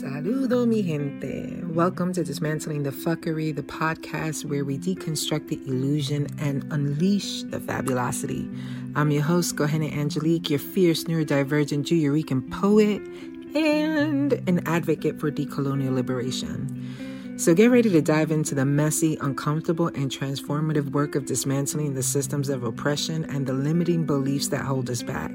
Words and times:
Saludo, 0.00 0.64
mi 0.64 0.80
gente. 0.80 1.60
Welcome 1.74 2.12
to 2.12 2.22
Dismantling 2.22 2.84
the 2.84 2.92
Fuckery, 2.92 3.52
the 3.52 3.64
podcast 3.64 4.44
where 4.44 4.64
we 4.64 4.78
deconstruct 4.78 5.48
the 5.48 5.60
illusion 5.66 6.28
and 6.38 6.64
unleash 6.72 7.42
the 7.42 7.58
fabulosity. 7.58 8.48
I'm 8.94 9.10
your 9.10 9.24
host, 9.24 9.56
Kohenet 9.56 9.92
Angelique, 9.92 10.50
your 10.50 10.60
fierce 10.60 11.02
neurodivergent 11.02 11.82
Juyorican 11.82 12.48
poet 12.48 13.02
and 13.56 14.34
an 14.48 14.62
advocate 14.68 15.18
for 15.18 15.32
decolonial 15.32 15.94
liberation. 15.94 17.34
So 17.36 17.52
get 17.52 17.72
ready 17.72 17.90
to 17.90 18.00
dive 18.00 18.30
into 18.30 18.54
the 18.54 18.64
messy, 18.64 19.18
uncomfortable, 19.20 19.88
and 19.88 20.12
transformative 20.12 20.92
work 20.92 21.16
of 21.16 21.26
dismantling 21.26 21.94
the 21.94 22.04
systems 22.04 22.50
of 22.50 22.62
oppression 22.62 23.24
and 23.24 23.48
the 23.48 23.52
limiting 23.52 24.06
beliefs 24.06 24.46
that 24.48 24.60
hold 24.60 24.90
us 24.90 25.02
back. 25.02 25.32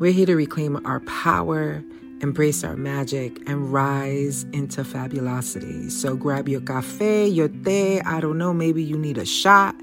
We're 0.00 0.10
here 0.10 0.26
to 0.26 0.34
reclaim 0.34 0.84
our 0.84 0.98
power 1.00 1.84
embrace 2.20 2.64
our 2.64 2.76
magic, 2.76 3.38
and 3.48 3.72
rise 3.72 4.44
into 4.52 4.84
fabulosity. 4.84 5.90
So 5.90 6.16
grab 6.16 6.48
your 6.48 6.60
cafe, 6.60 7.26
your 7.26 7.48
té, 7.48 8.04
I 8.04 8.20
don't 8.20 8.38
know, 8.38 8.52
maybe 8.52 8.82
you 8.82 8.98
need 8.98 9.18
a 9.18 9.26
shot, 9.26 9.74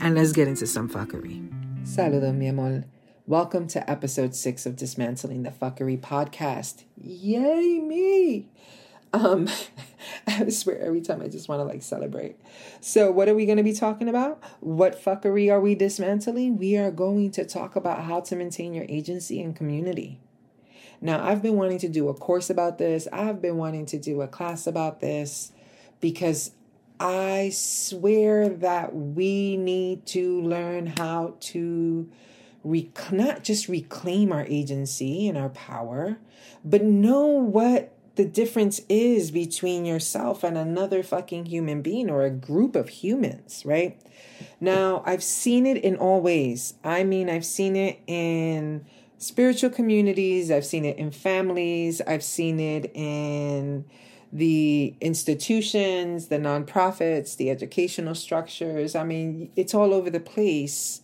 and 0.00 0.14
let's 0.14 0.32
get 0.32 0.48
into 0.48 0.66
some 0.66 0.88
fuckery. 0.88 1.46
Saludos, 1.84 2.34
mi 2.34 2.48
amor. 2.48 2.84
Welcome 3.26 3.68
to 3.68 3.90
episode 3.90 4.34
six 4.34 4.66
of 4.66 4.76
Dismantling 4.76 5.44
the 5.44 5.50
Fuckery 5.50 6.00
podcast. 6.00 6.84
Yay, 6.96 7.78
me! 7.78 8.48
Um, 9.12 9.48
I 10.26 10.48
swear 10.48 10.80
every 10.80 11.00
time 11.00 11.20
I 11.20 11.28
just 11.28 11.48
want 11.48 11.60
to 11.60 11.64
like 11.64 11.82
celebrate. 11.82 12.36
So, 12.80 13.10
what 13.10 13.28
are 13.28 13.34
we 13.34 13.46
going 13.46 13.58
to 13.58 13.64
be 13.64 13.72
talking 13.72 14.08
about? 14.08 14.42
What 14.60 15.02
fuckery 15.02 15.50
are 15.50 15.60
we 15.60 15.74
dismantling? 15.74 16.56
We 16.58 16.76
are 16.76 16.90
going 16.90 17.30
to 17.32 17.44
talk 17.44 17.76
about 17.76 18.04
how 18.04 18.20
to 18.20 18.36
maintain 18.36 18.74
your 18.74 18.86
agency 18.88 19.42
and 19.42 19.54
community. 19.54 20.20
Now, 21.00 21.24
I've 21.24 21.42
been 21.42 21.56
wanting 21.56 21.78
to 21.78 21.88
do 21.88 22.08
a 22.08 22.14
course 22.14 22.50
about 22.50 22.78
this, 22.78 23.08
I've 23.12 23.40
been 23.40 23.56
wanting 23.56 23.86
to 23.86 23.98
do 23.98 24.20
a 24.22 24.28
class 24.28 24.66
about 24.66 25.00
this 25.00 25.52
because 26.00 26.52
I 26.98 27.50
swear 27.54 28.48
that 28.48 28.94
we 28.94 29.56
need 29.56 30.04
to 30.06 30.42
learn 30.42 30.86
how 30.86 31.36
to 31.40 32.10
rec- 32.62 33.12
not 33.12 33.42
just 33.42 33.68
reclaim 33.68 34.32
our 34.32 34.44
agency 34.44 35.26
and 35.26 35.38
our 35.38 35.48
power, 35.48 36.18
but 36.62 36.82
know 36.82 37.24
what 37.24 37.94
the 38.16 38.24
difference 38.26 38.82
is 38.90 39.30
between 39.30 39.86
yourself 39.86 40.44
and 40.44 40.58
another 40.58 41.02
fucking 41.02 41.46
human 41.46 41.80
being 41.80 42.10
or 42.10 42.22
a 42.22 42.30
group 42.30 42.76
of 42.76 42.90
humans, 42.90 43.62
right? 43.64 43.98
Now, 44.60 45.02
I've 45.06 45.22
seen 45.22 45.64
it 45.64 45.78
in 45.78 45.96
all 45.96 46.20
ways. 46.20 46.74
I 46.84 47.02
mean, 47.02 47.30
I've 47.30 47.46
seen 47.46 47.76
it 47.76 48.00
in 48.06 48.84
spiritual 49.20 49.68
communities, 49.68 50.50
I've 50.50 50.64
seen 50.64 50.84
it 50.86 50.96
in 50.96 51.10
families, 51.10 52.00
I've 52.00 52.24
seen 52.24 52.58
it 52.58 52.90
in 52.94 53.84
the 54.32 54.94
institutions, 55.00 56.28
the 56.28 56.38
nonprofits, 56.38 57.36
the 57.36 57.50
educational 57.50 58.14
structures. 58.14 58.94
I 58.96 59.04
mean, 59.04 59.52
it's 59.56 59.74
all 59.74 59.92
over 59.92 60.10
the 60.10 60.20
place. 60.20 61.02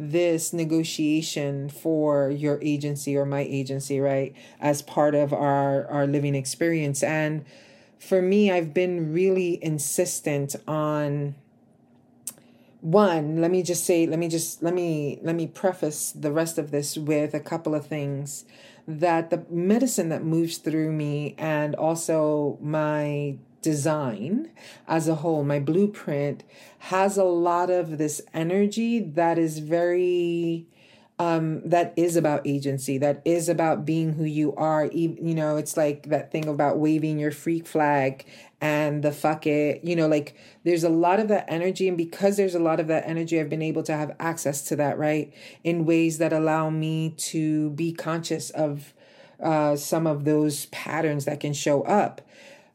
This 0.00 0.52
negotiation 0.52 1.68
for 1.68 2.30
your 2.30 2.60
agency 2.62 3.16
or 3.16 3.26
my 3.26 3.40
agency, 3.40 3.98
right, 3.98 4.32
as 4.60 4.80
part 4.80 5.16
of 5.16 5.32
our, 5.32 5.86
our 5.88 6.06
living 6.06 6.36
experience. 6.36 7.02
And 7.02 7.44
for 7.98 8.22
me, 8.22 8.50
I've 8.50 8.72
been 8.72 9.12
really 9.12 9.62
insistent 9.62 10.54
on 10.68 11.34
one 12.80 13.40
let 13.40 13.50
me 13.50 13.62
just 13.62 13.84
say 13.84 14.06
let 14.06 14.18
me 14.18 14.28
just 14.28 14.62
let 14.62 14.72
me 14.72 15.18
let 15.22 15.34
me 15.34 15.46
preface 15.46 16.12
the 16.12 16.32
rest 16.32 16.58
of 16.58 16.70
this 16.70 16.96
with 16.96 17.34
a 17.34 17.40
couple 17.40 17.74
of 17.74 17.86
things. 17.86 18.44
That 18.86 19.30
the 19.30 19.44
medicine 19.50 20.08
that 20.08 20.24
moves 20.24 20.56
through 20.58 20.92
me 20.92 21.34
and 21.36 21.74
also 21.74 22.58
my 22.60 23.36
design 23.60 24.50
as 24.86 25.08
a 25.08 25.16
whole 25.16 25.42
my 25.42 25.58
blueprint 25.58 26.44
has 26.78 27.18
a 27.18 27.24
lot 27.24 27.70
of 27.70 27.98
this 27.98 28.22
energy 28.32 29.00
that 29.00 29.36
is 29.36 29.58
very 29.58 30.66
um, 31.18 31.68
that 31.68 31.92
is 31.96 32.16
about 32.16 32.46
agency, 32.46 32.96
that 32.98 33.20
is 33.24 33.48
about 33.48 33.84
being 33.84 34.12
who 34.12 34.24
you 34.24 34.54
are. 34.54 34.86
You 34.86 35.34
know, 35.34 35.56
it's 35.56 35.76
like 35.76 36.08
that 36.10 36.30
thing 36.30 36.46
about 36.46 36.78
waving 36.78 37.18
your 37.18 37.32
freak 37.32 37.66
flag 37.66 38.24
and 38.60 39.02
the 39.02 39.10
fuck 39.10 39.46
it. 39.46 39.82
You 39.82 39.96
know, 39.96 40.06
like 40.06 40.36
there's 40.64 40.84
a 40.84 40.88
lot 40.88 41.18
of 41.18 41.28
that 41.28 41.46
energy. 41.48 41.88
And 41.88 41.96
because 41.96 42.36
there's 42.36 42.54
a 42.54 42.60
lot 42.60 42.78
of 42.78 42.86
that 42.86 43.04
energy, 43.06 43.40
I've 43.40 43.50
been 43.50 43.62
able 43.62 43.82
to 43.84 43.96
have 43.96 44.14
access 44.20 44.62
to 44.68 44.76
that, 44.76 44.96
right? 44.96 45.32
In 45.64 45.86
ways 45.86 46.18
that 46.18 46.32
allow 46.32 46.70
me 46.70 47.14
to 47.18 47.70
be 47.70 47.92
conscious 47.92 48.50
of 48.50 48.94
uh, 49.42 49.76
some 49.76 50.06
of 50.06 50.24
those 50.24 50.66
patterns 50.66 51.24
that 51.24 51.40
can 51.40 51.52
show 51.52 51.82
up. 51.82 52.20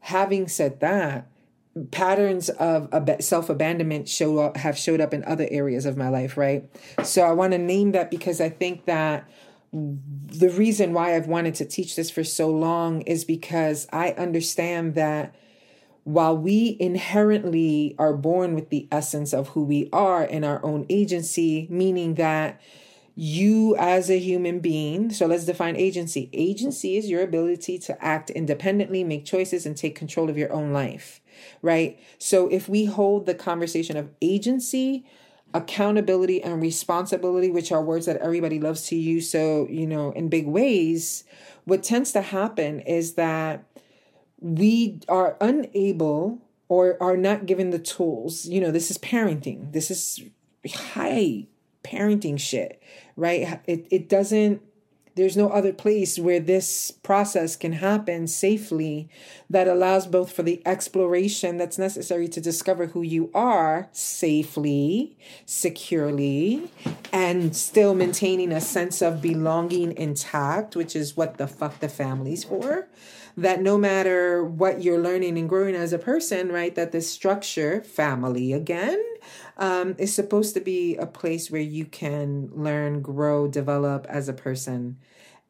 Having 0.00 0.48
said 0.48 0.80
that, 0.80 1.26
patterns 1.90 2.48
of 2.50 2.88
self 3.20 3.50
abandonment 3.50 4.08
show 4.08 4.38
up 4.38 4.56
have 4.56 4.78
showed 4.78 5.00
up 5.00 5.12
in 5.12 5.24
other 5.24 5.48
areas 5.50 5.86
of 5.86 5.96
my 5.96 6.08
life 6.08 6.36
right? 6.36 6.68
So 7.02 7.22
i 7.22 7.32
want 7.32 7.52
to 7.52 7.58
name 7.58 7.92
that 7.92 8.10
because 8.10 8.40
i 8.40 8.48
think 8.48 8.84
that 8.84 9.28
the 9.72 10.50
reason 10.50 10.92
why 10.92 11.16
i've 11.16 11.26
wanted 11.26 11.54
to 11.56 11.64
teach 11.64 11.96
this 11.96 12.10
for 12.10 12.22
so 12.22 12.48
long 12.48 13.00
is 13.02 13.24
because 13.24 13.88
i 13.92 14.10
understand 14.12 14.94
that 14.94 15.34
while 16.04 16.36
we 16.36 16.76
inherently 16.78 17.96
are 17.98 18.12
born 18.12 18.54
with 18.54 18.68
the 18.68 18.86
essence 18.92 19.32
of 19.32 19.48
who 19.48 19.64
we 19.64 19.88
are 19.92 20.22
in 20.22 20.44
our 20.44 20.64
own 20.64 20.86
agency 20.88 21.66
meaning 21.70 22.14
that 22.14 22.60
you 23.16 23.76
as 23.76 24.10
a 24.10 24.18
human 24.18 24.60
being 24.60 25.10
so 25.10 25.26
let's 25.26 25.44
define 25.44 25.76
agency. 25.76 26.28
Agency 26.32 26.96
is 26.96 27.08
your 27.08 27.22
ability 27.22 27.78
to 27.78 28.04
act 28.04 28.30
independently 28.30 29.04
make 29.04 29.24
choices 29.24 29.66
and 29.66 29.76
take 29.76 29.94
control 29.94 30.28
of 30.28 30.36
your 30.36 30.52
own 30.52 30.72
life 30.72 31.20
right? 31.62 31.98
So 32.18 32.48
if 32.48 32.68
we 32.68 32.84
hold 32.84 33.26
the 33.26 33.34
conversation 33.34 33.96
of 33.96 34.10
agency, 34.20 35.04
accountability, 35.52 36.42
and 36.42 36.60
responsibility, 36.60 37.50
which 37.50 37.70
are 37.72 37.82
words 37.82 38.06
that 38.06 38.16
everybody 38.18 38.58
loves 38.58 38.86
to 38.88 38.96
use, 38.96 39.30
so, 39.30 39.66
you 39.70 39.86
know, 39.86 40.10
in 40.12 40.28
big 40.28 40.46
ways, 40.46 41.24
what 41.64 41.82
tends 41.82 42.12
to 42.12 42.22
happen 42.22 42.80
is 42.80 43.14
that 43.14 43.64
we 44.40 45.00
are 45.08 45.36
unable 45.40 46.42
or 46.68 47.02
are 47.02 47.16
not 47.16 47.46
given 47.46 47.70
the 47.70 47.78
tools. 47.78 48.46
You 48.46 48.60
know, 48.60 48.70
this 48.70 48.90
is 48.90 48.98
parenting. 48.98 49.72
This 49.72 49.90
is 49.90 50.22
high 50.74 51.46
parenting 51.84 52.40
shit, 52.40 52.82
right? 53.16 53.60
It 53.66 53.86
it 53.90 54.08
doesn't 54.08 54.62
there's 55.16 55.36
no 55.36 55.48
other 55.50 55.72
place 55.72 56.18
where 56.18 56.40
this 56.40 56.90
process 56.90 57.54
can 57.54 57.74
happen 57.74 58.26
safely 58.26 59.08
that 59.48 59.68
allows 59.68 60.06
both 60.06 60.32
for 60.32 60.42
the 60.42 60.60
exploration 60.66 61.56
that's 61.56 61.78
necessary 61.78 62.26
to 62.28 62.40
discover 62.40 62.86
who 62.86 63.02
you 63.02 63.30
are 63.32 63.88
safely, 63.92 65.16
securely, 65.46 66.68
and 67.12 67.56
still 67.56 67.94
maintaining 67.94 68.50
a 68.50 68.60
sense 68.60 69.00
of 69.00 69.22
belonging 69.22 69.96
intact, 69.96 70.74
which 70.74 70.96
is 70.96 71.16
what 71.16 71.38
the 71.38 71.46
fuck 71.46 71.78
the 71.78 71.88
family's 71.88 72.44
for. 72.44 72.88
That 73.36 73.62
no 73.62 73.76
matter 73.76 74.44
what 74.44 74.82
you're 74.82 75.00
learning 75.00 75.38
and 75.38 75.48
growing 75.48 75.74
as 75.74 75.92
a 75.92 75.98
person, 75.98 76.50
right, 76.52 76.74
that 76.74 76.92
this 76.92 77.10
structure, 77.10 77.82
family 77.82 78.52
again, 78.52 79.02
um, 79.56 79.94
is 79.98 80.14
supposed 80.14 80.54
to 80.54 80.60
be 80.60 80.96
a 80.96 81.06
place 81.06 81.50
where 81.50 81.60
you 81.60 81.84
can 81.84 82.50
learn, 82.52 83.02
grow, 83.02 83.46
develop 83.46 84.06
as 84.08 84.28
a 84.28 84.32
person, 84.32 84.98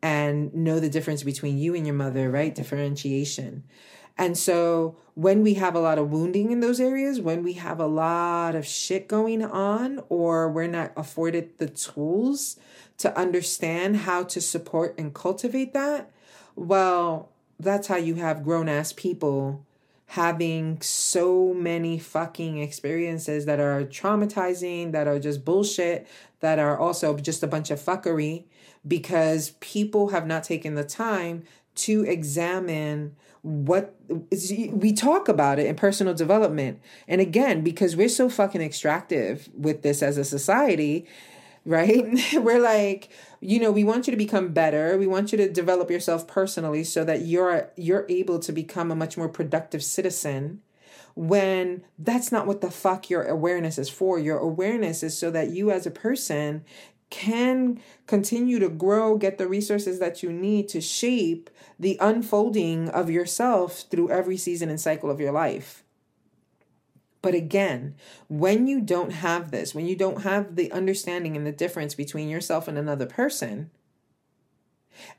and 0.03 0.55
know 0.55 0.81
the 0.81 0.91
difference 0.91 1.23
between 1.23 1.59
you 1.59 1.75
and 1.75 1.87
your 1.87 1.97
mother, 1.97 2.31
right? 2.31 2.55
Differentiation. 2.55 3.65
And 4.17 4.39
so 4.39 4.97
when 5.15 5.43
we 5.43 5.55
have 5.55 5.75
a 5.75 5.81
lot 5.81 5.99
of 5.99 6.11
wounding 6.11 6.53
in 6.53 6.61
those 6.61 6.81
areas, 6.81 7.21
when 7.21 7.43
we 7.43 7.55
have 7.55 7.81
a 7.81 7.87
lot 7.87 8.55
of 8.55 8.67
shit 8.67 9.09
going 9.09 9.43
on, 9.45 10.03
or 10.09 10.51
we're 10.51 10.67
not 10.67 10.93
afforded 10.97 11.59
the 11.59 11.69
tools 11.69 12.57
to 12.99 13.17
understand 13.19 13.97
how 13.99 14.23
to 14.25 14.41
support 14.41 14.95
and 14.99 15.15
cultivate 15.15 15.73
that, 15.73 16.11
well, 16.55 17.31
that's 17.59 17.89
how 17.89 17.97
you 17.97 18.17
have 18.17 18.45
grown 18.45 18.69
ass 18.69 18.93
people 18.93 19.64
having 20.07 20.81
so 20.81 21.55
many 21.55 21.99
fucking 21.99 22.59
experiences 22.59 23.47
that 23.47 23.59
are 23.59 23.85
traumatizing, 23.85 24.93
that 24.93 25.09
are 25.09 25.19
just 25.19 25.45
bullshit, 25.45 26.07
that 26.41 26.59
are 26.59 26.79
also 26.79 27.17
just 27.17 27.43
a 27.43 27.47
bunch 27.47 27.71
of 27.71 27.81
fuckery 27.81 28.45
because 28.87 29.51
people 29.61 30.09
have 30.09 30.27
not 30.27 30.45
taken 30.45 30.75
the 30.75 30.85
time 30.85 31.43
to 31.75 32.05
examine 32.05 33.17
what 33.43 33.95
we 34.73 34.93
talk 34.93 35.29
about 35.29 35.59
it 35.59 35.67
in 35.67 35.75
personal 35.75 36.15
development. 36.15 36.81
And 37.07 37.21
again, 37.21 37.63
because 37.63 37.97
we're 37.97 38.09
so 38.09 38.29
fucking 38.29 38.63
extractive 38.63 39.51
with 39.55 39.83
this 39.83 40.03
as 40.03 40.17
a 40.17 40.25
society, 40.25 41.07
right? 41.65 42.05
we're 42.35 42.61
like, 42.61 43.09
you 43.41 43.61
know, 43.61 43.71
we 43.71 43.85
want 43.85 44.07
you 44.07 44.11
to 44.11 44.17
become 44.17 44.53
better. 44.53 44.97
We 44.99 45.07
want 45.07 45.33
you 45.33 45.39
to 45.39 45.51
develop 45.51 45.91
yourself 45.91 46.27
personally 46.27 46.85
so 46.85 47.05
that 47.05 47.23
you're 47.23 47.71
you're 47.77 48.07
able 48.09 48.39
to 48.41 48.53
become 48.53 48.91
a 48.91 48.97
much 48.97 49.17
more 49.17 49.29
productive 49.29 49.83
citizen 49.83 50.61
when 51.15 51.85
that's 51.99 52.33
not 52.33 52.47
what 52.47 52.61
the 52.61 52.71
fuck 52.71 53.09
your 53.09 53.25
awareness 53.25 53.79
is 53.79 53.89
for. 53.89 54.19
Your 54.19 54.39
awareness 54.39 55.03
is 55.03 55.17
so 55.17 55.31
that 55.31 55.51
you 55.51 55.71
as 55.71 55.87
a 55.87 55.91
person 55.91 56.65
can 57.11 57.81
continue 58.09 58.59
to 58.59 58.69
grow, 58.69 59.17
get 59.17 59.39
the 59.39 59.47
resources 59.47 60.01
that 60.01 60.23
you 60.23 60.33
need 60.33 60.69
to 60.69 60.81
shape 60.81 61.49
the 61.79 61.97
unfolding 62.01 62.89
of 62.89 63.09
yourself 63.11 63.85
through 63.91 64.11
every 64.11 64.37
season 64.37 64.69
and 64.69 64.81
cycle 64.81 65.11
of 65.11 65.21
your 65.21 65.31
life. 65.31 65.84
But 67.25 67.35
again, 67.35 67.95
when 68.29 68.67
you 68.67 68.83
don't 68.83 69.11
have 69.11 69.51
this, 69.51 69.75
when 69.75 69.87
you 69.87 69.97
don't 69.97 70.25
have 70.25 70.57
the 70.57 70.71
understanding 70.71 71.39
and 71.39 71.47
the 71.47 71.53
difference 71.53 71.95
between 71.95 72.29
yourself 72.29 72.69
and 72.69 72.77
another 72.77 73.07
person, 73.07 73.71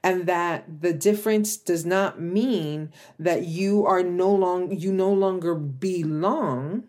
and 0.04 0.28
that 0.28 0.81
the 0.81 0.94
difference 0.94 1.57
does 1.57 1.84
not 1.84 2.22
mean 2.22 2.94
that 3.18 3.48
you 3.48 3.88
are 3.88 4.04
no 4.04 4.31
long 4.31 4.72
you 4.72 4.94
no 4.94 5.12
longer 5.12 5.56
belong 5.56 6.84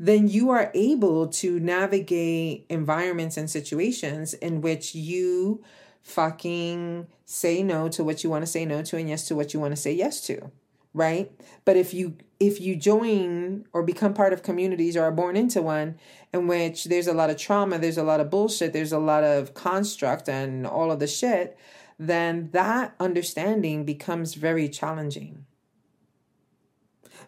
then 0.00 0.26
you 0.26 0.50
are 0.50 0.72
able 0.74 1.28
to 1.28 1.60
navigate 1.60 2.66
environments 2.68 3.36
and 3.36 3.48
situations 3.48 4.34
in 4.34 4.60
which 4.62 4.96
you 4.96 5.62
fucking 6.02 7.06
say 7.24 7.62
no 7.62 7.88
to 7.88 8.02
what 8.02 8.24
you 8.24 8.30
want 8.30 8.42
to 8.42 8.50
say 8.50 8.64
no 8.64 8.82
to 8.82 8.96
and 8.96 9.08
yes 9.08 9.28
to 9.28 9.36
what 9.36 9.54
you 9.54 9.60
want 9.60 9.72
to 9.72 9.80
say 9.80 9.92
yes 9.92 10.20
to 10.20 10.50
right? 10.94 11.30
But 11.64 11.76
if 11.76 11.94
you 11.94 12.16
if 12.40 12.60
you 12.60 12.74
join 12.74 13.66
or 13.72 13.82
become 13.82 14.14
part 14.14 14.32
of 14.32 14.42
communities 14.42 14.96
or 14.96 15.02
are 15.02 15.12
born 15.12 15.36
into 15.36 15.60
one 15.60 15.96
in 16.32 16.46
which 16.46 16.84
there's 16.84 17.06
a 17.06 17.12
lot 17.12 17.28
of 17.28 17.36
trauma 17.36 17.78
there's 17.78 17.98
a 17.98 18.02
lot 18.02 18.18
of 18.18 18.30
bullshit 18.30 18.72
there's 18.72 18.92
a 18.92 18.98
lot 18.98 19.22
of 19.22 19.52
construct 19.52 20.26
and 20.26 20.66
all 20.66 20.90
of 20.90 20.98
the 20.98 21.06
shit 21.06 21.58
then 21.98 22.48
that 22.52 22.94
understanding 22.98 23.84
becomes 23.84 24.34
very 24.34 24.70
challenging 24.70 25.44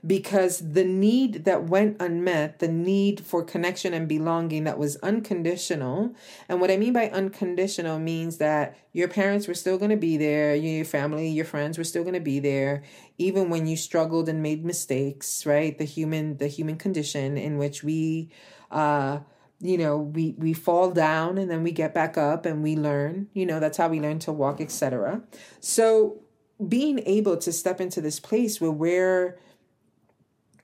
because 0.04 0.72
the 0.72 0.84
need 0.84 1.44
that 1.44 1.64
went 1.64 2.00
unmet, 2.00 2.58
the 2.58 2.68
need 2.68 3.20
for 3.24 3.44
connection 3.44 3.94
and 3.94 4.08
belonging 4.08 4.64
that 4.64 4.78
was 4.78 4.96
unconditional. 4.96 6.14
And 6.48 6.60
what 6.60 6.72
I 6.72 6.76
mean 6.76 6.92
by 6.92 7.08
unconditional 7.10 8.00
means 8.00 8.38
that 8.38 8.76
your 8.92 9.06
parents 9.06 9.46
were 9.46 9.54
still 9.54 9.78
going 9.78 9.90
to 9.90 9.96
be 9.96 10.16
there, 10.16 10.56
your 10.56 10.84
family, 10.84 11.28
your 11.28 11.44
friends 11.44 11.78
were 11.78 11.84
still 11.84 12.02
going 12.02 12.14
to 12.14 12.20
be 12.20 12.40
there, 12.40 12.82
even 13.16 13.48
when 13.48 13.66
you 13.66 13.76
struggled 13.76 14.28
and 14.28 14.42
made 14.42 14.64
mistakes, 14.64 15.46
right? 15.46 15.78
The 15.78 15.84
human, 15.84 16.38
the 16.38 16.48
human 16.48 16.76
condition 16.76 17.38
in 17.38 17.56
which 17.58 17.84
we, 17.84 18.30
uh, 18.72 19.20
you 19.60 19.78
know 19.78 19.96
we 19.96 20.34
we 20.38 20.52
fall 20.52 20.90
down 20.90 21.38
and 21.38 21.48
then 21.48 21.62
we 21.62 21.70
get 21.70 21.94
back 21.94 22.18
up 22.18 22.44
and 22.44 22.64
we 22.64 22.74
learn 22.74 23.28
you 23.32 23.46
know 23.46 23.60
that's 23.60 23.78
how 23.78 23.88
we 23.88 24.00
learn 24.00 24.18
to 24.18 24.32
walk 24.32 24.60
etc 24.60 25.22
so 25.60 26.20
being 26.68 26.98
able 27.06 27.36
to 27.36 27.52
step 27.52 27.80
into 27.80 28.00
this 28.00 28.18
place 28.18 28.60
where 28.60 28.72
we're 28.72 29.38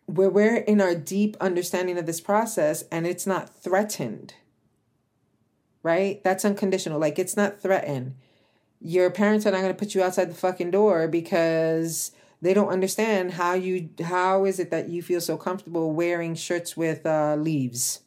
where 0.08 0.30
we're 0.30 0.56
in 0.56 0.80
our 0.80 0.94
deep 0.94 1.36
understanding 1.38 1.98
of 1.98 2.06
this 2.06 2.20
process 2.20 2.82
and 2.90 3.06
it's 3.06 3.26
not 3.26 3.54
threatened, 3.54 4.32
right? 5.82 6.24
That's 6.24 6.46
unconditional. 6.46 6.98
Like 6.98 7.18
it's 7.18 7.36
not 7.36 7.60
threatened. 7.60 8.14
Your 8.80 9.10
parents 9.10 9.44
are 9.44 9.50
not 9.50 9.60
going 9.60 9.72
to 9.72 9.78
put 9.78 9.94
you 9.94 10.02
outside 10.02 10.30
the 10.30 10.34
fucking 10.34 10.70
door 10.70 11.08
because 11.08 12.12
they 12.40 12.54
don't 12.54 12.70
understand 12.70 13.32
how 13.32 13.52
you 13.52 13.90
how 14.02 14.46
is 14.46 14.58
it 14.58 14.70
that 14.70 14.88
you 14.88 15.02
feel 15.02 15.20
so 15.20 15.36
comfortable 15.36 15.92
wearing 15.92 16.34
shirts 16.34 16.74
with 16.74 17.04
uh, 17.04 17.36
leaves 17.38 18.00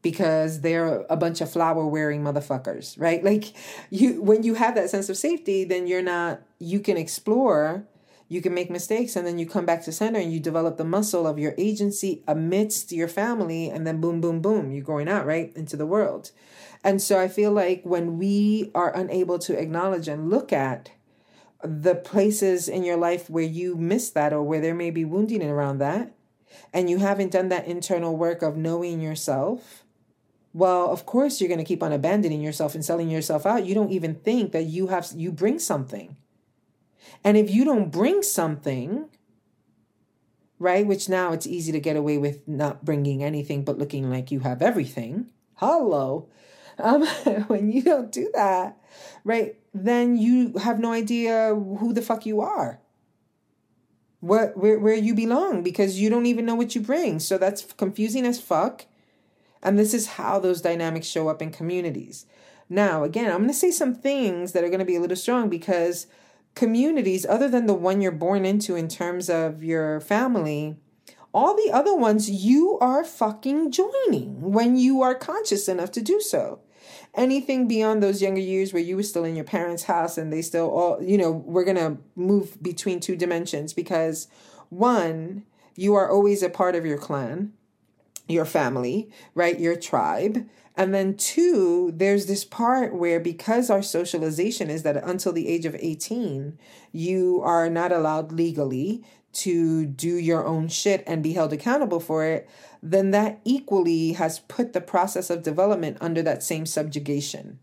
because 0.00 0.62
they're 0.62 1.04
a 1.10 1.16
bunch 1.16 1.42
of 1.42 1.52
flower 1.52 1.86
wearing 1.86 2.22
motherfuckers 2.22 2.98
right 2.98 3.24
like 3.24 3.52
you 3.90 4.22
when 4.22 4.42
you 4.42 4.54
have 4.54 4.74
that 4.74 4.88
sense 4.88 5.08
of 5.08 5.16
safety 5.16 5.64
then 5.64 5.86
you're 5.86 6.00
not 6.00 6.40
you 6.58 6.80
can 6.80 6.96
explore 6.96 7.84
you 8.30 8.40
can 8.40 8.54
make 8.54 8.70
mistakes 8.70 9.16
and 9.16 9.26
then 9.26 9.40
you 9.40 9.44
come 9.44 9.66
back 9.66 9.82
to 9.82 9.90
center 9.90 10.20
and 10.20 10.32
you 10.32 10.38
develop 10.38 10.76
the 10.76 10.84
muscle 10.84 11.26
of 11.26 11.36
your 11.36 11.52
agency 11.58 12.22
amidst 12.28 12.92
your 12.92 13.08
family 13.08 13.68
and 13.68 13.84
then 13.84 14.00
boom 14.00 14.20
boom 14.20 14.40
boom 14.40 14.70
you're 14.70 14.84
going 14.84 15.08
out 15.08 15.26
right 15.26 15.52
into 15.56 15.76
the 15.76 15.84
world. 15.84 16.30
And 16.84 17.02
so 17.02 17.18
i 17.20 17.26
feel 17.26 17.50
like 17.50 17.82
when 17.82 18.18
we 18.18 18.70
are 18.72 18.96
unable 18.96 19.40
to 19.40 19.58
acknowledge 19.58 20.06
and 20.06 20.30
look 20.30 20.52
at 20.52 20.92
the 21.62 21.96
places 21.96 22.68
in 22.68 22.84
your 22.84 22.96
life 22.96 23.28
where 23.28 23.44
you 23.44 23.74
miss 23.74 24.10
that 24.10 24.32
or 24.32 24.44
where 24.44 24.60
there 24.60 24.76
may 24.76 24.92
be 24.92 25.04
wounding 25.04 25.42
around 25.42 25.78
that 25.78 26.14
and 26.72 26.88
you 26.88 26.98
haven't 26.98 27.32
done 27.32 27.48
that 27.48 27.66
internal 27.66 28.16
work 28.16 28.42
of 28.42 28.56
knowing 28.56 29.00
yourself 29.00 29.84
well 30.54 30.88
of 30.88 31.04
course 31.04 31.40
you're 31.40 31.48
going 31.48 31.58
to 31.58 31.64
keep 31.64 31.82
on 31.82 31.92
abandoning 31.92 32.40
yourself 32.40 32.76
and 32.76 32.84
selling 32.84 33.10
yourself 33.10 33.44
out. 33.44 33.66
You 33.66 33.74
don't 33.74 33.90
even 33.90 34.14
think 34.14 34.52
that 34.52 34.66
you 34.66 34.86
have 34.86 35.08
you 35.16 35.32
bring 35.32 35.58
something 35.58 36.16
and 37.24 37.36
if 37.36 37.50
you 37.50 37.64
don't 37.64 37.90
bring 37.90 38.22
something, 38.22 39.08
right, 40.58 40.86
which 40.86 41.08
now 41.08 41.32
it's 41.32 41.46
easy 41.46 41.72
to 41.72 41.80
get 41.80 41.96
away 41.96 42.18
with 42.18 42.46
not 42.46 42.84
bringing 42.84 43.22
anything 43.22 43.64
but 43.64 43.78
looking 43.78 44.10
like 44.10 44.30
you 44.30 44.40
have 44.40 44.62
everything. 44.62 45.30
Hello. 45.54 46.28
Um, 46.78 47.06
when 47.48 47.70
you 47.70 47.82
don't 47.82 48.12
do 48.12 48.30
that, 48.34 48.78
right, 49.24 49.56
then 49.74 50.16
you 50.16 50.54
have 50.58 50.78
no 50.78 50.92
idea 50.92 51.54
who 51.54 51.92
the 51.92 52.02
fuck 52.02 52.26
you 52.26 52.40
are. 52.40 52.80
What 54.20 54.56
where 54.56 54.78
where 54.78 54.94
you 54.94 55.14
belong 55.14 55.62
because 55.62 55.98
you 55.98 56.10
don't 56.10 56.26
even 56.26 56.44
know 56.44 56.54
what 56.54 56.74
you 56.74 56.82
bring. 56.82 57.20
So 57.20 57.38
that's 57.38 57.72
confusing 57.72 58.26
as 58.26 58.40
fuck. 58.40 58.84
And 59.62 59.78
this 59.78 59.94
is 59.94 60.08
how 60.08 60.38
those 60.38 60.60
dynamics 60.60 61.06
show 61.06 61.28
up 61.28 61.40
in 61.42 61.50
communities. 61.50 62.26
Now, 62.68 63.02
again, 63.02 63.30
I'm 63.30 63.38
going 63.38 63.48
to 63.48 63.54
say 63.54 63.70
some 63.70 63.94
things 63.94 64.52
that 64.52 64.62
are 64.62 64.68
going 64.68 64.78
to 64.78 64.84
be 64.84 64.96
a 64.96 65.00
little 65.00 65.16
strong 65.16 65.48
because 65.48 66.06
communities 66.54 67.24
other 67.26 67.48
than 67.48 67.66
the 67.66 67.74
one 67.74 68.00
you're 68.00 68.12
born 68.12 68.44
into 68.44 68.76
in 68.76 68.88
terms 68.88 69.30
of 69.30 69.62
your 69.62 70.00
family 70.00 70.76
all 71.32 71.54
the 71.54 71.70
other 71.72 71.94
ones 71.94 72.30
you 72.30 72.78
are 72.80 73.04
fucking 73.04 73.70
joining 73.70 74.40
when 74.40 74.76
you 74.76 75.02
are 75.02 75.14
conscious 75.14 75.68
enough 75.68 75.92
to 75.92 76.02
do 76.02 76.20
so. 76.20 76.60
Anything 77.14 77.68
beyond 77.68 78.02
those 78.02 78.22
younger 78.22 78.40
years 78.40 78.72
where 78.72 78.82
you 78.82 78.96
were 78.96 79.02
still 79.02 79.24
in 79.24 79.36
your 79.36 79.44
parents 79.44 79.84
house 79.84 80.18
and 80.18 80.32
they 80.32 80.42
still 80.42 80.70
all 80.70 81.02
you 81.02 81.18
know 81.18 81.30
we're 81.30 81.64
going 81.64 81.76
to 81.76 81.98
move 82.14 82.60
between 82.62 83.00
two 83.00 83.16
dimensions 83.16 83.72
because 83.72 84.28
one 84.68 85.44
you 85.76 85.94
are 85.94 86.10
always 86.10 86.42
a 86.42 86.50
part 86.50 86.74
of 86.74 86.86
your 86.86 86.98
clan 86.98 87.52
your 88.28 88.44
family 88.44 89.10
right 89.34 89.58
your 89.58 89.74
tribe 89.74 90.48
and 90.76 90.94
then, 90.94 91.16
two, 91.16 91.92
there's 91.94 92.26
this 92.26 92.44
part 92.44 92.94
where 92.94 93.20
because 93.20 93.70
our 93.70 93.82
socialization 93.82 94.70
is 94.70 94.82
that 94.84 94.96
until 94.96 95.32
the 95.32 95.48
age 95.48 95.66
of 95.66 95.76
18, 95.78 96.58
you 96.92 97.40
are 97.42 97.68
not 97.68 97.92
allowed 97.92 98.32
legally 98.32 99.04
to 99.32 99.84
do 99.86 100.16
your 100.16 100.46
own 100.46 100.68
shit 100.68 101.04
and 101.06 101.22
be 101.22 101.32
held 101.32 101.52
accountable 101.52 102.00
for 102.00 102.24
it, 102.24 102.48
then 102.82 103.10
that 103.10 103.40
equally 103.44 104.12
has 104.12 104.40
put 104.40 104.72
the 104.72 104.80
process 104.80 105.30
of 105.30 105.42
development 105.42 105.96
under 106.00 106.22
that 106.22 106.42
same 106.42 106.66
subjugation. 106.66 107.58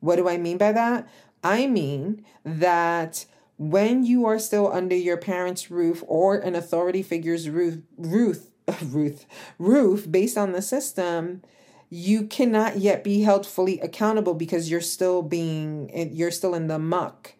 What 0.00 0.16
do 0.16 0.28
I 0.28 0.36
mean 0.36 0.58
by 0.58 0.72
that? 0.72 1.08
I 1.42 1.66
mean 1.66 2.24
that 2.44 3.26
when 3.56 4.04
you 4.04 4.26
are 4.26 4.38
still 4.38 4.72
under 4.72 4.96
your 4.96 5.16
parents' 5.16 5.70
roof 5.70 6.02
or 6.06 6.36
an 6.36 6.54
authority 6.54 7.02
figure's 7.02 7.48
roof, 7.48 7.78
roof, 7.96 8.50
roof, 8.82 9.24
roof 9.58 10.10
based 10.10 10.36
on 10.36 10.52
the 10.52 10.62
system, 10.62 11.42
you 11.90 12.26
cannot 12.26 12.78
yet 12.78 13.04
be 13.04 13.22
held 13.22 13.46
fully 13.46 13.80
accountable 13.80 14.34
because 14.34 14.70
you're 14.70 14.80
still 14.80 15.22
being 15.22 15.90
you're 16.12 16.30
still 16.30 16.54
in 16.54 16.66
the 16.66 16.78
muck 16.78 17.34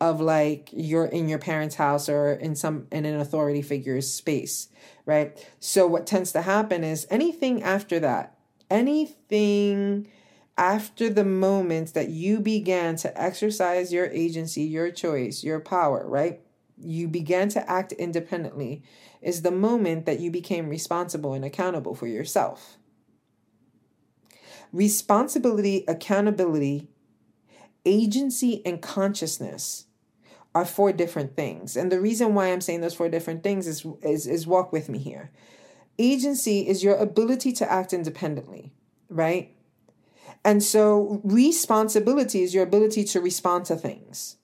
of 0.00 0.20
like 0.20 0.70
you're 0.72 1.04
in 1.04 1.28
your 1.28 1.38
parents' 1.38 1.74
house 1.74 2.08
or 2.08 2.32
in 2.32 2.56
some 2.56 2.86
in 2.90 3.04
an 3.04 3.20
authority 3.20 3.62
figure's 3.62 4.10
space, 4.10 4.68
right? 5.04 5.46
So 5.60 5.86
what 5.86 6.06
tends 6.06 6.32
to 6.32 6.42
happen 6.42 6.82
is 6.82 7.06
anything 7.10 7.62
after 7.62 8.00
that, 8.00 8.36
anything 8.70 10.08
after 10.56 11.10
the 11.10 11.24
moment 11.24 11.94
that 11.94 12.08
you 12.08 12.40
began 12.40 12.96
to 12.96 13.20
exercise 13.20 13.92
your 13.92 14.06
agency, 14.06 14.62
your 14.62 14.90
choice, 14.90 15.44
your 15.44 15.60
power, 15.60 16.04
right? 16.06 16.40
You 16.82 17.08
began 17.08 17.50
to 17.50 17.70
act 17.70 17.92
independently 17.92 18.82
is 19.20 19.42
the 19.42 19.50
moment 19.50 20.06
that 20.06 20.20
you 20.20 20.30
became 20.30 20.70
responsible 20.70 21.34
and 21.34 21.44
accountable 21.44 21.94
for 21.94 22.06
yourself. 22.06 22.78
Responsibility, 24.72 25.84
accountability, 25.88 26.88
agency, 27.84 28.64
and 28.64 28.80
consciousness 28.80 29.86
are 30.54 30.64
four 30.64 30.92
different 30.92 31.36
things. 31.36 31.76
And 31.76 31.90
the 31.90 32.00
reason 32.00 32.34
why 32.34 32.52
I'm 32.52 32.60
saying 32.60 32.80
those 32.80 32.94
four 32.94 33.08
different 33.08 33.42
things 33.42 33.66
is, 33.66 33.86
is, 34.02 34.26
is 34.26 34.46
walk 34.46 34.72
with 34.72 34.88
me 34.88 34.98
here. 34.98 35.30
Agency 35.98 36.66
is 36.66 36.82
your 36.82 36.96
ability 36.96 37.52
to 37.54 37.70
act 37.70 37.92
independently, 37.92 38.72
right? 39.08 39.54
And 40.44 40.62
so 40.62 41.20
responsibility 41.24 42.42
is 42.42 42.54
your 42.54 42.64
ability 42.64 43.04
to 43.04 43.20
respond 43.20 43.66
to 43.66 43.76
things. 43.76 44.36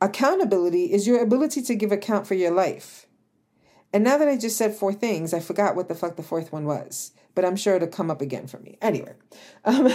Accountability 0.00 0.92
is 0.92 1.06
your 1.06 1.22
ability 1.22 1.62
to 1.62 1.74
give 1.74 1.92
account 1.92 2.26
for 2.26 2.34
your 2.34 2.50
life. 2.50 3.06
And 3.92 4.04
now 4.04 4.18
that 4.18 4.28
I 4.28 4.36
just 4.36 4.56
said 4.56 4.74
four 4.74 4.92
things, 4.92 5.32
I 5.32 5.40
forgot 5.40 5.76
what 5.76 5.88
the 5.88 5.94
fuck 5.94 6.16
the 6.16 6.22
fourth 6.22 6.52
one 6.52 6.64
was 6.64 7.12
but 7.34 7.44
I'm 7.44 7.56
sure 7.56 7.76
it'll 7.76 7.88
come 7.88 8.10
up 8.10 8.20
again 8.20 8.46
for 8.46 8.58
me. 8.58 8.78
Anyway, 8.80 9.14
um, 9.64 9.92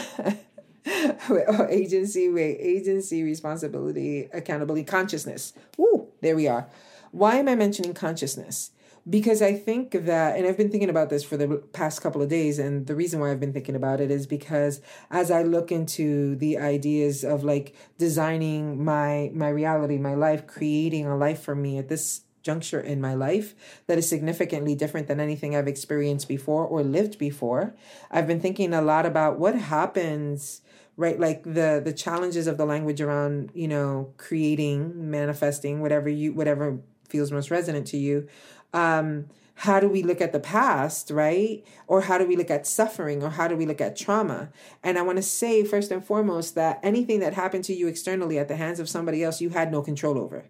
agency, 1.69 2.29
wait, 2.29 2.57
agency, 2.59 3.23
responsibility, 3.23 4.29
accountability, 4.33 4.83
consciousness. 4.83 5.53
Ooh, 5.79 6.07
there 6.21 6.35
we 6.35 6.47
are. 6.47 6.67
Why 7.11 7.35
am 7.35 7.47
I 7.47 7.55
mentioning 7.55 7.93
consciousness? 7.93 8.71
because 9.09 9.41
I 9.41 9.53
think 9.53 9.91
that, 9.91 10.35
and 10.35 10.45
I've 10.45 10.57
been 10.57 10.69
thinking 10.69 10.89
about 10.89 11.09
this 11.09 11.23
for 11.23 11.37
the 11.37 11.57
past 11.71 12.01
couple 12.01 12.21
of 12.21 12.29
days, 12.29 12.59
and 12.59 12.87
the 12.87 12.95
reason 12.95 13.19
why 13.19 13.31
I've 13.31 13.39
been 13.39 13.53
thinking 13.53 13.75
about 13.75 14.01
it 14.01 14.11
is 14.11 14.27
because 14.27 14.81
as 15.09 15.31
I 15.31 15.43
look 15.43 15.71
into 15.71 16.35
the 16.35 16.57
ideas 16.57 17.23
of 17.23 17.43
like 17.43 17.73
designing 17.97 18.83
my 18.83 19.31
my 19.33 19.49
reality, 19.49 19.97
my 19.97 20.15
life, 20.15 20.45
creating 20.45 21.05
a 21.05 21.15
life 21.15 21.41
for 21.41 21.55
me 21.55 21.77
at 21.77 21.87
this 21.87 22.21
juncture 22.49 22.79
in 22.79 22.99
my 23.07 23.13
life 23.13 23.47
that 23.87 23.97
is 23.97 24.07
significantly 24.07 24.75
different 24.75 25.07
than 25.07 25.19
anything 25.19 25.55
I've 25.55 25.67
experienced 25.67 26.27
before 26.27 26.65
or 26.65 26.81
lived 26.81 27.17
before. 27.17 27.75
I've 28.09 28.27
been 28.31 28.39
thinking 28.39 28.73
a 28.73 28.81
lot 28.81 29.05
about 29.05 29.37
what 29.37 29.55
happens 29.55 30.61
right 30.95 31.19
like 31.19 31.43
the 31.43 31.79
the 31.87 31.93
challenges 32.05 32.47
of 32.47 32.57
the 32.57 32.65
language 32.65 33.01
around 33.01 33.51
you 33.53 33.67
know 33.67 34.11
creating 34.17 34.79
manifesting 35.11 35.79
whatever 35.79 36.09
you 36.09 36.33
whatever 36.33 36.79
feels 37.11 37.31
most 37.31 37.51
resonant 37.51 37.85
to 37.85 37.97
you 37.97 38.27
um, 38.73 39.27
how 39.61 39.79
do 39.79 39.89
we 39.89 40.03
look 40.03 40.21
at 40.21 40.33
the 40.33 40.39
past, 40.39 41.09
right? 41.09 41.65
Or 41.87 42.01
how 42.01 42.19
do 42.19 42.27
we 42.27 42.35
look 42.35 42.51
at 42.51 42.67
suffering 42.67 43.23
or 43.23 43.31
how 43.31 43.47
do 43.47 43.55
we 43.55 43.65
look 43.65 43.81
at 43.81 43.95
trauma? 43.95 44.49
And 44.83 44.99
I 44.99 45.01
want 45.01 45.17
to 45.17 45.23
say, 45.23 45.63
first 45.63 45.89
and 45.89 46.05
foremost, 46.05 46.53
that 46.53 46.79
anything 46.83 47.21
that 47.21 47.33
happened 47.33 47.63
to 47.65 47.73
you 47.73 47.87
externally 47.87 48.37
at 48.37 48.49
the 48.49 48.55
hands 48.55 48.79
of 48.79 48.87
somebody 48.87 49.23
else, 49.23 49.41
you 49.41 49.49
had 49.49 49.71
no 49.71 49.81
control 49.81 50.19
over. 50.19 50.45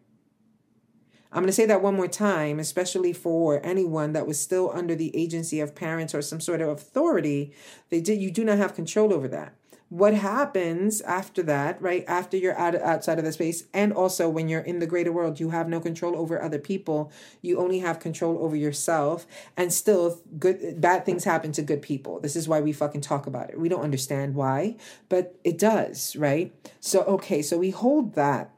I'm 1.31 1.43
going 1.43 1.47
to 1.47 1.53
say 1.53 1.65
that 1.65 1.81
one 1.81 1.95
more 1.95 2.07
time, 2.07 2.59
especially 2.59 3.13
for 3.13 3.63
anyone 3.65 4.13
that 4.13 4.27
was 4.27 4.39
still 4.39 4.71
under 4.73 4.95
the 4.95 5.15
agency 5.15 5.59
of 5.59 5.75
parents 5.75 6.15
or 6.15 6.21
some 6.21 6.39
sort 6.39 6.61
of 6.61 6.69
authority. 6.69 7.53
They 7.89 8.01
did, 8.01 8.21
you 8.21 8.31
do 8.31 8.43
not 8.43 8.57
have 8.57 8.75
control 8.75 9.13
over 9.13 9.27
that 9.29 9.53
what 9.89 10.13
happens 10.13 10.99
after 11.01 11.41
that, 11.43 11.81
right? 11.81 12.03
After 12.07 12.35
you're 12.35 12.57
out 12.57 12.75
outside 12.75 13.19
of 13.19 13.25
the 13.25 13.31
space, 13.31 13.63
and 13.73 13.93
also 13.93 14.27
when 14.27 14.49
you're 14.49 14.61
in 14.61 14.79
the 14.79 14.87
greater 14.87 15.13
world, 15.13 15.39
you 15.39 15.51
have 15.51 15.69
no 15.69 15.79
control 15.79 16.17
over 16.17 16.41
other 16.41 16.59
people. 16.59 17.11
You 17.41 17.59
only 17.59 17.79
have 17.79 17.99
control 17.99 18.43
over 18.43 18.55
yourself. 18.55 19.25
And 19.55 19.71
still, 19.71 20.19
good 20.37 20.81
bad 20.81 21.05
things 21.05 21.23
happen 21.23 21.53
to 21.53 21.61
good 21.61 21.81
people. 21.81 22.19
This 22.19 22.35
is 22.35 22.47
why 22.47 22.59
we 22.59 22.73
fucking 22.73 23.01
talk 23.01 23.27
about 23.27 23.49
it. 23.49 23.59
We 23.59 23.69
don't 23.69 23.81
understand 23.81 24.35
why, 24.35 24.75
but 25.07 25.35
it 25.43 25.57
does, 25.57 26.15
right? 26.17 26.53
So 26.81 27.03
okay, 27.03 27.41
so 27.41 27.57
we 27.57 27.69
hold 27.69 28.15
that 28.15 28.51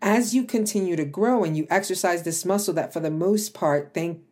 as 0.00 0.34
you 0.34 0.44
continue 0.44 0.96
to 0.96 1.04
grow 1.04 1.44
and 1.44 1.56
you 1.56 1.66
exercise 1.70 2.22
this 2.22 2.44
muscle 2.44 2.74
that 2.74 2.92
for 2.92 3.00
the 3.00 3.10
most 3.10 3.54
part 3.54 3.92
thank 3.94 4.22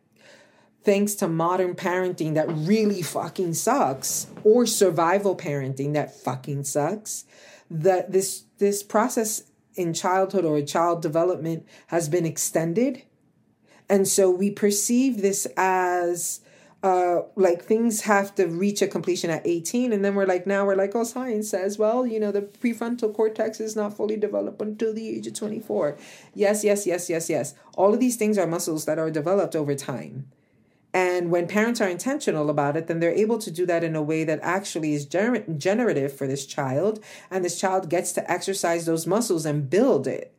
thanks 0.83 1.15
to 1.15 1.27
modern 1.27 1.75
parenting 1.75 2.35
that 2.35 2.47
really 2.49 3.01
fucking 3.01 3.53
sucks 3.53 4.27
or 4.43 4.65
survival 4.65 5.35
parenting 5.35 5.93
that 5.93 6.15
fucking 6.15 6.63
sucks 6.63 7.25
that 7.69 8.11
this 8.11 8.43
this 8.57 8.81
process 8.83 9.43
in 9.77 9.93
childhood 9.93 10.43
or 10.43 10.61
child 10.61 11.01
development 11.01 11.65
has 11.87 12.09
been 12.09 12.25
extended. 12.25 13.03
And 13.87 14.07
so 14.07 14.29
we 14.29 14.49
perceive 14.51 15.21
this 15.21 15.47
as 15.55 16.41
uh 16.83 17.21
like 17.35 17.63
things 17.63 18.01
have 18.01 18.35
to 18.35 18.45
reach 18.45 18.81
a 18.83 18.87
completion 18.87 19.29
at 19.31 19.45
18 19.45 19.91
and 19.91 20.05
then 20.05 20.13
we're 20.13 20.27
like 20.27 20.45
now 20.45 20.63
we're 20.63 20.75
like 20.75 20.95
oh 20.95 21.03
science 21.03 21.49
says 21.49 21.79
well 21.79 22.05
you 22.05 22.19
know 22.19 22.31
the 22.31 22.41
prefrontal 22.41 23.13
cortex 23.13 23.59
is 23.59 23.75
not 23.75 23.97
fully 23.97 24.15
developed 24.15 24.61
until 24.61 24.93
the 24.93 25.09
age 25.09 25.25
of 25.25 25.33
24 25.33 25.97
yes 26.35 26.63
yes 26.63 26.85
yes 26.85 27.09
yes 27.09 27.29
yes 27.29 27.55
all 27.75 27.93
of 27.95 27.99
these 27.99 28.15
things 28.15 28.37
are 28.37 28.45
muscles 28.45 28.85
that 28.85 28.99
are 28.99 29.09
developed 29.09 29.55
over 29.55 29.73
time 29.73 30.27
and 30.93 31.29
when 31.29 31.47
parents 31.47 31.79
are 31.79 31.87
intentional 31.87 32.49
about 32.49 32.75
it, 32.75 32.87
then 32.87 32.99
they're 32.99 33.11
able 33.11 33.37
to 33.39 33.51
do 33.51 33.65
that 33.67 33.83
in 33.83 33.95
a 33.95 34.01
way 34.01 34.23
that 34.23 34.39
actually 34.41 34.93
is 34.93 35.05
gener- 35.05 35.57
generative 35.57 36.11
for 36.11 36.25
this 36.25 36.45
child. 36.45 37.03
And 37.29 37.45
this 37.45 37.59
child 37.59 37.89
gets 37.89 38.13
to 38.13 38.31
exercise 38.31 38.85
those 38.85 39.05
muscles 39.05 39.45
and 39.45 39.69
build 39.69 40.07
it. 40.07 40.33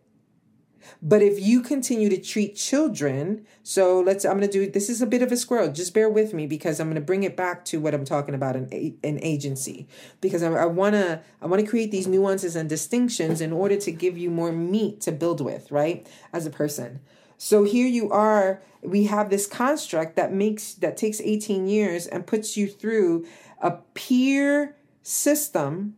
But 1.02 1.22
if 1.22 1.40
you 1.40 1.62
continue 1.62 2.08
to 2.08 2.20
treat 2.20 2.56
children, 2.56 3.46
so 3.62 4.00
let's, 4.00 4.24
I'm 4.24 4.38
going 4.38 4.48
to 4.48 4.52
do, 4.52 4.70
this 4.70 4.88
is 4.88 5.02
a 5.02 5.06
bit 5.06 5.22
of 5.22 5.32
a 5.32 5.36
squirrel. 5.36 5.72
Just 5.72 5.94
bear 5.94 6.08
with 6.08 6.34
me 6.34 6.46
because 6.46 6.80
I'm 6.80 6.88
going 6.88 6.96
to 6.96 7.00
bring 7.00 7.22
it 7.22 7.36
back 7.36 7.64
to 7.66 7.80
what 7.80 7.94
I'm 7.94 8.04
talking 8.04 8.34
about 8.34 8.56
in, 8.56 8.96
in 9.02 9.22
agency. 9.22 9.88
Because 10.20 10.42
I, 10.42 10.66
want 10.66 10.94
to, 10.94 11.20
I 11.40 11.46
want 11.46 11.64
to 11.64 11.68
create 11.68 11.90
these 11.90 12.06
nuances 12.06 12.56
and 12.56 12.68
distinctions 12.68 13.40
in 13.40 13.52
order 13.52 13.76
to 13.76 13.92
give 13.92 14.16
you 14.18 14.30
more 14.30 14.52
meat 14.52 15.00
to 15.02 15.12
build 15.12 15.40
with, 15.40 15.70
right? 15.70 16.06
As 16.32 16.46
a 16.46 16.50
person. 16.50 17.00
So 17.38 17.62
here 17.62 17.86
you 17.86 18.10
are, 18.10 18.60
we 18.82 19.04
have 19.04 19.30
this 19.30 19.46
construct 19.46 20.16
that 20.16 20.32
makes 20.32 20.74
that 20.74 20.96
takes 20.96 21.20
18 21.20 21.68
years 21.68 22.06
and 22.06 22.26
puts 22.26 22.56
you 22.56 22.68
through 22.68 23.26
a 23.60 23.72
peer 23.94 24.76
system, 25.02 25.96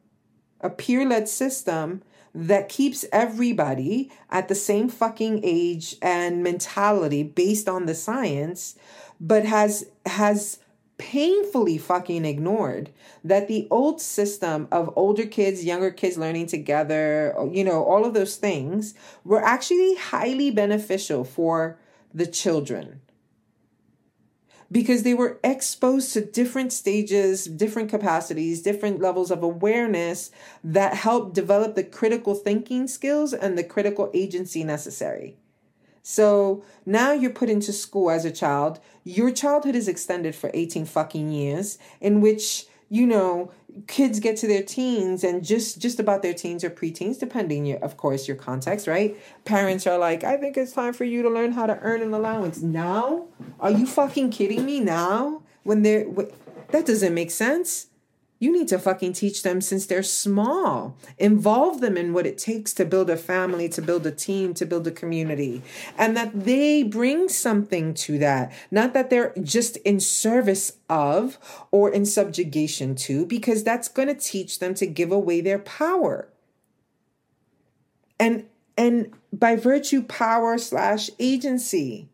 a 0.61 0.71
peer-led 0.71 1.29
system 1.29 2.03
that 2.35 2.69
keeps 2.69 3.05
everybody 3.13 4.11
at 4.31 4.49
the 4.49 4.55
same 4.55 4.89
fucking 4.89 5.41
age 5.43 5.97
and 6.01 6.43
mentality 6.43 7.23
based 7.23 7.69
on 7.69 7.87
the 7.87 7.95
science 7.95 8.77
but 9.21 9.45
has 9.45 9.87
has 10.07 10.59
painfully 11.01 11.79
fucking 11.79 12.27
ignored 12.27 12.91
that 13.25 13.49
the 13.49 13.67
old 13.71 14.03
system 14.03 14.69
of 14.71 14.93
older 14.97 15.25
kids, 15.25 15.65
younger 15.65 15.91
kids 15.91 16.19
learning 16.19 16.47
together, 16.47 17.35
you 17.51 17.65
know, 17.65 17.83
all 17.83 18.05
of 18.05 18.13
those 18.13 18.37
things 18.37 18.93
were 19.25 19.43
actually 19.43 19.95
highly 19.95 20.51
beneficial 20.51 21.25
for 21.25 21.79
the 22.13 22.27
children 22.27 23.01
because 24.73 25.03
they 25.03 25.15
were 25.15 25.41
exposed 25.43 26.12
to 26.12 26.25
different 26.25 26.73
stages, 26.73 27.47
different 27.47 27.91
capacities, 27.91 28.62
different 28.62 29.00
levels 29.00 29.31
of 29.31 29.43
awareness 29.43 30.31
that 30.62 30.95
helped 30.95 31.35
develop 31.35 31.75
the 31.75 31.85
critical 31.85 32.35
thinking 32.35 32.87
skills 32.87 33.33
and 33.33 33.59
the 33.59 33.65
critical 33.65 34.11
agency 34.15 34.62
necessary. 34.62 35.37
So 36.03 36.62
now 36.87 37.12
you're 37.12 37.31
put 37.31 37.50
into 37.50 37.73
school 37.73 38.11
as 38.11 38.25
a 38.25 38.31
child. 38.31 38.81
Your 39.05 39.31
childhood 39.31 39.75
is 39.75 39.89
extended 39.89 40.35
for 40.35 40.50
18 40.55 40.87
fucking 40.87 41.31
years, 41.31 41.79
in 42.00 42.21
which, 42.21 42.67
you 42.89 43.07
know, 43.07 43.53
kids 43.87 44.21
get 44.21 44.37
to 44.39 44.47
their 44.47 44.62
teens 44.62 45.25
and 45.25 45.45
just 45.45 45.81
just 45.81 46.00
about 46.00 46.23
their 46.23 46.35
teens 46.35 46.65
or 46.65 46.71
preteens 46.71 47.19
depending 47.19 47.67
your, 47.67 47.79
of 47.79 47.97
course 47.97 48.27
your 48.27 48.37
context 48.37 48.87
right? 48.87 49.17
Parents 49.45 49.87
are 49.87 49.99
like 49.99 50.25
i 50.25 50.37
think 50.37 50.57
it's 50.57 50.73
time 50.73 50.93
for 50.93 51.05
you 51.05 51.23
to 51.23 51.31
learn 51.31 51.53
how 51.53 51.67
to 51.67 51.79
earn 51.81 52.03
an 52.03 52.15
allowance. 52.15 52.62
Now? 52.62 53.27
Are 53.59 53.71
you 53.71 53.87
fucking 53.87 54.31
kidding 54.31 54.65
me 54.65 54.81
now? 54.81 55.43
When 55.62 55.83
they're 55.83 56.07
that 56.69 56.87
doesn't 56.87 57.15
make 57.15 57.31
sense 57.31 57.90
you 58.41 58.51
need 58.51 58.69
to 58.69 58.79
fucking 58.79 59.13
teach 59.13 59.43
them 59.43 59.61
since 59.61 59.85
they're 59.85 60.03
small. 60.03 60.97
Involve 61.19 61.83
them 61.83 61.99
in 61.99 62.15
what 62.15 62.27
it 62.27 62.39
takes 62.39 62.73
to 62.73 62.87
build 62.87 63.11
a 63.11 63.17
family, 63.17 63.69
to 63.69 63.83
build 63.83 64.07
a 64.07 64.11
team, 64.11 64.55
to 64.55 64.65
build 64.65 64.87
a 64.87 64.91
community, 64.91 65.63
and 65.99 66.17
that 66.17 66.45
they 66.45 66.83
bring 66.83 67.29
something 67.29 67.93
to 67.93 68.19
that. 68.19 68.51
Not 68.71 68.95
that 68.95 69.11
they're 69.11 69.35
just 69.43 69.77
in 69.79 70.01
service 70.01 70.79
of 70.89 71.39
or 71.71 71.91
in 71.91 72.07
subjugation 72.07 72.95
to, 72.97 73.27
because 73.27 73.63
that's 73.63 73.89
going 73.89 74.09
to 74.09 74.15
teach 74.15 74.59
them 74.59 74.73
to 74.75 74.87
give 74.87 75.13
away 75.13 75.43
their 75.43 75.59
power. 75.59 76.31
And 78.19 78.47
and 78.79 79.13
by 79.31 79.57
virtue 79.57 80.03
power 80.03 80.57
slash 80.57 81.11
agency, 81.19 82.09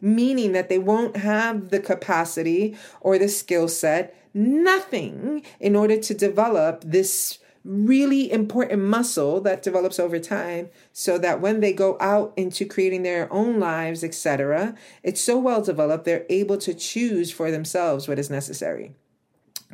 meaning 0.00 0.50
that 0.50 0.68
they 0.68 0.80
won't 0.80 1.18
have 1.18 1.70
the 1.70 1.78
capacity 1.78 2.76
or 3.00 3.16
the 3.16 3.28
skill 3.28 3.68
set 3.68 4.16
nothing 4.34 5.42
in 5.60 5.76
order 5.76 5.96
to 5.98 6.14
develop 6.14 6.82
this 6.84 7.38
really 7.64 8.30
important 8.32 8.82
muscle 8.82 9.40
that 9.40 9.62
develops 9.62 10.00
over 10.00 10.18
time 10.18 10.68
so 10.92 11.16
that 11.16 11.40
when 11.40 11.60
they 11.60 11.72
go 11.72 11.96
out 12.00 12.32
into 12.36 12.64
creating 12.64 13.04
their 13.04 13.32
own 13.32 13.60
lives 13.60 14.02
etc 14.02 14.74
it's 15.04 15.20
so 15.20 15.38
well 15.38 15.62
developed 15.62 16.04
they're 16.04 16.26
able 16.28 16.58
to 16.58 16.74
choose 16.74 17.30
for 17.30 17.52
themselves 17.52 18.08
what 18.08 18.18
is 18.18 18.28
necessary 18.28 18.96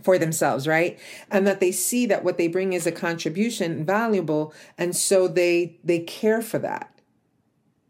for 0.02 0.18
themselves 0.18 0.66
right? 0.66 0.98
And 1.30 1.46
that 1.46 1.60
they 1.60 1.72
see 1.72 2.06
that 2.06 2.24
what 2.24 2.38
they 2.38 2.48
bring 2.48 2.72
is 2.72 2.86
a 2.86 2.92
contribution 2.92 3.84
valuable 3.84 4.52
and 4.76 4.94
so 4.94 5.28
they 5.28 5.78
they 5.84 6.00
care 6.00 6.42
for 6.42 6.58
that. 6.60 6.92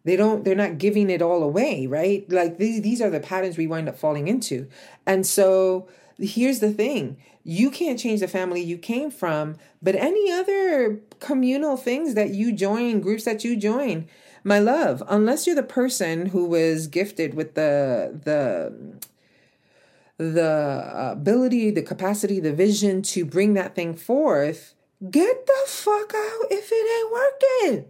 They 0.05 0.17
don't 0.17 0.45
they're 0.45 0.55
not 0.55 0.79
giving 0.79 1.11
it 1.11 1.23
all 1.23 1.43
away 1.43 1.87
right? 1.87 2.31
Like 2.31 2.59
these 2.59 2.83
these 2.83 3.03
are 3.03 3.11
the 3.11 3.21
patterns 3.21 3.57
we 3.57 3.67
wind 3.67 3.89
up 3.89 3.99
falling 3.99 4.29
into. 4.29 4.69
And 5.07 5.27
so 5.27 5.89
here's 6.19 6.61
the 6.61 6.73
thing 6.73 7.17
you 7.45 7.71
can't 7.71 7.99
change 7.99 8.21
the 8.21 8.29
family 8.29 8.61
you 8.61 8.77
came 8.77 9.11
from, 9.11 9.57
but 9.81 9.95
any 9.95 10.31
other 10.31 11.01
communal 11.19 11.77
things 11.77 12.15
that 12.15 12.31
you 12.31 12.53
join, 12.53 13.01
groups 13.01 13.25
that 13.25 13.43
you 13.43 13.57
join, 13.57 14.07
my 14.45 14.59
love, 14.59 15.03
unless 15.09 15.47
you're 15.47 15.57
the 15.57 15.63
person 15.63 16.27
who 16.27 16.45
was 16.45 16.87
gifted 16.87 17.35
with 17.35 17.55
the 17.55 18.21
the 18.25 18.99
the 20.19 20.43
uh, 20.43 21.13
ability, 21.13 21.71
the 21.71 21.83
capacity, 21.83 22.41
the 22.41 22.53
vision 22.53 23.03
to 23.03 23.25
bring 23.25 23.55
that 23.55 23.77
thing 23.77 23.95
forth, 23.95 24.75
get 25.11 25.47
the 25.47 25.63
fuck 25.67 26.13
out 26.15 26.47
if 26.51 26.71
it 26.73 26.87
ain't 26.99 27.73
working. 27.73 27.85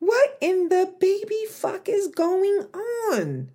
What 0.00 0.36
in 0.40 0.68
the 0.68 0.92
baby 0.98 1.44
fuck 1.48 1.88
is 1.88 2.08
going 2.08 2.66
on? 2.74 3.50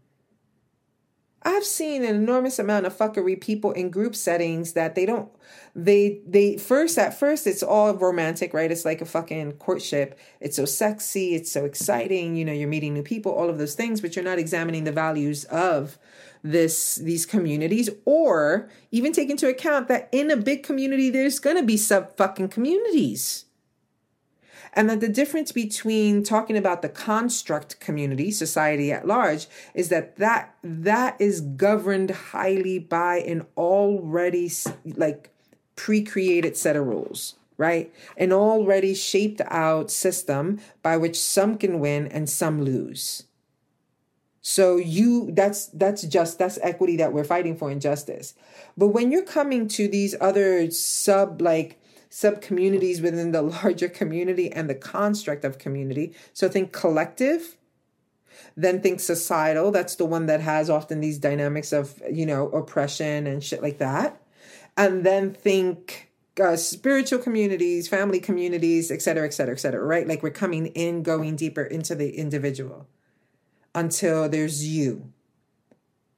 I've 1.45 1.65
seen 1.65 2.03
an 2.03 2.15
enormous 2.15 2.59
amount 2.59 2.85
of 2.85 2.97
fuckery 2.97 3.39
people 3.39 3.71
in 3.71 3.89
group 3.89 4.15
settings 4.15 4.73
that 4.73 4.95
they 4.95 5.05
don't 5.05 5.29
they 5.75 6.21
they 6.27 6.57
first 6.57 6.97
at 6.97 7.17
first 7.17 7.47
it's 7.47 7.63
all 7.63 7.93
romantic, 7.93 8.53
right? 8.53 8.71
It's 8.71 8.85
like 8.85 9.01
a 9.01 9.05
fucking 9.05 9.53
courtship. 9.53 10.17
It's 10.39 10.55
so 10.55 10.65
sexy, 10.65 11.35
it's 11.35 11.51
so 11.51 11.65
exciting, 11.65 12.35
you 12.35 12.45
know, 12.45 12.53
you're 12.53 12.67
meeting 12.67 12.93
new 12.93 13.03
people, 13.03 13.31
all 13.31 13.50
of 13.50 13.57
those 13.57 13.75
things, 13.75 14.00
but 14.00 14.15
you're 14.15 14.25
not 14.25 14.39
examining 14.39 14.83
the 14.83 14.91
values 14.91 15.45
of 15.45 15.97
this 16.43 16.95
these 16.95 17.25
communities 17.25 17.89
or 18.05 18.69
even 18.91 19.13
take 19.13 19.29
into 19.29 19.47
account 19.47 19.88
that 19.88 20.09
in 20.12 20.29
a 20.29 20.38
big 20.38 20.62
community 20.62 21.09
there's 21.09 21.39
going 21.39 21.55
to 21.55 21.63
be 21.63 21.77
sub 21.77 22.15
fucking 22.17 22.50
communities 22.50 23.45
and 24.75 24.89
that 24.89 25.00
the 25.00 25.10
difference 25.10 25.51
between 25.51 26.24
talking 26.24 26.58
about 26.58 26.82
the 26.82 26.89
construct 26.89 27.80
community 27.80 28.32
society 28.32 28.92
at 28.92 29.08
large 29.08 29.48
is 29.74 29.89
that 29.89 30.18
that 30.18 30.56
that 30.63 31.15
is 31.20 31.42
governed 31.42 32.12
highly 32.12 32.80
by 32.80 33.18
an 33.18 33.46
already 33.56 34.51
like 34.86 35.30
pre-created 35.75 36.58
set 36.58 36.75
of 36.75 36.86
rules 36.86 37.36
right? 37.56 37.94
An 38.18 38.34
already 38.34 38.96
shaped 38.96 39.39
out 39.48 39.92
system 39.92 40.60
by 40.82 40.98
which 40.98 41.20
some 41.20 41.56
can 41.56 41.80
win 41.80 42.08
and 42.08 42.27
some 42.27 42.63
lose. 42.63 43.25
So 44.42 44.75
you 44.75 45.30
that's 45.32 45.68
that's 45.68 46.01
just 46.01 46.38
that's 46.39 46.60
equity 46.62 46.98
that 46.98 47.13
we're 47.13 47.24
fighting 47.24 47.56
for 47.56 47.72
in 47.72 47.80
justice 47.80 48.34
but 48.75 48.89
when 48.89 49.12
you're 49.12 49.24
coming 49.24 49.68
to 49.70 49.88
these 49.88 50.15
other 50.20 50.70
sub 50.72 51.42
like 51.42 51.80
sub 52.13 52.41
communities 52.41 53.01
within 53.01 53.32
the 53.32 53.41
larger 53.63 53.89
community 53.89 54.51
and 54.51 54.70
the 54.70 54.75
construct 54.75 55.43
of 55.43 55.58
community. 55.58 56.13
So 56.32 56.48
think 56.48 56.72
collective, 56.72 57.58
then 58.55 58.82
think 58.82 59.00
societal. 59.00 59.72
That's 59.72 59.96
the 59.96 60.05
one 60.05 60.27
that 60.27 60.39
has 60.39 60.70
often 60.70 61.01
these 61.01 61.17
dynamics 61.17 61.74
of, 61.74 62.00
you 62.12 62.27
know, 62.27 62.50
oppression 62.50 63.25
and 63.25 63.43
shit 63.43 63.63
like 63.63 63.79
that. 63.79 64.22
And 64.77 65.03
then 65.03 65.34
think 65.34 66.12
uh, 66.39 66.55
spiritual 66.55 67.17
communities, 67.17 67.88
family 67.88 68.20
communities, 68.20 68.91
et 68.91 69.01
cetera, 69.01 69.25
et 69.25 69.34
cetera, 69.34 69.55
et 69.55 69.60
cetera, 69.60 69.84
right? 69.84 70.08
Like 70.08 70.22
we're 70.22 70.29
coming 70.29 70.67
in, 70.67 71.01
going 71.01 71.36
deeper 71.36 71.63
into 71.63 71.96
the 71.96 72.15
individual 72.15 72.86
until 73.74 74.29
there's 74.29 74.67
you 74.67 75.12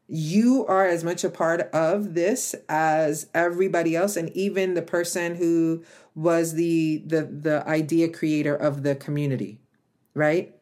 you 0.07 0.65
are 0.67 0.85
as 0.85 1.03
much 1.03 1.23
a 1.23 1.29
part 1.29 1.61
of 1.73 2.13
this 2.13 2.53
as 2.69 3.27
everybody 3.33 3.95
else 3.95 4.15
and 4.15 4.29
even 4.31 4.73
the 4.73 4.81
person 4.81 5.35
who 5.35 5.83
was 6.13 6.53
the 6.53 7.01
the 7.05 7.23
the 7.23 7.67
idea 7.67 8.07
creator 8.07 8.55
of 8.55 8.83
the 8.83 8.95
community 8.95 9.59
right? 10.13 10.55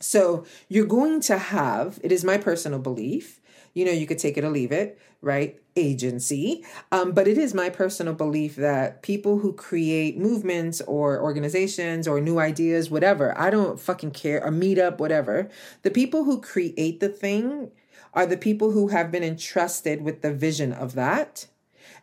So 0.00 0.44
you're 0.68 0.86
going 0.86 1.20
to 1.22 1.38
have 1.38 1.98
it 2.02 2.12
is 2.12 2.24
my 2.24 2.38
personal 2.38 2.78
belief 2.78 3.40
you 3.72 3.84
know 3.84 3.92
you 3.92 4.06
could 4.06 4.18
take 4.18 4.36
it 4.36 4.44
or 4.44 4.50
leave 4.50 4.72
it 4.72 4.98
right? 5.24 5.58
Agency. 5.74 6.62
Um, 6.92 7.12
but 7.12 7.26
it 7.26 7.38
is 7.38 7.54
my 7.54 7.70
personal 7.70 8.12
belief 8.12 8.56
that 8.56 9.02
people 9.02 9.38
who 9.38 9.54
create 9.54 10.18
movements 10.18 10.82
or 10.82 11.20
organizations 11.20 12.06
or 12.06 12.20
new 12.20 12.38
ideas 12.38 12.90
whatever 12.90 13.36
i 13.38 13.50
don't 13.50 13.80
fucking 13.80 14.10
care 14.10 14.38
a 14.40 14.50
meetup 14.50 14.98
whatever 14.98 15.48
the 15.82 15.90
people 15.90 16.24
who 16.24 16.40
create 16.40 17.00
the 17.00 17.08
thing 17.08 17.70
are 18.14 18.26
the 18.26 18.36
people 18.36 18.70
who 18.70 18.88
have 18.88 19.10
been 19.10 19.24
entrusted 19.24 20.02
with 20.02 20.22
the 20.22 20.32
vision 20.32 20.72
of 20.72 20.94
that, 20.94 21.46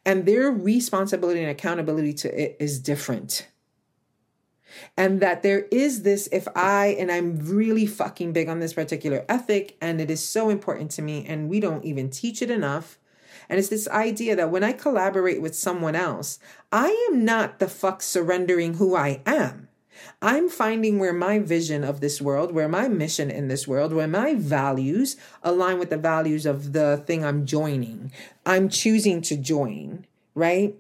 and 0.06 0.26
their 0.26 0.52
responsibility 0.52 1.42
and 1.42 1.50
accountability 1.50 2.14
to 2.14 2.42
it 2.42 2.58
is 2.60 2.80
different. 2.80 3.48
And 4.96 5.20
that 5.22 5.44
there 5.44 5.66
is 5.72 6.04
this, 6.04 6.30
if 6.32 6.48
I, 6.56 6.96
and 7.00 7.12
I'm 7.12 7.38
really 7.38 7.86
fucking 7.86 8.34
big 8.34 8.48
on 8.48 8.60
this 8.60 8.74
particular 8.74 9.26
ethic, 9.28 9.78
and 9.82 10.00
it 10.00 10.10
is 10.10 10.28
so 10.28 10.50
important 10.50 10.92
to 10.92 11.02
me, 11.02 11.26
and 11.26 11.50
we 11.50 11.60
don't 11.60 11.86
even 11.86 12.10
teach 12.10 12.42
it 12.42 12.50
enough. 12.50 12.98
And 13.50 13.60
it's 13.60 13.70
this 13.70 13.88
idea 13.90 14.36
that 14.38 14.50
when 14.50 14.64
I 14.64 14.72
collaborate 14.72 15.42
with 15.42 15.56
someone 15.56 15.96
else, 15.96 16.40
I 16.72 16.88
am 17.12 17.26
not 17.26 17.60
the 17.60 17.68
fuck 17.68 18.02
surrendering 18.02 18.76
who 18.76 18.96
I 18.96 19.22
am. 19.26 19.68
I'm 20.22 20.50
finding 20.50 21.00
where 21.00 21.14
my 21.14 21.40
vision 21.40 21.84
of 21.84 22.00
this 22.00 22.22
world, 22.22 22.54
where 22.54 22.68
my 22.68 22.88
mission 22.88 23.32
in 23.32 23.48
this 23.48 23.68
world, 23.68 23.94
where 23.94 24.08
my 24.08 24.36
values 24.36 25.18
align 25.44 25.80
with 25.80 25.90
the 25.90 25.98
values 25.98 26.46
of 26.46 26.74
the 26.74 27.04
thing 27.06 27.26
I'm 27.26 27.46
joining. 27.46 28.12
I'm 28.46 28.70
choosing 28.70 29.22
to 29.24 29.38
join, 29.38 30.06
right? 30.36 30.76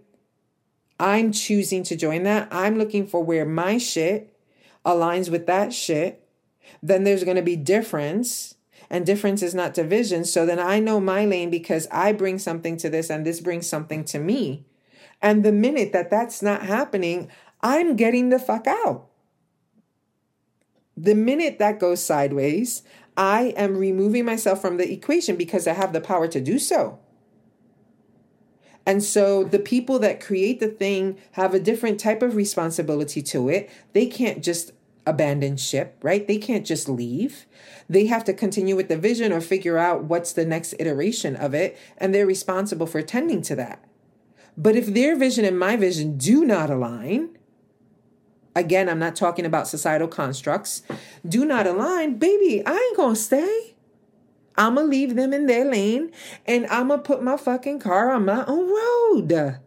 I'm 1.00 1.32
choosing 1.32 1.84
to 1.84 1.96
join 1.96 2.24
that. 2.24 2.48
I'm 2.52 2.78
looking 2.78 3.08
for 3.08 3.24
where 3.24 3.46
my 3.46 3.78
shit 3.78 4.38
aligns 4.86 5.30
with 5.30 5.48
that 5.48 5.74
shit. 5.74 6.24
Then 6.84 7.04
there's 7.04 7.24
going 7.24 7.38
to 7.38 7.42
be 7.42 7.56
difference 7.56 8.56
and 8.92 9.06
difference 9.06 9.42
is 9.42 9.56
not 9.56 9.74
division. 9.74 10.26
So 10.26 10.46
then 10.46 10.60
I 10.60 10.80
know 10.80 11.00
my 11.00 11.26
lane 11.26 11.50
because 11.50 11.88
I 11.92 12.12
bring 12.12 12.38
something 12.38 12.78
to 12.78 12.90
this 12.90 13.10
and 13.10 13.26
this 13.26 13.40
brings 13.40 13.66
something 13.66 14.04
to 14.06 14.20
me. 14.20 14.66
And 15.22 15.44
the 15.44 15.52
minute 15.52 15.94
that 15.94 16.10
that's 16.10 16.42
not 16.42 16.64
happening, 16.64 17.30
I'm 17.62 17.96
getting 17.96 18.30
the 18.30 18.40
fuck 18.40 18.68
out. 18.68 19.08
The 21.02 21.16
minute 21.16 21.58
that 21.58 21.80
goes 21.80 22.04
sideways, 22.06 22.84
I 23.18 23.56
am 23.58 23.76
removing 23.76 24.24
myself 24.24 24.62
from 24.62 24.78
the 24.78 24.92
equation 24.92 25.36
because 25.36 25.66
I 25.66 25.74
have 25.74 25.94
the 25.94 26.00
power 26.00 26.28
to 26.28 26.40
do 26.40 26.60
so. 26.60 27.00
And 28.86 29.04
so 29.04 29.44
the 29.44 29.58
people 29.58 29.98
that 29.98 30.22
create 30.22 30.60
the 30.60 30.68
thing 30.68 31.18
have 31.32 31.56
a 31.56 31.60
different 31.60 32.00
type 32.00 32.22
of 32.22 32.36
responsibility 32.36 33.24
to 33.24 33.50
it. 33.50 33.68
They 33.94 34.06
can't 34.06 34.44
just 34.44 34.74
abandon 35.08 35.58
ship, 35.58 35.98
right? 36.04 36.28
They 36.28 36.38
can't 36.38 36.68
just 36.68 36.88
leave. 36.88 37.48
They 37.90 38.06
have 38.06 38.24
to 38.26 38.34
continue 38.34 38.76
with 38.76 38.88
the 38.88 38.98
vision 38.98 39.32
or 39.32 39.42
figure 39.42 39.80
out 39.80 40.04
what's 40.04 40.34
the 40.34 40.46
next 40.46 40.76
iteration 40.78 41.36
of 41.36 41.56
it, 41.56 41.80
and 41.98 42.14
they're 42.14 42.28
responsible 42.28 42.86
for 42.86 43.02
tending 43.02 43.42
to 43.44 43.56
that. 43.56 43.84
But 44.56 44.76
if 44.76 44.86
their 44.86 45.16
vision 45.16 45.46
and 45.46 45.58
my 45.58 45.78
vision 45.78 46.18
do 46.18 46.46
not 46.46 46.70
align, 46.70 47.38
again, 48.56 48.90
I'm 48.90 49.00
not 49.00 49.16
talking 49.16 49.46
about 49.46 49.68
societal 49.68 50.08
constructs, 50.08 50.84
do 51.28 51.46
not 51.46 51.68
align, 51.68 52.18
baby, 52.18 52.64
I 52.66 52.74
ain't 52.74 52.98
gonna 52.98 53.16
stay. 53.16 53.76
I'm 54.58 54.76
gonna 54.76 54.88
leave 54.88 55.16
them 55.16 55.34
in 55.34 55.46
their 55.46 55.66
lane 55.66 56.12
and 56.46 56.68
I'm 56.68 56.90
gonna 56.90 57.02
put 57.02 57.24
my 57.24 57.38
fucking 57.38 57.80
car 57.80 58.12
on 58.12 58.26
my 58.26 58.46
own 58.46 58.70
road. 58.70 59.60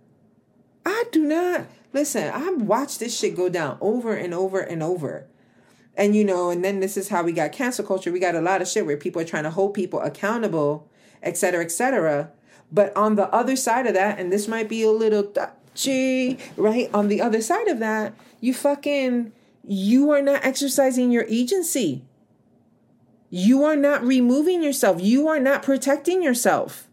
I 0.87 1.05
do 1.11 1.25
not 1.25 1.67
listen. 1.93 2.31
I've 2.31 2.63
watched 2.63 3.01
this 3.01 3.19
shit 3.19 3.37
go 3.37 3.49
down 3.49 3.79
over 3.81 4.15
and 4.15 4.35
over 4.35 4.61
and 4.61 4.83
over. 4.83 5.27
And 5.97 6.15
you 6.15 6.25
know, 6.25 6.51
and 6.51 6.65
then 6.65 6.81
this 6.81 6.97
is 6.97 7.09
how 7.09 7.23
we 7.23 7.33
got 7.33 7.53
cancel 7.53 7.85
culture. 7.85 8.13
We 8.13 8.19
got 8.19 8.35
a 8.35 8.41
lot 8.41 8.61
of 8.61 8.69
shit 8.69 8.85
where 8.85 8.97
people 8.97 9.23
are 9.23 9.27
trying 9.27 9.45
to 9.45 9.51
hold 9.51 9.75
people 9.75 10.01
accountable, 10.01 10.89
et 11.23 11.37
cetera, 11.39 11.65
et 11.65 11.71
cetera. 11.71 12.31
But 12.71 12.95
on 12.97 13.15
the 13.15 13.29
other 13.33 13.55
side 13.57 13.87
of 13.87 13.95
that, 13.95 14.19
and 14.19 14.33
this 14.33 14.49
might 14.49 14.69
be 14.69 14.83
a 14.83 14.91
little 14.91 15.33
G, 15.75 16.39
right? 16.57 16.91
On 16.95 17.09
the 17.09 17.21
other 17.21 17.41
side 17.41 17.69
of 17.69 17.79
that, 17.81 18.15
you 18.41 18.55
fucking, 18.55 19.33
you 19.67 20.11
are 20.11 20.23
not 20.23 20.45
exercising 20.45 21.11
your 21.11 21.25
agency. 21.29 22.03
You 23.31 23.65
are 23.65 23.77
not 23.77 24.05
removing 24.05 24.63
yourself. 24.63 25.01
You 25.01 25.29
are 25.29 25.41
not 25.41 25.63
protecting 25.63 26.23
yourself. 26.23 26.89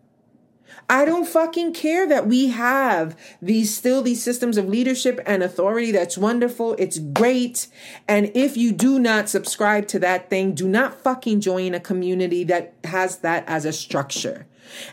I 0.89 1.05
don't 1.05 1.27
fucking 1.27 1.73
care 1.73 2.05
that 2.07 2.27
we 2.27 2.47
have 2.49 3.17
these 3.41 3.73
still 3.73 4.01
these 4.01 4.21
systems 4.21 4.57
of 4.57 4.67
leadership 4.67 5.21
and 5.25 5.41
authority. 5.41 5.91
That's 5.91 6.17
wonderful. 6.17 6.75
It's 6.77 6.99
great. 6.99 7.67
And 8.09 8.29
if 8.35 8.57
you 8.57 8.73
do 8.73 8.99
not 8.99 9.29
subscribe 9.29 9.87
to 9.89 9.99
that 9.99 10.29
thing, 10.29 10.53
do 10.53 10.67
not 10.67 11.01
fucking 11.01 11.39
join 11.39 11.73
a 11.73 11.79
community 11.79 12.43
that 12.43 12.73
has 12.83 13.19
that 13.19 13.45
as 13.47 13.63
a 13.63 13.71
structure. 13.71 14.47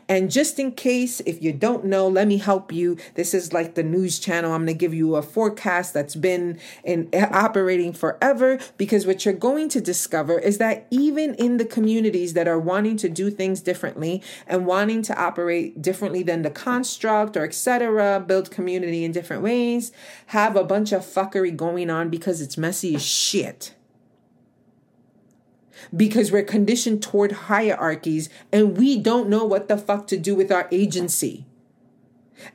And 0.08 0.30
just 0.30 0.58
in 0.58 0.72
case, 0.72 1.20
if 1.20 1.42
you 1.42 1.52
don't 1.52 1.84
know, 1.84 2.08
let 2.08 2.28
me 2.28 2.38
help 2.38 2.72
you. 2.72 2.96
This 3.14 3.34
is 3.34 3.52
like 3.52 3.74
the 3.74 3.82
news 3.82 4.18
channel. 4.18 4.52
I'm 4.52 4.64
going 4.64 4.74
to 4.74 4.78
give 4.78 4.94
you 4.94 5.16
a 5.16 5.22
forecast 5.22 5.94
that's 5.94 6.14
been 6.14 6.58
in 6.84 7.08
operating 7.12 7.92
forever 7.92 8.58
because 8.76 9.06
what 9.06 9.24
you're 9.24 9.34
going 9.34 9.68
to 9.70 9.80
discover 9.80 10.38
is 10.38 10.58
that 10.58 10.86
even 10.90 11.34
in 11.34 11.56
the 11.56 11.64
communities 11.64 12.34
that 12.34 12.48
are 12.48 12.58
wanting 12.58 12.96
to 12.98 13.08
do 13.08 13.30
things 13.30 13.60
differently 13.60 14.22
and 14.46 14.66
wanting 14.66 15.02
to 15.02 15.20
operate 15.20 15.80
differently 15.80 16.22
than 16.22 16.42
the 16.42 16.50
construct 16.50 17.36
or 17.36 17.44
etc., 17.44 18.20
build 18.20 18.50
community 18.50 19.04
in 19.04 19.12
different 19.12 19.42
ways, 19.42 19.92
have 20.26 20.56
a 20.56 20.64
bunch 20.64 20.92
of 20.92 21.02
fuckery 21.02 21.54
going 21.54 21.90
on 21.90 22.08
because 22.08 22.40
it's 22.40 22.56
messy 22.56 22.94
as 22.94 23.04
shit 23.04 23.74
because 25.96 26.30
we're 26.32 26.42
conditioned 26.42 27.02
toward 27.02 27.32
hierarchies 27.32 28.28
and 28.52 28.76
we 28.76 28.98
don't 28.98 29.28
know 29.28 29.44
what 29.44 29.68
the 29.68 29.76
fuck 29.76 30.06
to 30.08 30.16
do 30.16 30.34
with 30.34 30.50
our 30.50 30.68
agency. 30.70 31.44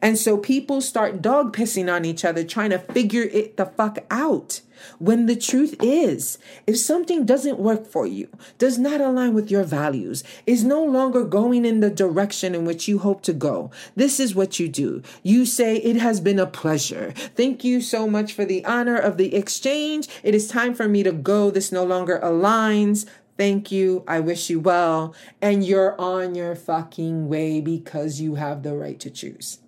And 0.02 0.18
so 0.18 0.38
people 0.38 0.82
start 0.82 1.22
dog 1.22 1.56
pissing 1.56 1.94
on 1.94 2.06
each 2.06 2.24
other, 2.24 2.44
trying 2.44 2.70
to 2.70 2.80
figure 2.80 3.24
it 3.24 3.58
the 3.58 3.66
fuck 3.66 4.00
out. 4.10 4.62
When 5.00 5.26
the 5.26 5.36
truth 5.36 5.76
is, 5.82 6.38
if 6.68 6.78
something 6.78 7.26
doesn't 7.26 7.60
work 7.60 7.86
for 7.86 8.08
you, 8.08 8.30
does 8.58 8.78
not 8.78 9.02
align 9.02 9.34
with 9.34 9.52
your 9.52 9.64
values, 9.64 10.24
is 10.46 10.64
no 10.64 10.84
longer 10.84 11.24
going 11.24 11.66
in 11.66 11.80
the 11.80 11.90
direction 11.90 12.56
in 12.56 12.66
which 12.66 12.88
you 12.88 13.00
hope 13.00 13.22
to 13.24 13.34
go, 13.34 13.72
this 13.96 14.20
is 14.20 14.36
what 14.36 14.60
you 14.60 14.68
do. 14.68 15.02
You 15.22 15.46
say, 15.46 15.78
It 15.78 15.98
has 15.98 16.20
been 16.20 16.40
a 16.40 16.46
pleasure. 16.46 17.14
Thank 17.36 17.64
you 17.64 17.82
so 17.82 18.08
much 18.08 18.34
for 18.34 18.46
the 18.46 18.64
honor 18.66 18.98
of 18.98 19.18
the 19.18 19.36
exchange. 19.36 20.08
It 20.24 20.36
is 20.36 20.48
time 20.48 20.74
for 20.74 20.88
me 20.88 21.04
to 21.04 21.12
go. 21.12 21.52
This 21.52 21.72
no 21.72 21.84
longer 21.84 22.20
aligns. 22.24 23.06
Thank 23.38 23.72
you. 23.72 24.04
I 24.08 24.20
wish 24.20 24.50
you 24.50 24.60
well. 24.60 25.16
And 25.42 25.66
you're 25.66 26.00
on 26.00 26.36
your 26.36 26.56
fucking 26.56 27.28
way 27.30 27.62
because 27.62 28.22
you 28.22 28.36
have 28.36 28.64
the 28.64 28.76
right 28.76 29.00
to 29.00 29.10
choose. 29.10 29.60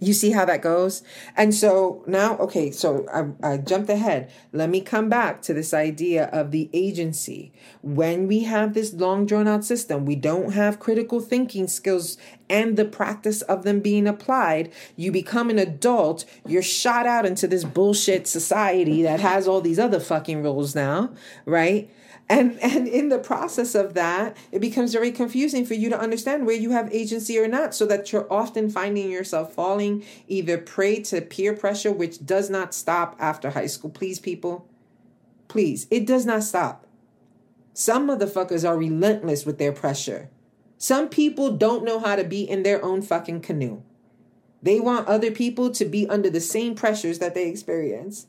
You 0.00 0.14
see 0.14 0.30
how 0.30 0.46
that 0.46 0.62
goes? 0.62 1.02
And 1.36 1.54
so 1.54 2.02
now, 2.06 2.38
okay, 2.38 2.70
so 2.70 3.06
I, 3.12 3.52
I, 3.52 3.56
jumped 3.58 3.90
ahead. 3.90 4.30
Let 4.50 4.70
me 4.70 4.80
come 4.80 5.10
back 5.10 5.42
to 5.42 5.52
this 5.52 5.74
idea 5.74 6.24
of 6.32 6.52
the 6.52 6.70
agency. 6.72 7.52
When 7.82 8.26
we 8.26 8.44
have 8.44 8.72
this 8.72 8.94
long 8.94 9.26
drawn 9.26 9.46
out 9.46 9.62
system, 9.62 10.06
we 10.06 10.16
don't 10.16 10.52
have 10.52 10.80
critical 10.80 11.20
thinking 11.20 11.68
skills 11.68 12.16
and 12.48 12.78
the 12.78 12.86
practice 12.86 13.42
of 13.42 13.62
them 13.62 13.80
being 13.80 14.06
applied. 14.06 14.72
You 14.96 15.12
become 15.12 15.50
an 15.50 15.58
adult, 15.58 16.24
you're 16.46 16.62
shot 16.62 17.06
out 17.06 17.26
into 17.26 17.46
this 17.46 17.64
bullshit 17.64 18.26
society 18.26 19.02
that 19.02 19.20
has 19.20 19.46
all 19.46 19.60
these 19.60 19.78
other 19.78 20.00
fucking 20.00 20.42
rules 20.42 20.74
now, 20.74 21.12
right? 21.44 21.90
And 22.30 22.58
and 22.60 22.86
in 22.86 23.08
the 23.08 23.18
process 23.18 23.74
of 23.74 23.92
that 23.94 24.36
it 24.52 24.60
becomes 24.60 24.92
very 24.92 25.10
confusing 25.10 25.66
for 25.66 25.74
you 25.74 25.90
to 25.90 26.00
understand 26.00 26.46
where 26.46 26.56
you 26.56 26.70
have 26.70 26.94
agency 26.94 27.38
or 27.38 27.48
not 27.48 27.74
so 27.74 27.84
that 27.84 28.12
you're 28.12 28.32
often 28.32 28.70
finding 28.70 29.10
yourself 29.10 29.52
falling 29.52 30.04
either 30.28 30.56
prey 30.56 31.00
to 31.00 31.20
peer 31.20 31.52
pressure 31.52 31.92
which 31.92 32.24
does 32.24 32.48
not 32.48 32.72
stop 32.72 33.16
after 33.18 33.50
high 33.50 33.66
school. 33.66 33.90
Please 33.90 34.20
people. 34.20 34.66
Please. 35.48 35.88
It 35.90 36.06
does 36.06 36.24
not 36.24 36.44
stop. 36.44 36.86
Some 37.74 38.06
motherfuckers 38.06 38.66
are 38.66 38.78
relentless 38.78 39.44
with 39.44 39.58
their 39.58 39.72
pressure. 39.72 40.30
Some 40.78 41.08
people 41.08 41.56
don't 41.56 41.84
know 41.84 41.98
how 41.98 42.14
to 42.14 42.24
be 42.24 42.48
in 42.48 42.62
their 42.62 42.82
own 42.84 43.02
fucking 43.02 43.40
canoe. 43.40 43.82
They 44.62 44.78
want 44.78 45.08
other 45.08 45.30
people 45.30 45.70
to 45.72 45.84
be 45.84 46.08
under 46.08 46.30
the 46.30 46.40
same 46.40 46.74
pressures 46.74 47.18
that 47.18 47.34
they 47.34 47.48
experience 47.48 48.26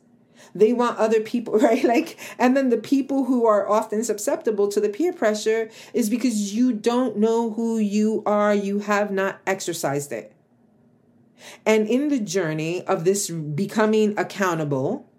they 0.54 0.74
want 0.74 0.98
other 0.98 1.22
people, 1.22 1.54
right? 1.60 1.84
Like, 1.84 2.18
and 2.38 2.56
then 2.56 2.70
the 2.70 2.78
people 2.78 3.26
who 3.26 3.46
are 3.46 3.70
often 3.70 4.04
susceptible 4.04 4.68
to 4.70 4.80
the 4.80 4.90
peer 4.90 5.14
pressure 5.14 5.70
is 5.94 6.10
because 6.10 6.54
you 6.54 6.74
don't 6.74 7.18
know 7.18 7.52
who 7.52 7.78
you 7.78 8.24
are, 8.26 8.54
you 8.54 8.80
have 8.80 9.12
not 9.12 9.40
exercised 9.46 10.12
it. 10.12 10.34
And 11.66 11.88
in 11.88 12.10
the 12.10 12.20
journey 12.20 12.84
of 12.86 13.04
this 13.04 13.30
becoming 13.30 14.18
accountable, 14.18 15.10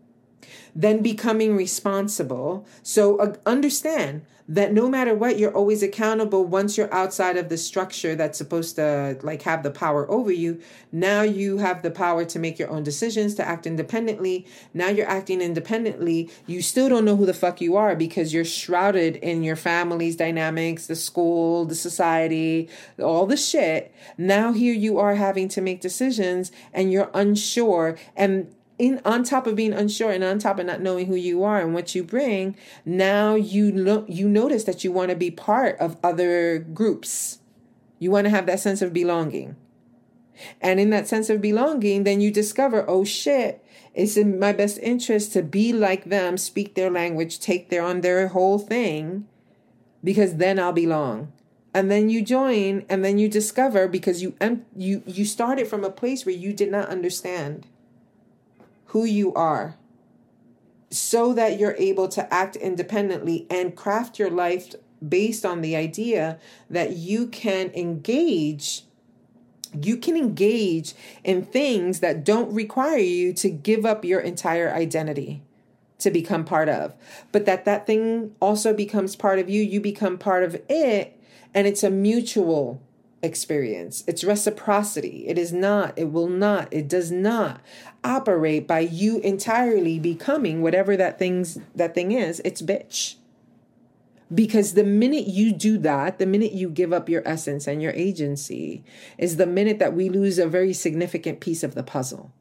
then 0.75 1.03
becoming 1.03 1.57
responsible. 1.57 2.67
So 2.83 3.19
uh, 3.19 3.35
understand 3.45 4.23
that 4.49 4.73
no 4.73 4.89
matter 4.89 5.15
what, 5.15 5.39
you're 5.39 5.55
always 5.55 5.83
accountable 5.83 6.45
once 6.45 6.77
you're 6.77 6.93
outside 6.93 7.37
of 7.37 7.49
the 7.49 7.57
structure 7.57 8.15
that's 8.15 8.39
supposed 8.39 8.77
to 8.77 9.19
like 9.23 9.43
have 9.43 9.63
the 9.63 9.71
power 9.71 10.11
over 10.11 10.33
you. 10.33 10.61
Now 10.91 11.23
you 11.23 11.59
have 11.59 11.83
the 11.83 11.91
power 11.91 12.25
to 12.25 12.39
make 12.39 12.59
your 12.59 12.71
own 12.71 12.83
decisions, 12.83 13.35
to 13.37 13.47
act 13.47 13.67
independently. 13.67 14.47
Now 14.75 14.89
you're 14.89 15.09
acting 15.09 15.41
independently. 15.41 16.31
You 16.47 16.63
still 16.63 16.89
don't 16.89 17.05
know 17.05 17.17
who 17.17 17.27
the 17.27 17.35
fuck 17.35 17.61
you 17.61 17.77
are 17.77 17.95
because 17.95 18.35
you're 18.35 18.45
shrouded 18.45 19.17
in 19.17 19.43
your 19.43 19.57
family's 19.57 20.17
dynamics, 20.17 20.87
the 20.87 20.97
school, 20.97 21.65
the 21.65 21.75
society, 21.75 22.69
all 22.99 23.27
the 23.27 23.37
shit. 23.37 23.95
Now 24.19 24.53
here 24.53 24.75
you 24.75 24.99
are 24.99 25.15
having 25.15 25.49
to 25.49 25.61
make 25.61 25.81
decisions 25.81 26.53
and 26.73 26.93
you're 26.93 27.11
unsure 27.15 27.97
and 28.17 28.55
in 28.83 29.01
on 29.05 29.23
top 29.23 29.47
of 29.47 29.55
being 29.55 29.73
unsure 29.73 30.11
and 30.11 30.25
on 30.25 30.41
top 30.41 30.59
of 30.59 30.67
not 30.67 30.81
knowing 30.81 31.07
who 31.07 31.15
you 31.15 31.45
are 31.45 31.61
and 31.61 31.73
what 31.73 31.95
you 31.95 32.03
bring, 32.03 32.57
now 32.85 33.37
you 33.37 33.71
lo- 33.71 34.05
you 34.09 34.29
notice 34.29 34.65
that 34.65 34.83
you 34.83 34.91
want 34.91 35.11
to 35.11 35.15
be 35.15 35.31
part 35.31 35.79
of 35.79 35.97
other 36.03 36.59
groups. 36.59 37.39
You 38.01 38.11
want 38.11 38.25
to 38.25 38.31
have 38.31 38.47
that 38.47 38.59
sense 38.59 38.83
of 38.83 38.93
belonging. 38.93 39.55
And 40.61 40.81
in 40.81 40.91
that 40.91 41.07
sense 41.07 41.31
of 41.31 41.41
belonging, 41.41 42.03
then 42.03 42.21
you 42.21 42.33
discover, 42.33 42.85
oh 42.89 43.05
shit, 43.05 43.65
it's 43.95 44.17
in 44.17 44.41
my 44.41 44.53
best 44.53 44.79
interest 44.79 45.33
to 45.35 45.45
be 45.45 45.73
like 45.73 46.07
them, 46.07 46.37
speak 46.37 46.75
their 46.75 46.91
language, 46.91 47.39
take 47.39 47.71
their 47.71 47.85
on 47.85 48.01
their 48.01 48.27
whole 48.29 48.59
thing, 48.59 49.29
because 50.03 50.39
then 50.39 50.59
I'll 50.59 50.73
belong. 50.73 51.33
And 51.73 51.89
then 51.89 52.11
you 52.11 52.21
join, 52.21 52.85
and 52.89 53.05
then 53.05 53.17
you 53.19 53.29
discover 53.29 53.87
because 53.87 54.23
you 54.23 54.35
you 54.77 55.05
you 55.07 55.25
started 55.25 55.69
from 55.69 55.85
a 55.85 55.91
place 55.91 56.27
where 56.27 56.35
you 56.35 56.53
did 56.53 56.73
not 56.73 56.89
understand 56.89 57.69
who 58.93 59.05
you 59.05 59.33
are 59.33 59.77
so 60.91 61.33
that 61.33 61.59
you're 61.59 61.75
able 61.79 62.07
to 62.09 62.33
act 62.33 62.57
independently 62.57 63.47
and 63.49 63.75
craft 63.75 64.19
your 64.19 64.31
life 64.31 64.75
based 65.07 65.47
on 65.47 65.63
the 65.63 65.75
idea 65.75 66.39
that 66.69 66.97
you 66.97 67.27
can 67.27 67.71
engage 67.75 68.83
you 69.81 69.97
can 69.97 70.19
engage 70.19 70.93
in 71.25 71.43
things 71.43 72.01
that 72.01 72.23
don't 72.23 72.53
require 72.53 72.99
you 72.99 73.33
to 73.33 73.49
give 73.49 73.87
up 73.87 74.05
your 74.05 74.21
entire 74.21 74.71
identity 74.71 75.41
to 75.99 76.11
become 76.11 76.45
part 76.45 76.69
of. 76.69 76.95
But 77.33 77.47
that 77.47 77.65
that 77.65 77.87
thing 77.87 78.35
also 78.39 78.75
becomes 78.75 79.17
part 79.17 79.39
of 79.39 79.49
you 79.49 79.63
you 79.63 79.81
become 79.81 80.19
part 80.19 80.45
of 80.45 80.61
it 80.69 81.19
and 81.55 81.67
it's 81.67 81.83
a 81.83 81.89
mutual 81.89 82.83
experience. 83.23 84.03
It's 84.07 84.25
reciprocity. 84.25 85.25
It 85.29 85.39
is 85.39 85.53
not, 85.53 85.97
it 85.97 86.11
will 86.11 86.29
not, 86.29 86.69
it 86.73 86.89
does 86.89 87.11
not 87.11 87.61
operate 88.03 88.67
by 88.67 88.81
you 88.81 89.21
entirely 89.21 89.99
becoming 89.99 90.61
whatever 90.61 90.97
that 90.97 91.19
thing's 91.19 91.59
that 91.75 91.95
thing 91.95 92.13
is, 92.13 92.41
it's 92.45 92.61
bitch. 92.61 93.17
Because 94.35 94.75
the 94.75 94.85
minute 94.85 95.27
you 95.27 95.53
do 95.53 95.79
that, 95.79 96.19
the 96.19 96.27
minute 96.27 96.53
you 96.53 96.71
give 96.71 96.93
up 96.93 97.09
your 97.09 97.23
essence 97.27 97.67
and 97.67 97.83
your 97.83 97.93
agency, 97.93 98.83
is 99.19 99.37
the 99.37 99.47
minute 99.47 99.79
that 99.79 99.95
we 99.95 100.09
lose 100.09 100.39
a 100.39 100.49
very 100.49 100.73
significant 100.73 101.39
piece 101.39 101.63
of 101.63 101.75
the 101.75 101.83
puzzle. 101.83 102.33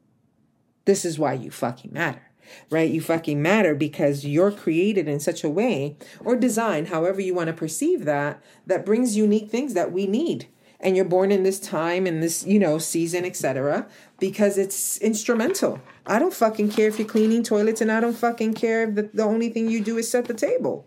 This 0.86 1.04
is 1.04 1.18
why 1.18 1.34
you 1.34 1.50
fucking 1.50 1.92
matter 1.92 2.22
right? 2.70 2.90
You 2.90 3.00
fucking 3.00 3.40
matter 3.40 3.74
because 3.74 4.26
you're 4.26 4.50
created 4.50 5.08
in 5.08 5.20
such 5.20 5.42
a 5.42 5.48
way 5.48 5.96
or 6.20 6.36
designed, 6.36 6.88
however 6.88 7.18
you 7.20 7.32
want 7.32 7.46
to 7.46 7.54
perceive 7.54 8.04
that, 8.04 8.42
that 8.66 8.84
brings 8.84 9.16
unique 9.16 9.48
things 9.48 9.72
that 9.72 9.90
we 9.90 10.06
need 10.06 10.48
and 10.82 10.96
you're 10.96 11.04
born 11.04 11.30
in 11.30 11.44
this 11.44 11.60
time 11.60 12.06
and 12.06 12.22
this 12.22 12.44
you 12.44 12.58
know 12.58 12.78
season 12.78 13.24
etc 13.24 13.86
because 14.22 14.56
it's 14.56 14.98
instrumental. 14.98 15.80
I 16.06 16.20
don't 16.20 16.32
fucking 16.32 16.70
care 16.70 16.86
if 16.86 16.96
you're 16.96 17.08
cleaning 17.08 17.42
toilets 17.42 17.80
and 17.80 17.90
i 17.90 17.98
don't 17.98 18.16
fucking 18.16 18.54
care 18.54 18.84
if 18.84 18.94
the, 18.94 19.10
the 19.12 19.24
only 19.24 19.48
thing 19.48 19.68
you 19.68 19.82
do 19.82 19.98
is 19.98 20.08
set 20.08 20.26
the 20.26 20.34
table. 20.34 20.86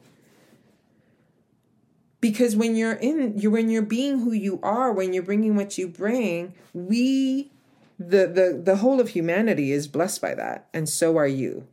Because 2.22 2.56
when 2.56 2.78
you're 2.78 2.94
in 2.94 3.38
you 3.38 3.52
when 3.52 3.70
you're 3.70 3.82
being 3.82 4.20
who 4.20 4.32
you 4.32 4.60
are 4.64 4.92
when 4.94 5.12
you're 5.12 5.22
bringing 5.22 5.58
what 5.58 5.78
you 5.78 5.90
bring 5.90 6.54
we 6.74 7.52
the 8.00 8.26
the 8.26 8.62
the 8.64 8.78
whole 8.78 9.02
of 9.02 9.10
humanity 9.10 9.74
is 9.74 9.90
blessed 9.90 10.22
by 10.22 10.34
that 10.34 10.70
and 10.74 10.88
so 10.88 11.18
are 11.18 11.28
you. 11.28 11.68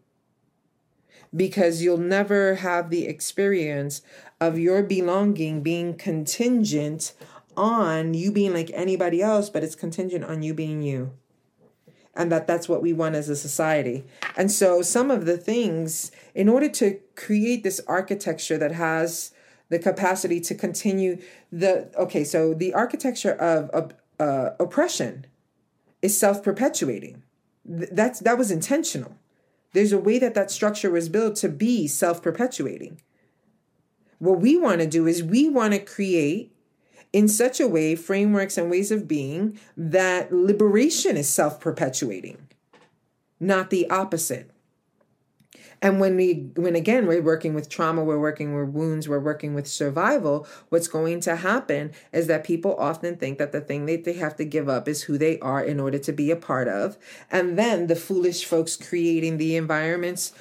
Because 1.34 1.80
you'll 1.80 1.96
never 1.96 2.56
have 2.56 2.90
the 2.90 3.06
experience 3.06 4.02
of 4.40 4.58
your 4.58 4.82
belonging 4.82 5.62
being 5.62 5.94
contingent 5.94 7.14
on 7.56 8.14
you 8.14 8.32
being 8.32 8.52
like 8.52 8.70
anybody 8.74 9.22
else, 9.22 9.50
but 9.50 9.62
it's 9.62 9.74
contingent 9.74 10.24
on 10.24 10.42
you 10.42 10.54
being 10.54 10.82
you. 10.82 11.12
And 12.14 12.30
that 12.30 12.46
that's 12.46 12.68
what 12.68 12.82
we 12.82 12.92
want 12.92 13.14
as 13.14 13.28
a 13.28 13.36
society. 13.36 14.04
And 14.36 14.50
so 14.50 14.82
some 14.82 15.10
of 15.10 15.24
the 15.24 15.38
things, 15.38 16.12
in 16.34 16.48
order 16.48 16.68
to 16.68 17.00
create 17.14 17.62
this 17.62 17.80
architecture 17.86 18.58
that 18.58 18.72
has 18.72 19.32
the 19.70 19.78
capacity 19.78 20.38
to 20.40 20.54
continue 20.54 21.18
the, 21.50 21.90
okay, 21.96 22.24
so 22.24 22.52
the 22.52 22.74
architecture 22.74 23.32
of, 23.32 23.94
uh, 24.20 24.50
oppression 24.60 25.26
is 26.02 26.18
self-perpetuating. 26.18 27.22
That's, 27.64 28.20
that 28.20 28.36
was 28.36 28.50
intentional. 28.50 29.16
There's 29.72 29.92
a 29.92 29.98
way 29.98 30.18
that 30.18 30.34
that 30.34 30.50
structure 30.50 30.90
was 30.90 31.08
built 31.08 31.36
to 31.36 31.48
be 31.48 31.88
self-perpetuating. 31.88 33.00
What 34.18 34.40
we 34.40 34.58
want 34.58 34.80
to 34.80 34.86
do 34.86 35.06
is 35.06 35.22
we 35.22 35.48
want 35.48 35.72
to 35.72 35.78
create 35.78 36.54
in 37.12 37.28
such 37.28 37.60
a 37.60 37.68
way, 37.68 37.94
frameworks 37.94 38.56
and 38.56 38.70
ways 38.70 38.90
of 38.90 39.06
being, 39.06 39.58
that 39.76 40.32
liberation 40.32 41.16
is 41.16 41.28
self 41.28 41.60
perpetuating, 41.60 42.48
not 43.38 43.70
the 43.70 43.88
opposite. 43.90 44.50
And 45.82 45.98
when 45.98 46.14
we, 46.14 46.48
when 46.54 46.76
again, 46.76 47.08
we're 47.08 47.20
working 47.20 47.54
with 47.54 47.68
trauma, 47.68 48.04
we're 48.04 48.18
working 48.18 48.54
with 48.54 48.68
wounds, 48.68 49.08
we're 49.08 49.18
working 49.18 49.52
with 49.52 49.66
survival, 49.66 50.46
what's 50.68 50.86
going 50.86 51.20
to 51.22 51.34
happen 51.34 51.90
is 52.12 52.28
that 52.28 52.44
people 52.44 52.76
often 52.78 53.16
think 53.16 53.38
that 53.38 53.50
the 53.50 53.60
thing 53.60 53.86
that 53.86 54.04
they 54.04 54.12
have 54.12 54.36
to 54.36 54.44
give 54.44 54.68
up 54.68 54.86
is 54.86 55.02
who 55.02 55.18
they 55.18 55.40
are 55.40 55.62
in 55.62 55.80
order 55.80 55.98
to 55.98 56.12
be 56.12 56.30
a 56.30 56.36
part 56.36 56.68
of. 56.68 56.96
And 57.32 57.58
then 57.58 57.88
the 57.88 57.96
foolish 57.96 58.44
folks 58.44 58.76
creating 58.76 59.38
the 59.38 59.56
environments 59.56 60.32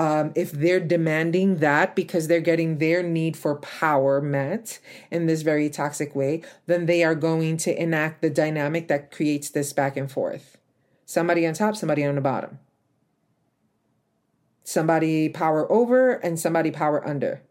um, 0.00 0.32
if 0.34 0.50
they're 0.50 0.80
demanding 0.80 1.56
that 1.56 1.94
because 1.94 2.26
they're 2.26 2.40
getting 2.40 2.78
their 2.78 3.02
need 3.02 3.36
for 3.36 3.56
power 3.56 4.22
met 4.22 4.78
in 5.10 5.26
this 5.26 5.42
very 5.42 5.68
toxic 5.68 6.16
way, 6.16 6.42
then 6.64 6.86
they 6.86 7.04
are 7.04 7.14
going 7.14 7.58
to 7.58 7.82
enact 7.82 8.22
the 8.22 8.30
dynamic 8.30 8.88
that 8.88 9.10
creates 9.10 9.50
this 9.50 9.74
back 9.74 9.98
and 9.98 10.10
forth. 10.10 10.56
Somebody 11.04 11.46
on 11.46 11.52
top, 11.52 11.76
somebody 11.76 12.02
on 12.02 12.14
the 12.14 12.22
bottom. 12.22 12.60
Somebody 14.64 15.28
power 15.28 15.70
over 15.70 16.12
and 16.12 16.40
somebody 16.40 16.70
power 16.70 17.06
under. 17.06 17.42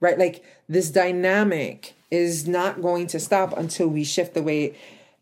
Right? 0.00 0.18
Like 0.18 0.44
this 0.68 0.90
dynamic 0.90 1.94
is 2.10 2.48
not 2.48 2.82
going 2.82 3.06
to 3.06 3.20
stop 3.20 3.56
until 3.56 3.86
we 3.86 4.02
shift 4.02 4.34
the 4.34 4.42
way 4.42 4.74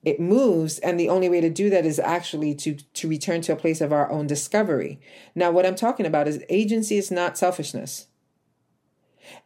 it 0.07 0.21
moves 0.21 0.79
and 0.79 1.01
the 1.01 1.09
only 1.09 1.29
way 1.29 1.41
to 1.41 1.51
do 1.51 1.69
that 1.69 1.85
is 1.85 1.99
actually 1.99 2.55
to 2.55 2.77
to 2.95 3.09
return 3.09 3.41
to 3.43 3.53
a 3.53 3.57
place 3.57 3.81
of 3.81 3.93
our 3.93 4.09
own 4.11 4.27
discovery. 4.29 5.01
Now 5.35 5.51
what 5.51 5.67
i'm 5.67 5.75
talking 5.75 6.07
about 6.07 6.29
is 6.29 6.45
agency 6.49 6.97
is 6.97 7.11
not 7.11 7.37
selfishness. 7.37 8.07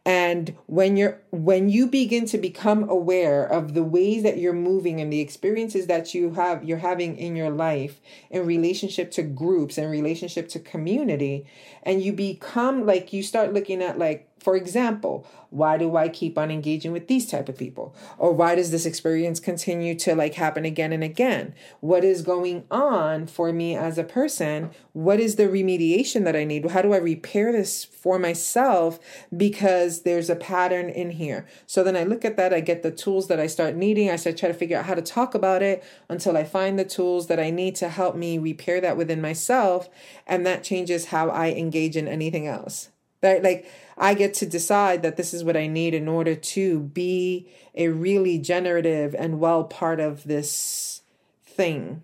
And 0.05 0.55
when 0.67 0.97
you're 0.97 1.19
when 1.31 1.69
you 1.69 1.87
begin 1.87 2.25
to 2.27 2.37
become 2.37 2.87
aware 2.87 3.43
of 3.43 3.73
the 3.73 3.83
ways 3.83 4.21
that 4.21 4.37
you're 4.37 4.53
moving 4.53 5.01
and 5.01 5.11
the 5.11 5.19
experiences 5.19 5.87
that 5.87 6.13
you 6.13 6.33
have 6.33 6.63
you're 6.63 6.77
having 6.77 7.17
in 7.17 7.35
your 7.35 7.49
life 7.49 7.99
in 8.29 8.45
relationship 8.45 9.09
to 9.13 9.23
groups 9.23 9.79
and 9.79 9.89
relationship 9.89 10.47
to 10.49 10.59
community 10.59 11.47
and 11.81 12.03
you 12.03 12.13
become 12.13 12.85
like 12.85 13.11
you 13.11 13.23
start 13.23 13.51
looking 13.51 13.81
at 13.81 13.97
like 13.97 14.30
for 14.41 14.55
example 14.55 15.25
why 15.51 15.77
do 15.77 15.97
i 15.97 16.07
keep 16.07 16.37
on 16.37 16.49
engaging 16.49 16.93
with 16.93 17.07
these 17.07 17.29
type 17.29 17.49
of 17.49 17.57
people? 17.57 17.93
Or 18.17 18.31
why 18.31 18.55
does 18.55 18.71
this 18.71 18.85
experience 18.85 19.41
continue 19.41 19.95
to 19.95 20.15
like 20.15 20.35
happen 20.35 20.63
again 20.63 20.93
and 20.93 21.03
again? 21.03 21.53
What 21.81 22.05
is 22.05 22.21
going 22.21 22.63
on 22.71 23.27
for 23.27 23.51
me 23.51 23.75
as 23.75 23.97
a 23.97 24.05
person? 24.05 24.71
What 24.93 25.19
is 25.19 25.35
the 25.35 25.49
remediation 25.49 26.23
that 26.23 26.37
i 26.37 26.45
need? 26.45 26.71
How 26.71 26.81
do 26.81 26.93
i 26.93 26.97
repair 26.97 27.51
this 27.51 27.83
for 27.83 28.17
myself 28.17 28.97
because 29.35 30.03
there's 30.03 30.29
a 30.29 30.37
pattern 30.37 30.89
in 30.89 31.11
here? 31.11 31.45
So 31.67 31.83
then 31.83 31.97
i 31.97 32.03
look 32.03 32.23
at 32.23 32.37
that 32.37 32.53
i 32.53 32.61
get 32.61 32.81
the 32.81 32.91
tools 32.91 33.27
that 33.27 33.39
i 33.39 33.47
start 33.47 33.75
needing 33.75 34.09
i 34.09 34.15
start 34.15 34.37
trying 34.37 34.53
to 34.53 34.57
figure 34.57 34.77
out 34.77 34.85
how 34.85 34.95
to 34.95 35.01
talk 35.01 35.35
about 35.35 35.61
it 35.61 35.83
until 36.07 36.37
i 36.37 36.45
find 36.45 36.79
the 36.79 36.85
tools 36.85 37.27
that 37.27 37.39
i 37.39 37.49
need 37.49 37.75
to 37.75 37.89
help 37.89 38.15
me 38.15 38.37
repair 38.37 38.79
that 38.79 38.95
within 38.95 39.19
myself 39.19 39.89
and 40.25 40.45
that 40.45 40.63
changes 40.63 41.07
how 41.07 41.29
i 41.29 41.49
engage 41.49 41.97
in 41.97 42.07
anything 42.07 42.47
else 42.47 42.90
right 43.21 43.43
like 43.43 43.71
I 43.97 44.13
get 44.13 44.33
to 44.35 44.45
decide 44.45 45.03
that 45.03 45.17
this 45.17 45.33
is 45.33 45.43
what 45.43 45.57
I 45.57 45.67
need 45.67 45.93
in 45.93 46.07
order 46.07 46.33
to 46.33 46.79
be 46.79 47.51
a 47.75 47.89
really 47.89 48.39
generative 48.39 49.13
and 49.13 49.39
well 49.39 49.63
part 49.63 49.99
of 49.99 50.23
this 50.23 51.01
thing. 51.43 52.01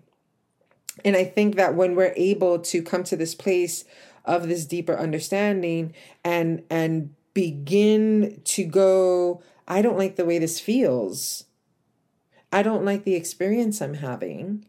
And 1.04 1.16
I 1.16 1.24
think 1.24 1.56
that 1.56 1.74
when 1.74 1.94
we're 1.94 2.14
able 2.16 2.58
to 2.60 2.82
come 2.82 3.04
to 3.04 3.16
this 3.16 3.34
place 3.34 3.84
of 4.24 4.48
this 4.48 4.66
deeper 4.66 4.96
understanding 4.96 5.94
and 6.24 6.62
and 6.70 7.14
begin 7.34 8.40
to 8.44 8.64
go, 8.64 9.42
I 9.66 9.82
don't 9.82 9.98
like 9.98 10.16
the 10.16 10.24
way 10.24 10.38
this 10.38 10.60
feels. 10.60 11.44
I 12.52 12.62
don't 12.62 12.84
like 12.84 13.04
the 13.04 13.14
experience 13.14 13.80
I'm 13.80 13.94
having. 13.94 14.66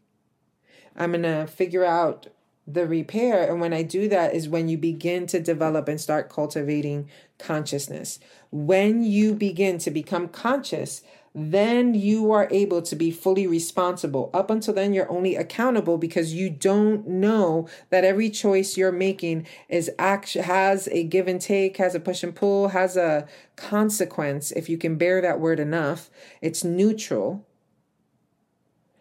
I'm 0.96 1.12
going 1.12 1.22
to 1.22 1.46
figure 1.46 1.84
out 1.84 2.28
the 2.74 2.86
repair. 2.86 3.48
And 3.48 3.60
when 3.60 3.72
I 3.72 3.82
do 3.82 4.08
that 4.08 4.34
is 4.34 4.48
when 4.48 4.68
you 4.68 4.78
begin 4.78 5.26
to 5.28 5.40
develop 5.40 5.88
and 5.88 6.00
start 6.00 6.28
cultivating 6.28 7.08
consciousness. 7.38 8.18
When 8.50 9.02
you 9.02 9.34
begin 9.34 9.78
to 9.78 9.90
become 9.90 10.28
conscious, 10.28 11.02
then 11.34 11.94
you 11.94 12.32
are 12.32 12.48
able 12.50 12.82
to 12.82 12.96
be 12.96 13.10
fully 13.10 13.46
responsible. 13.46 14.30
Up 14.34 14.50
until 14.50 14.74
then, 14.74 14.92
you're 14.92 15.10
only 15.10 15.36
accountable 15.36 15.96
because 15.96 16.34
you 16.34 16.50
don't 16.50 17.06
know 17.06 17.68
that 17.90 18.04
every 18.04 18.30
choice 18.30 18.76
you're 18.76 18.90
making 18.90 19.46
is 19.68 19.90
act 19.98 20.34
has 20.34 20.88
a 20.88 21.04
give 21.04 21.28
and 21.28 21.40
take, 21.40 21.76
has 21.76 21.94
a 21.94 22.00
push 22.00 22.24
and 22.24 22.34
pull, 22.34 22.68
has 22.68 22.96
a 22.96 23.28
consequence. 23.54 24.50
If 24.50 24.68
you 24.68 24.76
can 24.76 24.96
bear 24.96 25.20
that 25.20 25.38
word 25.38 25.60
enough, 25.60 26.10
it's 26.42 26.64
neutral 26.64 27.46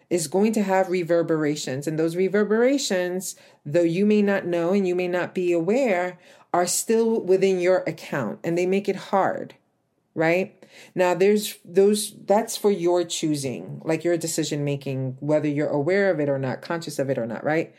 is 0.10 0.28
going 0.28 0.54
to 0.54 0.64
have 0.64 0.90
reverberations. 0.90 1.88
And 1.88 1.98
those 1.98 2.16
reverberations, 2.16 3.36
though 3.66 3.82
you 3.82 4.06
may 4.06 4.22
not 4.22 4.46
know 4.46 4.74
and 4.74 4.88
you 4.88 4.96
may 4.96 5.08
not 5.08 5.36
be 5.36 5.52
aware, 5.52 6.18
are 6.54 6.66
still 6.66 7.22
within 7.22 7.60
your 7.60 7.80
account 7.80 8.40
and 8.44 8.58
they 8.58 8.66
make 8.66 8.90
it 8.90 8.96
hard, 8.96 9.56
right? 10.16 10.56
Now 10.96 11.14
there's 11.14 11.58
those 11.64 12.16
that's 12.26 12.58
for 12.58 12.72
your 12.72 13.04
choosing, 13.04 13.82
like 13.84 14.04
your 14.04 14.18
decision 14.18 14.64
making, 14.64 15.18
whether 15.20 15.48
you're 15.48 15.68
aware 15.68 16.10
of 16.10 16.20
it 16.20 16.30
or 16.30 16.40
not, 16.40 16.62
conscious 16.62 17.00
of 17.00 17.10
it 17.10 17.18
or 17.18 17.26
not, 17.26 17.44
right? 17.44 17.74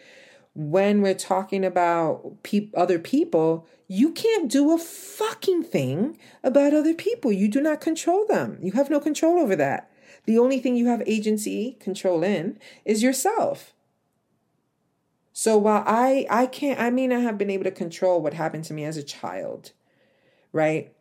When 0.55 1.01
we're 1.01 1.15
talking 1.15 1.65
about 1.65 2.43
pe- 2.43 2.71
other 2.75 2.99
people, 2.99 3.67
you 3.87 4.13
can't 4.13 4.51
do 4.51 4.73
a 4.73 4.79
fucking 4.79 5.65
thing 5.65 6.19
about 6.45 6.75
other 6.75 6.95
people. 6.95 7.33
You 7.33 7.49
do 7.49 7.61
not 7.61 7.81
control 7.81 8.25
them. 8.27 8.59
You 8.63 8.73
have 8.73 8.91
no 8.91 9.01
control 9.01 9.39
over 9.39 9.57
that. 9.57 9.90
The 10.25 10.39
only 10.39 10.61
thing 10.61 10.77
you 10.77 10.87
have 10.87 11.03
agency 11.07 11.77
control 11.81 12.23
in 12.23 12.59
is 12.85 13.03
yourself. 13.03 13.73
So 15.33 15.57
while 15.57 15.85
I 15.87 16.27
I 16.29 16.47
can't 16.47 16.79
I 16.79 16.91
mean 16.91 17.13
I 17.13 17.21
have 17.21 17.39
been 17.39 17.51
able 17.51 17.65
to 17.65 17.71
control 17.71 18.21
what 18.21 18.35
happened 18.35 18.65
to 18.65 18.75
me 18.75 18.85
as 18.85 18.97
a 18.97 19.03
child, 19.03 19.73
right? 20.53 20.93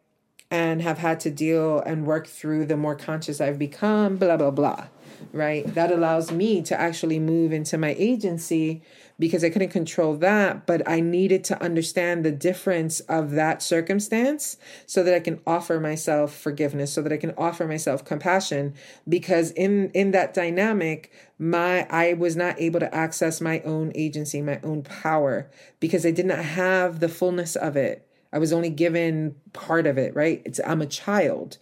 And 0.52 0.82
have 0.82 0.98
had 1.00 1.20
to 1.22 1.30
deal 1.30 1.80
and 1.82 2.06
work 2.08 2.26
through 2.26 2.66
the 2.66 2.78
more 2.78 2.96
conscious 2.96 3.42
I've 3.42 3.60
become, 3.60 4.16
blah 4.16 4.38
blah 4.38 4.52
blah. 4.52 4.88
Right? 5.34 5.66
That 5.74 5.92
allows 5.92 6.32
me 6.32 6.62
to 6.62 6.80
actually 6.80 7.20
move 7.20 7.52
into 7.52 7.78
my 7.78 7.96
agency 7.98 8.82
because 9.20 9.44
I 9.44 9.50
couldn't 9.50 9.70
control 9.70 10.16
that, 10.18 10.66
but 10.66 10.88
I 10.88 11.02
needed 11.02 11.44
to 11.46 11.62
understand 11.62 12.24
the 12.24 12.32
difference 12.32 13.02
of 13.02 13.32
that 13.32 13.62
circumstance 13.62 14.56
so 14.86 15.04
that 15.04 15.14
I 15.14 15.20
can 15.20 15.42
offer 15.46 15.80
myself 15.80 16.34
forgiveness, 16.34 16.94
so 16.94 17.02
that 17.02 17.12
I 17.12 17.18
can 17.18 17.34
offer 17.38 17.68
myself 17.68 18.06
compassion 18.06 18.74
because 19.08 19.52
in 19.52 19.92
in 19.92 20.12
that 20.12 20.34
dynamic, 20.34 21.12
my 21.38 21.86
I 21.90 22.14
was 22.14 22.38
not 22.38 22.60
able 22.60 22.80
to 22.80 22.96
access 22.96 23.42
my 23.42 23.60
own 23.62 23.92
agency, 23.94 24.42
my 24.42 24.60
own 24.64 24.84
power 24.84 25.52
because 25.82 26.06
I 26.06 26.12
did 26.12 26.26
not 26.26 26.40
have 26.40 27.02
the 27.02 27.10
fullness 27.10 27.58
of 27.58 27.76
it. 27.76 28.08
I 28.32 28.38
was 28.38 28.54
only 28.54 28.70
given 28.70 29.36
part 29.52 29.86
of 29.86 29.98
it, 29.98 30.16
right? 30.16 30.42
It's 30.46 30.62
I'm 30.66 30.82
a 30.82 30.88
child. 30.88 31.58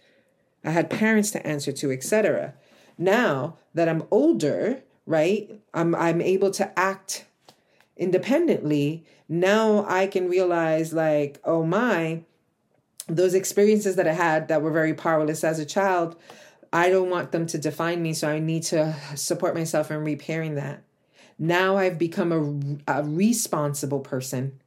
I 0.64 0.70
had 0.70 0.90
parents 0.90 1.30
to 1.32 1.44
answer 1.46 1.72
to, 1.72 1.90
etc. 1.90 2.54
Now 2.96 3.56
that 3.74 3.88
I'm 3.88 4.04
older, 4.12 4.82
right? 5.06 5.50
I'm 5.74 5.94
I'm 5.96 6.20
able 6.20 6.52
to 6.52 6.78
act 6.78 7.24
independently, 7.98 9.04
now 9.28 9.84
I 9.86 10.06
can 10.06 10.28
realize, 10.28 10.92
like, 10.92 11.40
oh 11.44 11.64
my, 11.64 12.22
those 13.08 13.34
experiences 13.34 13.96
that 13.96 14.08
I 14.08 14.12
had 14.12 14.48
that 14.48 14.62
were 14.62 14.70
very 14.70 14.94
powerless 14.94 15.44
as 15.44 15.58
a 15.58 15.66
child, 15.66 16.16
I 16.72 16.90
don't 16.90 17.10
want 17.10 17.32
them 17.32 17.46
to 17.46 17.58
define 17.58 18.02
me. 18.02 18.12
So 18.14 18.28
I 18.28 18.38
need 18.38 18.62
to 18.64 18.94
support 19.14 19.54
myself 19.54 19.90
in 19.90 20.04
repairing 20.04 20.54
that. 20.54 20.82
Now 21.38 21.76
I've 21.76 21.98
become 21.98 22.80
a, 22.86 23.00
a 23.00 23.04
responsible 23.04 24.00
person. 24.00 24.60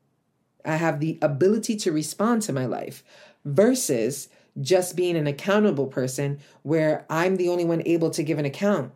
I 0.65 0.75
have 0.75 0.99
the 0.99 1.17
ability 1.21 1.75
to 1.77 1.91
respond 1.91 2.41
to 2.43 2.53
my 2.53 2.65
life 2.65 3.03
versus 3.45 4.29
just 4.59 4.95
being 4.95 5.15
an 5.15 5.27
accountable 5.27 5.87
person 5.87 6.39
where 6.63 7.05
I'm 7.09 7.35
the 7.35 7.49
only 7.49 7.65
one 7.65 7.83
able 7.85 8.09
to 8.11 8.23
give 8.23 8.37
an 8.37 8.45
account. 8.45 8.91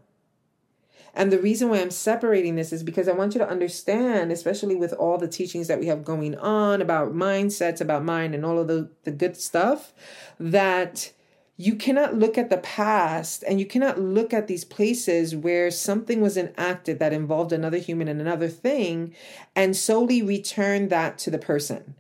And 1.16 1.32
the 1.32 1.40
reason 1.40 1.70
why 1.70 1.80
I'm 1.80 1.92
separating 1.92 2.56
this 2.56 2.74
is 2.74 2.84
because 2.84 3.08
I 3.08 3.14
want 3.14 3.34
you 3.34 3.40
to 3.40 3.50
understand, 3.50 4.32
especially 4.32 4.76
with 4.76 4.92
all 4.94 5.18
the 5.18 5.30
teachings 5.30 5.68
that 5.68 5.80
we 5.80 5.88
have 5.88 6.04
going 6.04 6.36
on 6.36 6.82
about 6.82 7.16
mindsets, 7.16 7.80
about 7.80 8.04
mind, 8.04 8.36
and 8.36 8.46
all 8.46 8.60
of 8.60 8.68
the, 8.68 8.90
the 9.06 9.12
good 9.12 9.38
stuff, 9.38 9.94
that 10.40 11.14
you 11.58 11.76
cannot 11.76 12.16
look 12.16 12.38
at 12.38 12.50
the 12.50 12.58
past 12.58 13.44
and 13.48 13.60
you 13.60 13.66
cannot 13.66 13.98
look 13.98 14.34
at 14.34 14.48
these 14.48 14.66
places 14.66 15.34
where 15.34 15.72
something 15.72 16.20
was 16.20 16.36
enacted 16.36 17.00
that 17.00 17.14
involved 17.14 17.54
another 17.54 17.78
human 17.78 18.10
and 18.10 18.20
another 18.20 18.50
thing 18.50 19.16
and 19.56 19.78
solely 19.78 20.22
return 20.22 20.90
that 20.90 21.18
to 21.18 21.32
the 21.32 21.40
person 21.40 21.96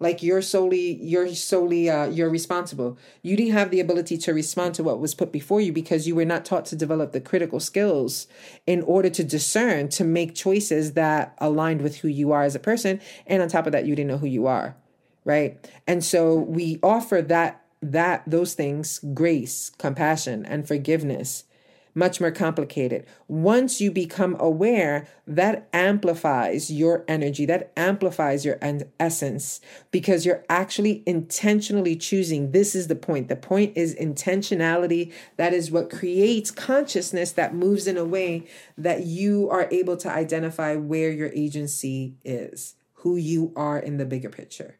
like 0.00 0.22
you're 0.22 0.42
solely 0.42 0.94
you're 1.02 1.28
solely 1.34 1.88
uh, 1.88 2.06
you're 2.06 2.30
responsible. 2.30 2.98
You 3.22 3.36
didn't 3.36 3.52
have 3.52 3.70
the 3.70 3.80
ability 3.80 4.18
to 4.18 4.34
respond 4.34 4.74
to 4.74 4.82
what 4.82 4.98
was 4.98 5.14
put 5.14 5.30
before 5.30 5.60
you 5.60 5.72
because 5.72 6.08
you 6.08 6.16
were 6.16 6.24
not 6.24 6.44
taught 6.44 6.64
to 6.66 6.76
develop 6.76 7.12
the 7.12 7.20
critical 7.20 7.60
skills 7.60 8.26
in 8.66 8.82
order 8.82 9.10
to 9.10 9.22
discern 9.22 9.88
to 9.90 10.04
make 10.04 10.34
choices 10.34 10.94
that 10.94 11.36
aligned 11.38 11.82
with 11.82 11.98
who 11.98 12.08
you 12.08 12.32
are 12.32 12.42
as 12.42 12.56
a 12.56 12.60
person. 12.60 13.00
And 13.26 13.40
on 13.40 13.48
top 13.48 13.66
of 13.66 13.72
that 13.72 13.86
you 13.86 13.94
didn't 13.94 14.08
know 14.08 14.18
who 14.18 14.26
you 14.26 14.46
are 14.46 14.76
right? 15.24 15.70
And 15.86 16.04
so 16.04 16.34
we 16.34 16.78
offer 16.82 17.22
that 17.22 17.62
that 17.82 18.22
those 18.26 18.54
things 18.54 18.98
grace 19.14 19.70
compassion 19.78 20.44
and 20.44 20.68
forgiveness 20.68 21.44
much 21.94 22.20
more 22.20 22.30
complicated. 22.30 23.06
Once 23.28 23.80
you 23.80 23.90
become 23.90 24.36
aware, 24.38 25.06
that 25.26 25.68
amplifies 25.72 26.70
your 26.70 27.04
energy, 27.08 27.46
that 27.46 27.72
amplifies 27.76 28.44
your 28.44 28.58
essence 28.98 29.60
because 29.90 30.26
you're 30.26 30.44
actually 30.48 31.02
intentionally 31.06 31.96
choosing. 31.96 32.52
This 32.52 32.74
is 32.74 32.88
the 32.88 32.96
point. 32.96 33.28
The 33.28 33.36
point 33.36 33.76
is 33.76 33.94
intentionality. 33.94 35.12
That 35.36 35.52
is 35.52 35.70
what 35.70 35.90
creates 35.90 36.50
consciousness 36.50 37.32
that 37.32 37.54
moves 37.54 37.86
in 37.86 37.96
a 37.96 38.04
way 38.04 38.46
that 38.76 39.04
you 39.04 39.48
are 39.50 39.68
able 39.70 39.96
to 39.98 40.10
identify 40.10 40.76
where 40.76 41.10
your 41.10 41.30
agency 41.34 42.16
is, 42.24 42.74
who 42.94 43.16
you 43.16 43.52
are 43.56 43.78
in 43.78 43.96
the 43.96 44.04
bigger 44.06 44.30
picture, 44.30 44.78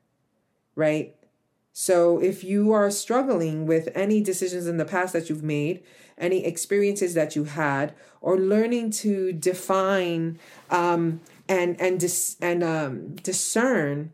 right? 0.75 1.15
So 1.73 2.21
if 2.21 2.43
you 2.43 2.73
are 2.73 2.91
struggling 2.91 3.67
with 3.67 3.89
any 3.95 4.21
decisions 4.21 4.67
in 4.67 4.77
the 4.77 4.85
past 4.85 5.13
that 5.13 5.29
you've 5.29 5.43
made, 5.43 5.83
any 6.19 6.45
experiences 6.45 7.15
that 7.15 7.35
you 7.35 7.45
had, 7.45 7.95
or 8.21 8.39
learning 8.39 8.91
to 8.91 9.33
define 9.33 10.39
um, 10.71 11.21
and 11.49 11.81
and 11.81 11.99
dis- 11.99 12.37
and 12.41 12.63
um, 12.63 13.15
discern 13.17 14.13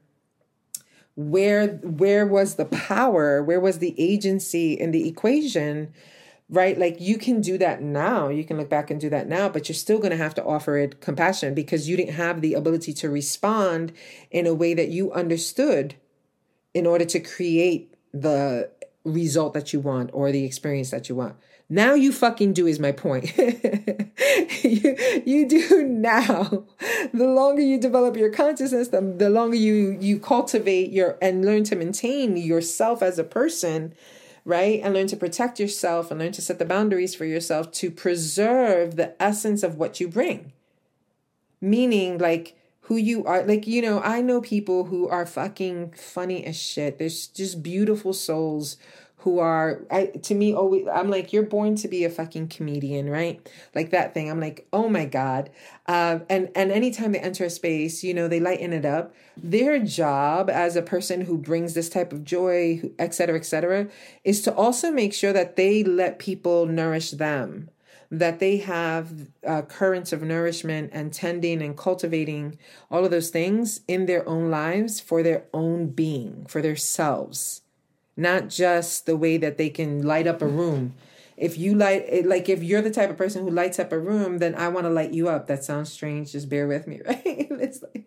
where 1.16 1.68
where 1.68 2.26
was 2.26 2.54
the 2.54 2.66
power, 2.66 3.42
where 3.42 3.60
was 3.60 3.78
the 3.78 3.94
agency 3.98 4.74
in 4.74 4.92
the 4.92 5.08
equation, 5.08 5.92
right? 6.48 6.78
Like 6.78 7.00
you 7.00 7.18
can 7.18 7.40
do 7.40 7.58
that 7.58 7.82
now. 7.82 8.28
You 8.28 8.44
can 8.44 8.58
look 8.58 8.68
back 8.68 8.90
and 8.90 9.00
do 9.00 9.10
that 9.10 9.28
now, 9.28 9.48
but 9.48 9.68
you're 9.68 9.74
still 9.74 9.98
going 9.98 10.10
to 10.10 10.16
have 10.16 10.34
to 10.34 10.44
offer 10.44 10.76
it 10.76 11.00
compassion 11.00 11.54
because 11.54 11.88
you 11.88 11.96
didn't 11.96 12.14
have 12.14 12.42
the 12.42 12.54
ability 12.54 12.92
to 12.94 13.08
respond 13.08 13.92
in 14.30 14.46
a 14.46 14.54
way 14.54 14.74
that 14.74 14.88
you 14.88 15.10
understood 15.12 15.96
in 16.76 16.86
order 16.86 17.06
to 17.06 17.18
create 17.18 17.94
the 18.12 18.70
result 19.02 19.54
that 19.54 19.72
you 19.72 19.80
want 19.80 20.10
or 20.12 20.30
the 20.30 20.44
experience 20.44 20.90
that 20.90 21.08
you 21.08 21.14
want. 21.14 21.34
Now 21.70 21.94
you 21.94 22.12
fucking 22.12 22.52
do 22.52 22.66
is 22.66 22.78
my 22.78 22.92
point. 22.92 23.34
you, 23.38 24.96
you 25.24 25.48
do 25.48 25.84
now. 25.84 26.64
The 27.14 27.26
longer 27.26 27.62
you 27.62 27.80
develop 27.80 28.14
your 28.14 28.30
consciousness, 28.30 28.88
the, 28.88 29.00
the 29.00 29.30
longer 29.30 29.56
you 29.56 29.96
you 29.98 30.20
cultivate 30.20 30.92
your 30.92 31.16
and 31.22 31.46
learn 31.46 31.64
to 31.64 31.76
maintain 31.76 32.36
yourself 32.36 33.02
as 33.02 33.18
a 33.18 33.24
person, 33.24 33.94
right? 34.44 34.78
And 34.84 34.92
learn 34.92 35.06
to 35.06 35.16
protect 35.16 35.58
yourself 35.58 36.10
and 36.10 36.20
learn 36.20 36.32
to 36.32 36.42
set 36.42 36.58
the 36.58 36.66
boundaries 36.66 37.14
for 37.14 37.24
yourself 37.24 37.72
to 37.72 37.90
preserve 37.90 38.96
the 38.96 39.20
essence 39.20 39.62
of 39.62 39.78
what 39.78 39.98
you 39.98 40.08
bring. 40.08 40.52
Meaning 41.58 42.18
like 42.18 42.55
who 42.86 42.96
you 42.96 43.24
are 43.24 43.42
like 43.44 43.66
you 43.66 43.82
know 43.82 44.00
i 44.00 44.20
know 44.20 44.40
people 44.40 44.84
who 44.84 45.08
are 45.08 45.26
fucking 45.26 45.92
funny 45.92 46.44
as 46.44 46.56
shit 46.56 46.98
there's 46.98 47.26
just 47.28 47.62
beautiful 47.62 48.12
souls 48.12 48.76
who 49.26 49.40
are 49.40 49.82
I 49.90 50.06
to 50.22 50.36
me 50.36 50.54
always 50.54 50.86
I'm 50.86 51.10
like 51.10 51.32
you're 51.32 51.42
born 51.42 51.74
to 51.76 51.88
be 51.88 52.04
a 52.04 52.10
fucking 52.10 52.46
comedian, 52.46 53.10
right? 53.10 53.44
Like 53.74 53.90
that 53.90 54.14
thing. 54.14 54.30
I'm 54.30 54.38
like, 54.38 54.68
"Oh 54.72 54.88
my 54.88 55.04
god." 55.04 55.50
Uh, 55.86 56.20
and 56.30 56.48
and 56.54 56.70
anytime 56.70 57.10
they 57.10 57.18
enter 57.18 57.44
a 57.44 57.50
space, 57.50 58.04
you 58.04 58.14
know, 58.14 58.28
they 58.28 58.38
lighten 58.38 58.72
it 58.72 58.84
up. 58.84 59.12
Their 59.36 59.80
job 59.80 60.48
as 60.48 60.76
a 60.76 60.82
person 60.82 61.22
who 61.22 61.38
brings 61.38 61.74
this 61.74 61.88
type 61.88 62.12
of 62.12 62.22
joy, 62.22 62.82
et 63.00 63.14
cetera, 63.14 63.36
et 63.36 63.46
cetera, 63.46 63.88
is 64.22 64.42
to 64.42 64.54
also 64.54 64.92
make 64.92 65.12
sure 65.12 65.32
that 65.32 65.56
they 65.56 65.82
let 65.82 66.20
people 66.20 66.66
nourish 66.66 67.10
them 67.10 67.68
that 68.18 68.38
they 68.38 68.58
have 68.58 69.28
uh, 69.46 69.62
currents 69.62 70.12
of 70.12 70.22
nourishment 70.22 70.90
and 70.92 71.12
tending 71.12 71.62
and 71.62 71.76
cultivating 71.76 72.58
all 72.90 73.04
of 73.04 73.10
those 73.10 73.30
things 73.30 73.80
in 73.86 74.06
their 74.06 74.28
own 74.28 74.50
lives 74.50 75.00
for 75.00 75.22
their 75.22 75.44
own 75.52 75.88
being, 75.88 76.46
for 76.48 76.62
their 76.62 76.76
selves 76.76 77.62
not 78.16 78.48
just 78.48 79.06
the 79.06 79.16
way 79.16 79.36
that 79.36 79.58
they 79.58 79.68
can 79.68 80.02
light 80.02 80.26
up 80.26 80.40
a 80.40 80.46
room. 80.46 80.94
If 81.36 81.58
you 81.58 81.74
light, 81.74 82.24
like 82.24 82.48
if 82.48 82.62
you're 82.62 82.80
the 82.80 82.90
type 82.90 83.10
of 83.10 83.18
person 83.18 83.44
who 83.44 83.50
lights 83.50 83.78
up 83.78 83.92
a 83.92 83.98
room, 83.98 84.38
then 84.38 84.54
I 84.54 84.68
want 84.68 84.86
to 84.86 84.90
light 84.90 85.12
you 85.12 85.28
up. 85.28 85.48
That 85.48 85.62
sounds 85.62 85.92
strange. 85.92 86.32
Just 86.32 86.48
bear 86.48 86.66
with 86.66 86.86
me, 86.86 87.02
right? 87.06 87.22
it's 87.24 87.82
like, 87.82 88.05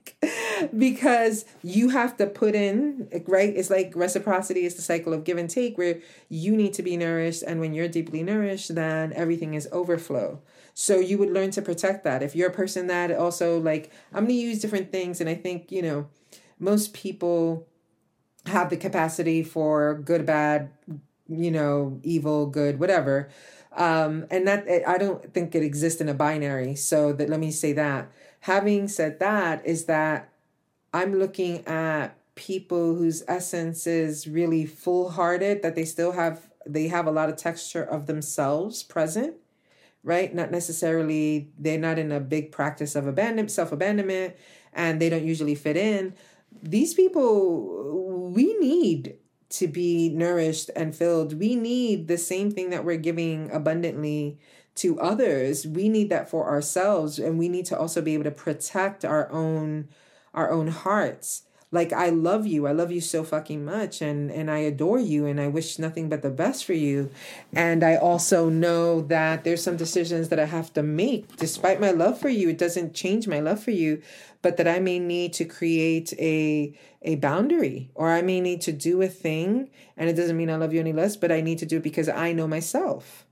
because 0.78 1.46
you 1.64 1.90
have 1.90 2.18
to 2.18 2.28
put 2.28 2.56
in, 2.56 3.08
right? 3.28 3.54
It's 3.56 3.70
like 3.70 3.94
reciprocity 3.96 4.66
is 4.66 4.76
the 4.76 4.82
cycle 4.82 5.14
of 5.14 5.24
give 5.24 5.38
and 5.38 5.50
take 5.50 5.78
where 5.78 6.00
you 6.30 6.56
need 6.56 6.74
to 6.76 6.84
be 6.84 6.98
nourished. 6.98 7.44
And 7.44 7.60
when 7.60 7.74
you're 7.74 7.88
deeply 7.88 8.24
nourished, 8.24 8.76
then 8.76 9.14
everything 9.14 9.54
is 9.54 9.68
overflow. 9.72 10.42
So 10.74 11.00
you 11.00 11.18
would 11.18 11.32
learn 11.32 11.52
to 11.52 11.62
protect 11.62 12.04
that. 12.06 12.24
If 12.24 12.36
you're 12.36 12.50
a 12.50 12.54
person 12.54 12.88
that 12.88 13.12
also 13.12 13.60
like, 13.60 13.92
I'm 14.14 14.26
going 14.26 14.30
to 14.30 14.34
use 14.34 14.60
different 14.60 14.92
things. 14.92 15.20
And 15.20 15.30
I 15.30 15.36
think, 15.36 15.72
you 15.72 15.82
know, 15.82 16.08
most 16.60 16.94
people 16.94 17.68
have 18.46 18.70
the 18.70 18.78
capacity 18.78 19.44
for 19.44 19.96
good, 19.96 20.26
bad, 20.26 20.72
you 21.28 21.52
know, 21.52 22.00
evil, 22.04 22.46
good, 22.46 22.80
whatever. 22.80 23.30
Um, 23.74 24.26
and 24.32 24.48
that 24.48 24.68
I 24.88 24.98
don't 24.98 25.34
think 25.34 25.54
it 25.54 25.64
exists 25.64 26.02
in 26.02 26.10
a 26.10 26.14
binary. 26.14 26.76
So 26.76 27.14
that 27.14 27.30
let 27.30 27.40
me 27.40 27.52
say 27.52 27.74
that. 27.74 28.12
Having 28.42 28.88
said 28.88 29.20
that, 29.20 29.66
is 29.66 29.86
that 29.86 30.30
I'm 30.94 31.18
looking 31.18 31.66
at 31.68 32.16
people 32.36 32.96
whose 32.96 33.24
essence 33.28 33.86
is 33.86 34.28
really 34.28 34.66
full 34.66 35.10
hearted, 35.12 35.62
that 35.62 35.76
they 35.76 35.86
still 35.86 36.14
have 36.14 36.50
they 36.66 36.88
have 36.88 37.08
a 37.08 37.12
lot 37.12 37.30
of 37.30 37.36
texture 37.36 37.84
of 37.84 38.06
themselves 38.06 38.84
present, 38.84 39.36
right? 40.04 40.34
Not 40.34 40.52
necessarily 40.52 41.50
they're 41.58 41.80
not 41.80 41.98
in 42.00 42.12
a 42.12 42.20
big 42.20 42.52
practice 42.52 42.96
of 42.96 43.08
abandonment, 43.08 43.52
self 43.52 43.72
abandonment, 43.72 44.36
and 44.74 45.02
they 45.02 45.10
don't 45.10 45.26
usually 45.26 45.56
fit 45.56 45.78
in. 45.78 46.14
These 46.64 46.94
people 46.94 48.32
we 48.34 48.58
need 48.60 49.18
to 49.50 49.68
be 49.68 50.10
nourished 50.10 50.70
and 50.76 50.96
filled. 50.96 51.40
We 51.40 51.56
need 51.56 52.08
the 52.08 52.18
same 52.18 52.52
thing 52.52 52.70
that 52.70 52.86
we're 52.86 52.98
giving 52.98 53.52
abundantly 53.52 54.38
to 54.76 55.00
others. 55.00 55.66
We 55.66 55.90
need 55.90 56.10
that 56.10 56.30
for 56.30 56.48
ourselves 56.48 57.20
and 57.20 57.38
we 57.38 57.50
need 57.50 57.66
to 57.66 57.78
also 57.78 58.02
be 58.02 58.14
able 58.14 58.26
to 58.26 58.32
protect 58.32 59.04
our 59.04 59.32
own 59.32 59.90
our 60.34 60.52
own 60.52 60.68
hearts. 60.68 61.44
Like 61.72 61.94
I 61.94 62.10
love 62.10 62.48
you. 62.48 62.66
I 62.66 62.72
love 62.72 62.92
you 62.92 63.00
so 63.00 63.24
fucking 63.24 63.64
much 63.64 64.02
and 64.02 64.32
and 64.32 64.50
I 64.50 64.58
adore 64.58 65.00
you 65.00 65.28
and 65.28 65.40
I 65.40 65.48
wish 65.48 65.78
nothing 65.78 66.10
but 66.10 66.24
the 66.24 66.32
best 66.32 66.66
for 66.66 66.74
you. 66.74 67.12
And 67.54 67.84
I 67.84 67.96
also 67.96 68.50
know 68.50 69.02
that 69.02 69.44
there's 69.44 69.64
some 69.64 69.78
decisions 69.78 70.30
that 70.30 70.40
I 70.40 70.46
have 70.46 70.74
to 70.74 70.82
make 70.82 71.36
despite 71.38 71.80
my 71.80 71.92
love 71.92 72.20
for 72.20 72.30
you. 72.30 72.50
It 72.50 72.58
doesn't 72.58 72.96
change 72.96 73.28
my 73.28 73.40
love 73.40 73.64
for 73.64 73.72
you 73.72 74.02
but 74.42 74.58
that 74.58 74.68
I 74.68 74.80
may 74.80 75.00
need 75.00 75.34
to 75.34 75.46
create 75.46 76.14
a 76.14 76.74
a 77.02 77.16
boundary 77.16 77.92
or 77.96 78.10
I 78.10 78.22
may 78.22 78.42
need 78.42 78.62
to 78.62 78.72
do 78.72 79.02
a 79.02 79.08
thing 79.08 79.70
and 79.96 80.10
it 80.10 80.14
doesn't 80.14 80.38
mean 80.38 80.50
I 80.50 80.56
love 80.56 80.74
you 80.74 80.80
any 80.80 80.94
less, 80.94 81.16
but 81.16 81.32
I 81.32 81.42
need 81.42 81.60
to 81.60 81.66
do 81.66 81.78
it 81.78 81.84
because 81.84 82.10
I 82.10 82.34
know 82.34 82.48
myself. 82.48 83.26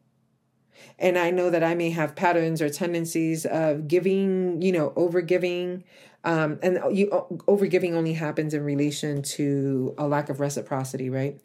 And 0.99 1.17
I 1.17 1.31
know 1.31 1.49
that 1.49 1.63
I 1.63 1.75
may 1.75 1.91
have 1.91 2.15
patterns 2.15 2.61
or 2.61 2.69
tendencies 2.69 3.45
of 3.45 3.87
giving, 3.87 4.61
you 4.61 4.71
know, 4.71 4.93
over 4.95 5.21
giving. 5.21 5.83
Um, 6.27 6.59
and 6.61 6.79
you 6.91 7.09
over 7.47 7.67
giving 7.67 7.95
only 7.95 8.13
happens 8.13 8.53
in 8.53 8.63
relation 8.63 9.21
to 9.23 9.95
a 9.97 10.07
lack 10.07 10.29
of 10.29 10.39
reciprocity, 10.39 11.09
right? 11.09 11.39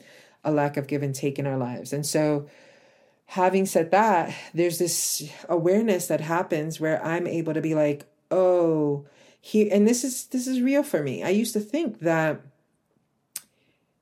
A 0.44 0.50
lack 0.50 0.76
of 0.76 0.88
give 0.88 1.02
and 1.02 1.14
take 1.14 1.38
in 1.38 1.46
our 1.46 1.56
lives. 1.56 1.92
And 1.92 2.04
so 2.04 2.48
having 3.26 3.64
said 3.64 3.92
that, 3.92 4.34
there's 4.52 4.78
this 4.78 5.30
awareness 5.48 6.08
that 6.08 6.20
happens 6.20 6.80
where 6.80 7.04
I'm 7.04 7.28
able 7.28 7.54
to 7.54 7.60
be 7.60 7.76
like, 7.76 8.06
oh, 8.32 9.06
here 9.42 9.68
and 9.72 9.86
this 9.86 10.04
is 10.04 10.26
this 10.26 10.46
is 10.46 10.62
real 10.62 10.84
for 10.84 11.02
me 11.02 11.22
i 11.24 11.28
used 11.28 11.52
to 11.52 11.58
think 11.58 11.98
that 11.98 12.40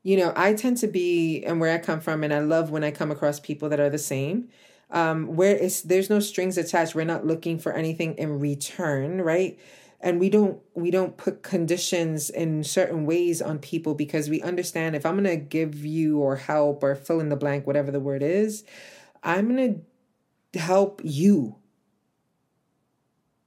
you 0.03 0.15
know 0.15 0.35
i 0.37 0.53
tend 0.53 0.77
to 0.77 0.87
be 0.87 1.43
and 1.45 1.59
where 1.59 1.75
i 1.75 1.79
come 1.79 1.99
from 1.99 2.23
and 2.23 2.33
i 2.33 2.39
love 2.39 2.71
when 2.71 2.85
i 2.85 2.91
come 2.91 3.11
across 3.11 3.41
people 3.41 3.71
that 3.71 3.81
are 3.81 3.89
the 3.89 3.99
same 3.99 4.49
um 4.91 5.35
where 5.35 5.57
it's 5.57 5.81
there's 5.81 6.11
no 6.11 6.21
strings 6.21 6.59
attached 6.59 6.95
we're 6.95 7.05
not 7.05 7.27
looking 7.27 7.59
for 7.59 7.73
anything 7.73 8.15
in 8.17 8.39
return 8.39 9.23
right 9.23 9.59
and 10.01 10.19
we 10.19 10.31
don't 10.31 10.61
we 10.75 10.91
don't 10.91 11.17
put 11.17 11.43
conditions 11.43 12.31
in 12.31 12.65
certain 12.65 13.05
ways 13.05 13.43
on 13.43 13.59
people 13.59 13.95
because 13.95 14.29
we 14.29 14.41
understand 14.43 14.97
if 14.97 15.05
i'm 15.05 15.23
going 15.23 15.25
to 15.25 15.37
give 15.37 15.85
you 15.85 16.19
or 16.19 16.37
help 16.37 16.83
or 16.83 16.95
fill 16.95 17.21
in 17.21 17.29
the 17.29 17.37
blank 17.37 17.67
whatever 17.67 17.91
the 17.91 18.01
word 18.01 18.23
is 18.23 18.65
i'm 19.23 19.55
going 19.55 19.85
to 20.53 20.59
help 20.59 21.01
you 21.05 21.57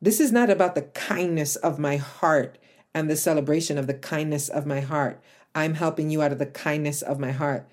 this 0.04 0.20
is 0.20 0.34
not 0.34 0.50
about 0.50 0.76
the 0.76 0.82
kindness 0.82 1.56
of 1.56 1.80
my 1.80 1.96
heart 1.96 2.58
and 2.94 3.10
the 3.10 3.16
celebration 3.16 3.78
of 3.78 3.88
the 3.88 3.94
kindness 3.94 4.50
of 4.50 4.66
my 4.66 4.82
heart. 4.82 5.22
I'm 5.56 5.76
helping 5.76 6.10
you 6.10 6.22
out 6.22 6.32
of 6.32 6.40
the 6.40 6.46
kindness 6.46 7.02
of 7.02 7.20
my 7.20 7.32
heart. 7.32 7.70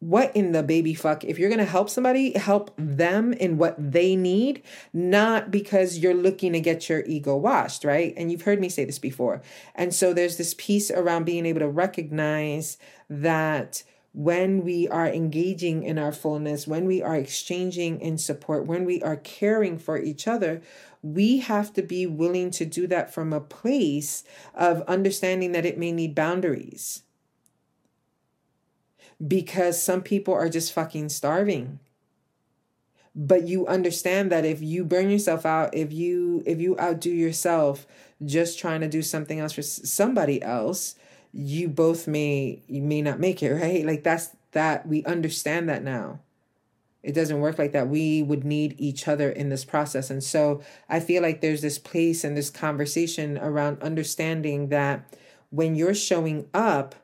What 0.00 0.34
in 0.36 0.52
the 0.52 0.62
baby 0.62 0.94
fuck? 0.94 1.24
If 1.24 1.38
you're 1.38 1.48
going 1.48 1.58
to 1.58 1.64
help 1.64 1.90
somebody, 1.90 2.38
help 2.38 2.70
them 2.76 3.32
in 3.32 3.58
what 3.58 3.74
they 3.78 4.14
need, 4.14 4.62
not 4.92 5.50
because 5.50 5.98
you're 5.98 6.14
looking 6.14 6.52
to 6.52 6.60
get 6.60 6.88
your 6.88 7.04
ego 7.04 7.36
washed, 7.36 7.82
right? 7.82 8.14
And 8.16 8.30
you've 8.30 8.42
heard 8.42 8.60
me 8.60 8.68
say 8.68 8.84
this 8.84 9.00
before. 9.00 9.42
And 9.74 9.92
so 9.92 10.12
there's 10.12 10.36
this 10.36 10.54
piece 10.54 10.90
around 10.90 11.24
being 11.24 11.46
able 11.46 11.60
to 11.60 11.68
recognize 11.68 12.78
that 13.10 13.82
when 14.12 14.64
we 14.64 14.88
are 14.88 15.06
engaging 15.06 15.82
in 15.82 15.98
our 15.98 16.12
fullness, 16.12 16.66
when 16.66 16.86
we 16.86 17.02
are 17.02 17.16
exchanging 17.16 18.00
in 18.00 18.18
support, 18.18 18.66
when 18.66 18.84
we 18.84 19.02
are 19.02 19.16
caring 19.16 19.78
for 19.78 19.98
each 19.98 20.26
other, 20.26 20.60
we 21.02 21.38
have 21.38 21.72
to 21.72 21.82
be 21.82 22.06
willing 22.06 22.50
to 22.50 22.64
do 22.64 22.86
that 22.86 23.12
from 23.12 23.32
a 23.32 23.40
place 23.40 24.24
of 24.54 24.82
understanding 24.82 25.52
that 25.52 25.66
it 25.66 25.78
may 25.78 25.92
need 25.92 26.14
boundaries. 26.14 27.02
Because 29.26 29.80
some 29.82 30.02
people 30.02 30.34
are 30.34 30.48
just 30.48 30.72
fucking 30.72 31.08
starving. 31.08 31.80
But 33.14 33.48
you 33.48 33.66
understand 33.66 34.30
that 34.30 34.44
if 34.44 34.62
you 34.62 34.84
burn 34.84 35.10
yourself 35.10 35.44
out, 35.44 35.74
if 35.74 35.92
you 35.92 36.42
if 36.46 36.60
you 36.60 36.78
outdo 36.78 37.10
yourself 37.10 37.86
just 38.24 38.58
trying 38.58 38.80
to 38.80 38.88
do 38.88 39.02
something 39.02 39.40
else 39.40 39.52
for 39.52 39.62
somebody 39.62 40.40
else, 40.40 40.94
you 41.32 41.68
both 41.68 42.06
may 42.06 42.62
you 42.68 42.80
may 42.80 43.02
not 43.02 43.18
make 43.18 43.42
it, 43.42 43.52
right? 43.54 43.84
Like 43.84 44.04
that's 44.04 44.36
that 44.52 44.86
we 44.86 45.04
understand 45.04 45.68
that 45.68 45.82
now. 45.82 46.20
It 47.02 47.14
doesn't 47.14 47.40
work 47.40 47.58
like 47.58 47.72
that. 47.72 47.88
We 47.88 48.22
would 48.22 48.44
need 48.44 48.74
each 48.78 49.06
other 49.06 49.30
in 49.30 49.48
this 49.48 49.64
process. 49.64 50.10
And 50.10 50.22
so 50.22 50.62
I 50.88 51.00
feel 51.00 51.22
like 51.22 51.40
there's 51.40 51.62
this 51.62 51.78
place 51.78 52.24
and 52.24 52.36
this 52.36 52.50
conversation 52.50 53.38
around 53.38 53.82
understanding 53.82 54.68
that 54.68 55.16
when 55.50 55.74
you're 55.74 55.94
showing 55.94 56.48
up, 56.52 56.94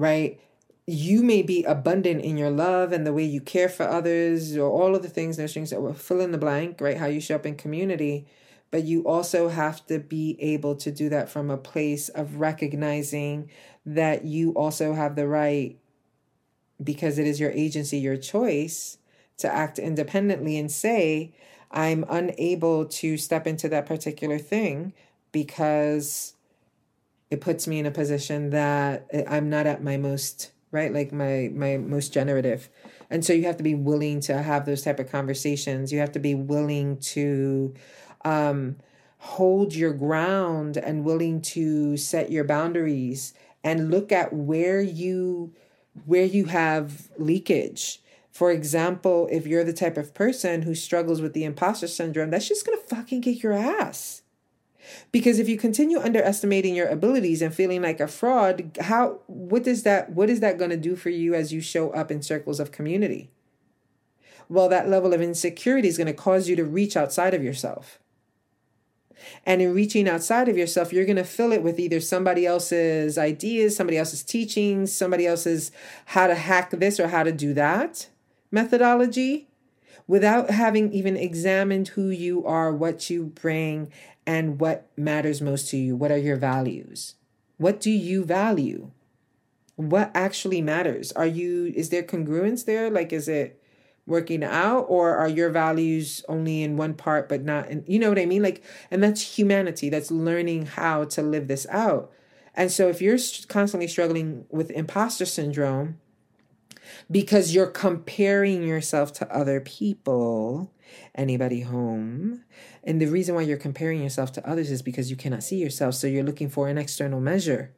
right, 0.00 0.40
you 0.86 1.22
may 1.22 1.42
be 1.42 1.62
abundant 1.64 2.22
in 2.22 2.36
your 2.36 2.50
love 2.50 2.90
and 2.92 3.06
the 3.06 3.12
way 3.12 3.24
you 3.24 3.40
care 3.40 3.68
for 3.68 3.84
others 3.84 4.56
or 4.56 4.68
all 4.68 4.96
of 4.96 5.02
the 5.02 5.08
things, 5.08 5.36
those 5.36 5.54
things 5.54 5.70
that 5.70 5.82
will 5.82 5.94
fill 5.94 6.20
in 6.20 6.32
the 6.32 6.38
blank, 6.38 6.80
right? 6.80 6.96
How 6.96 7.06
you 7.06 7.20
show 7.20 7.36
up 7.36 7.46
in 7.46 7.54
community. 7.54 8.26
But 8.70 8.84
you 8.84 9.06
also 9.06 9.48
have 9.48 9.84
to 9.86 9.98
be 9.98 10.36
able 10.40 10.76
to 10.76 10.90
do 10.90 11.08
that 11.10 11.28
from 11.28 11.50
a 11.50 11.56
place 11.56 12.08
of 12.08 12.36
recognizing 12.36 13.50
that 13.84 14.24
you 14.24 14.52
also 14.52 14.94
have 14.94 15.16
the 15.16 15.28
right 15.28 15.76
because 16.82 17.18
it 17.18 17.26
is 17.26 17.38
your 17.38 17.50
agency, 17.50 17.98
your 17.98 18.16
choice 18.16 18.98
to 19.38 19.52
act 19.52 19.78
independently 19.78 20.56
and 20.56 20.70
say, 20.70 21.34
I'm 21.70 22.04
unable 22.08 22.86
to 22.86 23.16
step 23.16 23.46
into 23.46 23.68
that 23.68 23.86
particular 23.86 24.38
thing 24.38 24.92
because 25.32 26.34
it 27.30 27.40
puts 27.40 27.66
me 27.66 27.78
in 27.78 27.86
a 27.86 27.90
position 27.90 28.50
that 28.50 29.06
I'm 29.28 29.48
not 29.48 29.66
at 29.66 29.82
my 29.82 29.96
most 29.96 30.50
right 30.72 30.92
like 30.92 31.12
my 31.12 31.50
my 31.52 31.76
most 31.78 32.12
generative. 32.12 32.68
And 33.08 33.24
so 33.24 33.32
you 33.32 33.44
have 33.44 33.56
to 33.56 33.62
be 33.62 33.74
willing 33.74 34.20
to 34.20 34.42
have 34.42 34.66
those 34.66 34.82
type 34.82 35.00
of 35.00 35.10
conversations. 35.10 35.92
You 35.92 35.98
have 36.00 36.12
to 36.12 36.18
be 36.18 36.34
willing 36.34 36.98
to 36.98 37.74
um 38.24 38.76
hold 39.18 39.74
your 39.74 39.92
ground 39.92 40.76
and 40.76 41.04
willing 41.04 41.42
to 41.42 41.96
set 41.96 42.30
your 42.30 42.44
boundaries 42.44 43.34
and 43.62 43.90
look 43.90 44.10
at 44.12 44.32
where 44.32 44.80
you 44.80 45.52
where 46.06 46.24
you 46.24 46.46
have 46.46 47.10
leakage. 47.18 48.02
For 48.32 48.50
example 48.50 49.28
if 49.30 49.46
you're 49.46 49.64
the 49.64 49.72
type 49.72 49.96
of 49.96 50.14
person 50.14 50.62
who 50.62 50.74
struggles 50.74 51.20
with 51.20 51.32
the 51.32 51.44
imposter 51.44 51.88
syndrome 51.88 52.30
that's 52.30 52.48
just 52.48 52.64
gonna 52.64 52.78
fucking 52.78 53.22
kick 53.22 53.42
your 53.42 53.52
ass 53.52 54.19
because 55.12 55.38
if 55.38 55.48
you 55.48 55.56
continue 55.56 55.98
underestimating 55.98 56.74
your 56.74 56.88
abilities 56.88 57.42
and 57.42 57.54
feeling 57.54 57.82
like 57.82 58.00
a 58.00 58.08
fraud 58.08 58.76
how 58.80 59.20
what 59.26 59.66
is 59.66 59.82
that 59.82 60.10
what 60.10 60.30
is 60.30 60.40
that 60.40 60.58
going 60.58 60.70
to 60.70 60.76
do 60.76 60.96
for 60.96 61.10
you 61.10 61.34
as 61.34 61.52
you 61.52 61.60
show 61.60 61.90
up 61.90 62.10
in 62.10 62.22
circles 62.22 62.60
of 62.60 62.72
community? 62.72 63.30
Well 64.48 64.68
that 64.68 64.88
level 64.88 65.12
of 65.12 65.20
insecurity 65.20 65.88
is 65.88 65.96
going 65.96 66.06
to 66.06 66.12
cause 66.12 66.48
you 66.48 66.56
to 66.56 66.64
reach 66.64 66.96
outside 66.96 67.34
of 67.34 67.44
yourself. 67.44 67.98
And 69.44 69.60
in 69.60 69.74
reaching 69.74 70.08
outside 70.08 70.48
of 70.48 70.56
yourself 70.56 70.92
you're 70.92 71.04
going 71.04 71.16
to 71.16 71.24
fill 71.24 71.52
it 71.52 71.62
with 71.62 71.78
either 71.78 72.00
somebody 72.00 72.46
else's 72.46 73.18
ideas 73.18 73.76
somebody 73.76 73.98
else's 73.98 74.22
teachings 74.22 74.92
somebody 74.92 75.26
else's 75.26 75.72
how 76.06 76.26
to 76.26 76.34
hack 76.34 76.70
this 76.70 76.98
or 76.98 77.08
how 77.08 77.22
to 77.22 77.32
do 77.32 77.52
that 77.54 78.08
methodology 78.50 79.46
without 80.10 80.50
having 80.50 80.92
even 80.92 81.16
examined 81.16 81.86
who 81.86 82.08
you 82.08 82.44
are, 82.44 82.74
what 82.74 83.08
you 83.08 83.26
bring, 83.26 83.88
and 84.26 84.60
what 84.60 84.90
matters 84.96 85.40
most 85.40 85.68
to 85.70 85.76
you. 85.76 85.96
What 85.96 86.10
are 86.10 86.18
your 86.18 86.36
values? 86.36 87.14
What 87.56 87.80
do 87.80 87.90
you 87.90 88.24
value? 88.24 88.90
What 89.76 90.10
actually 90.14 90.62
matters? 90.62 91.12
Are 91.12 91.26
you, 91.26 91.72
is 91.74 91.88
there 91.88 92.02
congruence 92.02 92.64
there? 92.64 92.90
Like, 92.90 93.12
is 93.12 93.28
it 93.28 93.62
working 94.06 94.42
out 94.42 94.82
or 94.88 95.16
are 95.16 95.28
your 95.28 95.50
values 95.50 96.24
only 96.28 96.62
in 96.62 96.76
one 96.76 96.94
part 96.94 97.28
but 97.28 97.42
not 97.42 97.68
in, 97.70 97.84
you 97.86 97.98
know 97.98 98.08
what 98.08 98.18
I 98.18 98.26
mean? 98.26 98.42
Like, 98.42 98.62
and 98.90 99.02
that's 99.02 99.38
humanity. 99.38 99.88
That's 99.88 100.10
learning 100.10 100.66
how 100.66 101.04
to 101.04 101.22
live 101.22 101.48
this 101.48 101.66
out. 101.70 102.12
And 102.54 102.70
so 102.72 102.88
if 102.88 103.00
you're 103.00 103.18
constantly 103.48 103.88
struggling 103.88 104.44
with 104.50 104.70
imposter 104.70 105.24
syndrome, 105.24 105.98
because 107.10 107.54
you're 107.54 107.66
comparing 107.66 108.62
yourself 108.66 109.12
to 109.14 109.34
other 109.34 109.60
people. 109.60 110.72
Anybody 111.14 111.60
home? 111.60 112.44
And 112.84 113.00
the 113.00 113.06
reason 113.06 113.34
why 113.34 113.42
you're 113.42 113.56
comparing 113.56 114.02
yourself 114.02 114.32
to 114.32 114.48
others 114.48 114.70
is 114.70 114.82
because 114.82 115.10
you 115.10 115.16
cannot 115.16 115.42
see 115.42 115.56
yourself. 115.56 115.94
So 115.94 116.06
you're 116.06 116.24
looking 116.24 116.48
for 116.48 116.68
an 116.68 116.78
external 116.78 117.20
measure. 117.20 117.72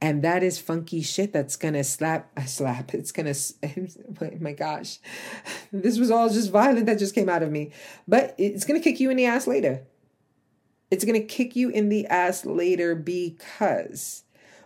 And 0.00 0.22
that 0.22 0.42
is 0.42 0.58
funky 0.58 1.02
shit 1.02 1.32
that's 1.32 1.56
gonna 1.56 1.84
slap, 1.84 2.30
a 2.36 2.40
uh, 2.42 2.44
slap. 2.44 2.94
It's 2.94 3.12
gonna, 3.12 3.34
oh 4.20 4.30
my 4.40 4.52
gosh, 4.52 4.98
this 5.72 5.98
was 5.98 6.10
all 6.10 6.28
just 6.28 6.50
violent 6.50 6.86
that 6.86 6.98
just 6.98 7.14
came 7.14 7.28
out 7.28 7.42
of 7.42 7.50
me. 7.50 7.72
But 8.06 8.34
it's 8.38 8.64
gonna 8.64 8.80
kick 8.80 9.00
you 9.00 9.10
in 9.10 9.16
the 9.16 9.26
ass 9.26 9.46
later. 9.46 9.84
It's 10.90 11.04
gonna 11.04 11.20
kick 11.20 11.56
you 11.56 11.70
in 11.70 11.88
the 11.88 12.06
ass 12.06 12.44
later 12.44 12.94
because 12.94 14.24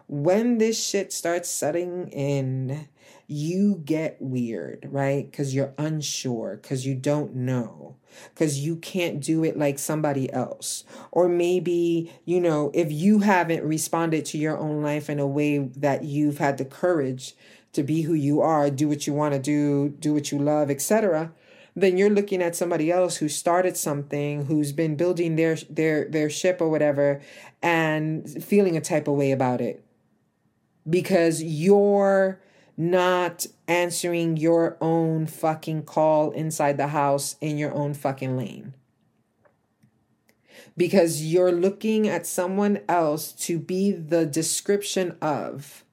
when 0.08 0.58
this 0.58 0.82
shit 0.82 1.12
starts 1.12 1.48
setting 1.48 2.08
in, 2.08 2.88
you 3.28 3.82
get 3.84 4.16
weird, 4.20 4.88
right? 4.90 5.30
Because 5.30 5.54
you're 5.54 5.74
unsure, 5.76 6.58
because 6.60 6.86
you 6.86 6.94
don't 6.94 7.36
know, 7.36 7.96
because 8.34 8.58
you 8.58 8.76
can't 8.76 9.20
do 9.20 9.44
it 9.44 9.58
like 9.58 9.78
somebody 9.78 10.32
else. 10.32 10.84
Or 11.12 11.28
maybe, 11.28 12.10
you 12.24 12.40
know, 12.40 12.70
if 12.72 12.90
you 12.90 13.20
haven't 13.20 13.62
responded 13.62 14.24
to 14.26 14.38
your 14.38 14.56
own 14.56 14.82
life 14.82 15.10
in 15.10 15.18
a 15.20 15.26
way 15.26 15.58
that 15.58 16.04
you've 16.04 16.38
had 16.38 16.56
the 16.56 16.64
courage 16.64 17.34
to 17.74 17.82
be 17.82 18.02
who 18.02 18.14
you 18.14 18.40
are, 18.40 18.70
do 18.70 18.88
what 18.88 19.06
you 19.06 19.12
want 19.12 19.34
to 19.34 19.40
do, 19.40 19.90
do 19.90 20.14
what 20.14 20.32
you 20.32 20.38
love, 20.38 20.70
etc., 20.70 21.30
then 21.76 21.98
you're 21.98 22.10
looking 22.10 22.42
at 22.42 22.56
somebody 22.56 22.90
else 22.90 23.18
who 23.18 23.28
started 23.28 23.76
something, 23.76 24.46
who's 24.46 24.72
been 24.72 24.96
building 24.96 25.36
their 25.36 25.56
their 25.68 26.06
their 26.06 26.30
ship 26.30 26.60
or 26.60 26.68
whatever, 26.70 27.20
and 27.62 28.42
feeling 28.42 28.76
a 28.76 28.80
type 28.80 29.06
of 29.06 29.14
way 29.14 29.30
about 29.30 29.60
it 29.60 29.84
because 30.88 31.42
you're 31.42 32.40
not 32.78 33.44
answering 33.66 34.36
your 34.36 34.76
own 34.80 35.26
fucking 35.26 35.82
call 35.82 36.30
inside 36.30 36.76
the 36.76 36.86
house 36.86 37.34
in 37.40 37.58
your 37.58 37.74
own 37.74 37.92
fucking 37.92 38.36
lane. 38.36 38.72
Because 40.76 41.24
you're 41.24 41.50
looking 41.50 42.08
at 42.08 42.24
someone 42.24 42.78
else 42.88 43.32
to 43.32 43.58
be 43.58 43.90
the 43.90 44.24
description 44.24 45.16
of 45.20 45.84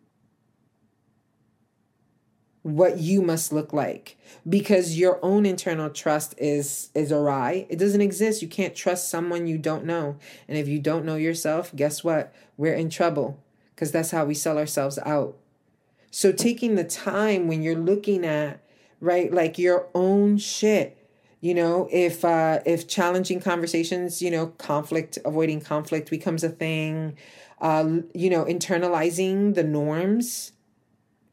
what 2.61 2.99
you 2.99 3.23
must 3.23 3.51
look 3.51 3.73
like. 3.73 4.15
Because 4.47 4.97
your 4.97 5.19
own 5.23 5.45
internal 5.47 5.89
trust 5.89 6.36
is 6.38 6.89
is 6.93 7.11
awry 7.11 7.65
it 7.67 7.79
doesn't 7.79 8.01
exist. 8.01 8.43
You 8.43 8.47
can't 8.47 8.75
trust 8.75 9.09
someone 9.09 9.47
you 9.47 9.57
don't 9.57 9.86
know. 9.86 10.17
And 10.47 10.55
if 10.55 10.67
you 10.67 10.79
don't 10.79 11.05
know 11.05 11.15
yourself 11.15 11.75
guess 11.75 12.03
what? 12.03 12.33
We're 12.57 12.75
in 12.75 12.91
trouble. 12.91 13.39
Because 13.73 13.91
that's 13.91 14.11
how 14.11 14.25
we 14.25 14.36
sell 14.36 14.59
ourselves 14.59 14.99
out 14.99 15.36
so 16.16 16.32
taking 16.32 16.76
the 16.76 16.86
time 16.86 17.49
when 17.49 17.61
you're 17.61 17.76
looking 17.76 18.26
at, 18.26 18.61
right, 19.01 19.34
like 19.34 19.59
your 19.59 19.89
own 19.93 20.38
shit, 20.38 20.97
you 21.41 21.53
know, 21.53 21.89
if 21.91 22.24
uh 22.24 22.61
if 22.66 22.88
challenging 22.88 23.41
conversations, 23.41 24.22
you 24.22 24.32
know, 24.32 24.47
conflict, 24.57 25.20
avoiding 25.26 25.59
conflict 25.59 26.09
becomes 26.09 26.41
a 26.41 26.47
thing, 26.47 27.18
uh, 27.59 27.97
you 28.13 28.30
know, 28.30 28.45
internalizing 28.45 29.55
the 29.55 29.63
norms, 29.66 30.53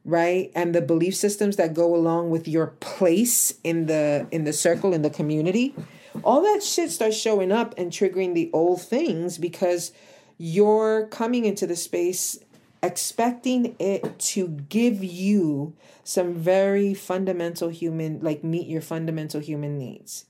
right? 0.04 0.50
And 0.52 0.74
the 0.74 0.82
belief 0.82 1.14
systems 1.14 1.54
that 1.58 1.74
go 1.74 1.94
along 1.94 2.30
with 2.30 2.48
your 2.48 2.66
place 2.80 3.54
in 3.62 3.86
the 3.86 4.26
in 4.32 4.42
the 4.42 4.52
circle 4.52 4.92
in 4.92 5.02
the 5.02 5.10
community. 5.10 5.76
All 6.24 6.42
that 6.42 6.64
shit 6.64 6.90
starts 6.90 7.16
showing 7.16 7.52
up 7.52 7.72
and 7.78 7.92
triggering 7.92 8.34
the 8.34 8.50
old 8.52 8.82
things 8.82 9.38
because 9.38 9.92
you're 10.38 11.06
coming 11.06 11.44
into 11.44 11.68
the 11.68 11.76
space 11.76 12.40
expecting 12.82 13.76
it 13.78 14.18
to 14.18 14.48
give 14.68 15.04
you 15.04 15.74
some 16.04 16.34
very 16.34 16.94
fundamental 16.94 17.68
human, 17.68 18.20
like 18.20 18.42
meet 18.42 18.66
your 18.66 18.82
fundamental 18.82 19.40
human 19.40 19.78
needs. 19.78 20.26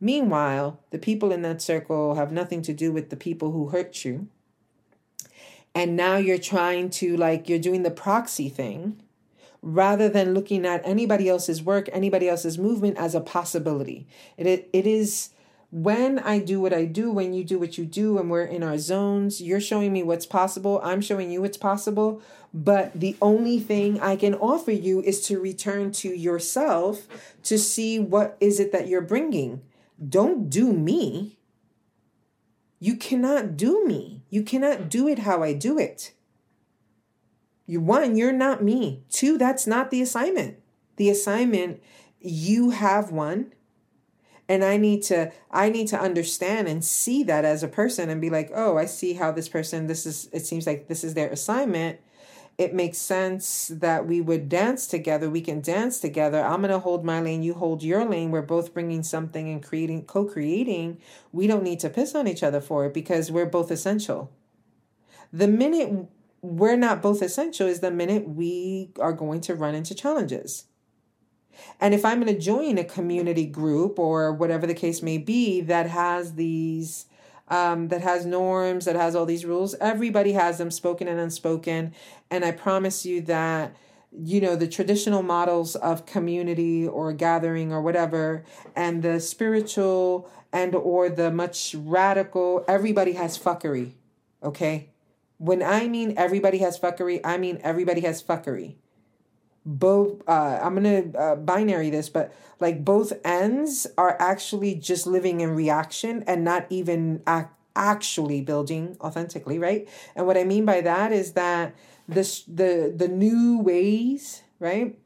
Meanwhile, 0.00 0.80
the 0.90 0.98
people 0.98 1.32
in 1.32 1.42
that 1.42 1.62
circle 1.62 2.16
have 2.16 2.32
nothing 2.32 2.62
to 2.62 2.72
do 2.72 2.92
with 2.92 3.10
the 3.10 3.16
people 3.16 3.52
who 3.52 3.68
hurt 3.68 4.04
you. 4.04 4.28
And 5.74 5.96
now 5.96 6.16
you're 6.16 6.38
trying 6.38 6.90
to, 6.90 7.16
like, 7.16 7.48
you're 7.48 7.58
doing 7.58 7.82
the 7.82 7.90
proxy 7.90 8.48
thing 8.48 9.00
rather 9.62 10.08
than 10.08 10.34
looking 10.34 10.66
at 10.66 10.82
anybody 10.84 11.28
else's 11.28 11.62
work, 11.62 11.88
anybody 11.90 12.28
else's 12.28 12.58
movement 12.58 12.98
as 12.98 13.14
a 13.14 13.20
possibility. 13.20 14.06
It, 14.36 14.68
it, 14.72 14.86
is 14.86 15.30
when 15.74 16.20
I 16.20 16.38
do 16.38 16.60
what 16.60 16.72
I 16.72 16.84
do, 16.84 17.10
when 17.10 17.34
you 17.34 17.42
do 17.42 17.58
what 17.58 17.76
you 17.76 17.84
do, 17.84 18.16
and 18.16 18.30
we're 18.30 18.44
in 18.44 18.62
our 18.62 18.78
zones, 18.78 19.40
you're 19.40 19.60
showing 19.60 19.92
me 19.92 20.04
what's 20.04 20.24
possible. 20.24 20.80
I'm 20.84 21.00
showing 21.00 21.32
you 21.32 21.42
what's 21.42 21.56
possible. 21.56 22.22
But 22.54 22.92
the 22.94 23.16
only 23.20 23.58
thing 23.58 23.98
I 23.98 24.14
can 24.14 24.36
offer 24.36 24.70
you 24.70 25.02
is 25.02 25.26
to 25.26 25.40
return 25.40 25.90
to 25.94 26.10
yourself 26.10 27.08
to 27.42 27.58
see 27.58 27.98
what 27.98 28.36
is 28.38 28.60
it 28.60 28.70
that 28.70 28.86
you're 28.86 29.00
bringing. 29.00 29.62
Don't 30.08 30.48
do 30.48 30.72
me. 30.72 31.40
You 32.78 32.94
cannot 32.94 33.56
do 33.56 33.84
me. 33.84 34.22
You 34.30 34.44
cannot 34.44 34.88
do 34.88 35.08
it 35.08 35.20
how 35.20 35.42
I 35.42 35.54
do 35.54 35.76
it. 35.76 36.12
You 37.66 37.80
one, 37.80 38.14
you're 38.14 38.30
not 38.30 38.62
me. 38.62 39.02
Two, 39.10 39.38
that's 39.38 39.66
not 39.66 39.90
the 39.90 40.02
assignment. 40.02 40.56
The 40.98 41.10
assignment, 41.10 41.82
you 42.20 42.70
have 42.70 43.10
one 43.10 43.53
and 44.48 44.64
i 44.64 44.76
need 44.76 45.02
to 45.02 45.32
i 45.50 45.68
need 45.68 45.88
to 45.88 45.98
understand 45.98 46.68
and 46.68 46.84
see 46.84 47.22
that 47.22 47.44
as 47.44 47.62
a 47.62 47.68
person 47.68 48.10
and 48.10 48.20
be 48.20 48.30
like 48.30 48.50
oh 48.54 48.76
i 48.76 48.84
see 48.84 49.14
how 49.14 49.30
this 49.30 49.48
person 49.48 49.86
this 49.86 50.06
is 50.06 50.28
it 50.32 50.44
seems 50.46 50.66
like 50.66 50.88
this 50.88 51.04
is 51.04 51.14
their 51.14 51.30
assignment. 51.30 52.00
It 52.56 52.72
makes 52.72 52.98
sense 52.98 53.68
that 53.74 54.06
we 54.06 54.20
would 54.20 54.48
dance 54.48 54.86
together. 54.86 55.28
We 55.28 55.40
can 55.40 55.60
dance 55.60 55.98
together. 55.98 56.40
I'm 56.40 56.60
going 56.60 56.70
to 56.70 56.78
hold 56.78 57.04
my 57.04 57.20
lane. 57.20 57.42
You 57.42 57.54
hold 57.54 57.82
your 57.82 58.04
lane. 58.04 58.30
We're 58.30 58.42
both 58.42 58.72
bringing 58.72 59.02
something 59.02 59.48
and 59.48 59.60
creating 59.60 60.04
co-creating. 60.04 60.98
We 61.32 61.48
don't 61.48 61.64
need 61.64 61.80
to 61.80 61.90
piss 61.90 62.14
on 62.14 62.28
each 62.28 62.44
other 62.44 62.60
for 62.60 62.86
it 62.86 62.94
because 62.94 63.32
we're 63.32 63.46
both 63.46 63.72
essential. 63.72 64.30
The 65.32 65.48
minute 65.48 66.08
we're 66.42 66.76
not 66.76 67.02
both 67.02 67.22
essential 67.22 67.66
is 67.66 67.80
the 67.80 67.90
minute 67.90 68.28
we 68.28 68.92
are 69.00 69.12
going 69.12 69.40
to 69.40 69.56
run 69.56 69.74
into 69.74 69.94
challenges 69.94 70.66
and 71.80 71.94
if 71.94 72.04
I'm 72.04 72.20
going 72.20 72.34
to 72.34 72.40
join 72.40 72.78
a 72.78 72.84
community 72.84 73.46
group 73.46 73.98
or 73.98 74.32
whatever 74.32 74.66
the 74.66 74.74
case 74.74 75.02
may 75.02 75.18
be 75.18 75.60
that 75.62 75.88
has 75.88 76.34
these, 76.34 77.06
um, 77.48 77.88
that 77.88 78.00
has 78.00 78.24
norms, 78.24 78.84
that 78.84 78.96
has 78.96 79.14
all 79.14 79.26
these 79.26 79.44
rules, 79.44 79.74
everybody 79.76 80.32
has 80.32 80.58
them 80.58 80.70
spoken 80.70 81.08
and 81.08 81.20
unspoken. 81.20 81.94
And 82.30 82.44
I 82.44 82.52
promise 82.52 83.04
you 83.04 83.20
that 83.22 83.74
you 84.16 84.40
know 84.40 84.54
the 84.54 84.68
traditional 84.68 85.24
models 85.24 85.74
of 85.76 86.06
community 86.06 86.86
or 86.86 87.12
gathering 87.12 87.72
or 87.72 87.82
whatever 87.82 88.44
and 88.76 89.02
the 89.02 89.18
spiritual 89.18 90.30
and 90.52 90.72
or 90.76 91.08
the 91.08 91.32
much 91.32 91.74
radical 91.76 92.64
everybody 92.68 93.14
has 93.14 93.36
fuckery 93.36 93.94
okay 94.40 94.88
When 95.38 95.62
I 95.62 95.88
mean 95.88 96.14
everybody 96.16 96.58
has 96.58 96.78
fuckery, 96.78 97.20
I 97.24 97.38
mean 97.38 97.60
everybody 97.62 98.00
has 98.02 98.22
fuckery. 98.22 98.76
Both, 99.66 100.22
uh, 100.28 100.60
I'm 100.62 100.74
gonna 100.74 101.04
uh, 101.16 101.36
binary 101.36 101.88
this, 101.88 102.10
but 102.10 102.34
like 102.60 102.84
both 102.84 103.14
ends 103.24 103.86
are 103.96 104.14
actually 104.20 104.74
just 104.74 105.06
living 105.06 105.40
in 105.40 105.50
reaction 105.54 106.22
and 106.26 106.44
not 106.44 106.66
even 106.68 107.22
ac- 107.26 107.46
actually 107.74 108.42
building 108.42 108.96
authentically, 109.00 109.58
right? 109.58 109.88
And 110.14 110.26
what 110.26 110.36
I 110.36 110.44
mean 110.44 110.66
by 110.66 110.82
that 110.82 111.12
is 111.12 111.32
that 111.32 111.74
this 112.06 112.42
the 112.42 112.92
the 112.94 113.08
new 113.08 113.58
ways, 113.58 114.42
right, 114.60 114.98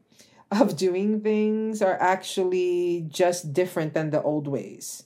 of 0.50 0.76
doing 0.76 1.20
things 1.20 1.80
are 1.82 2.00
actually 2.00 3.06
just 3.08 3.52
different 3.52 3.94
than 3.94 4.10
the 4.10 4.22
old 4.22 4.48
ways 4.48 5.04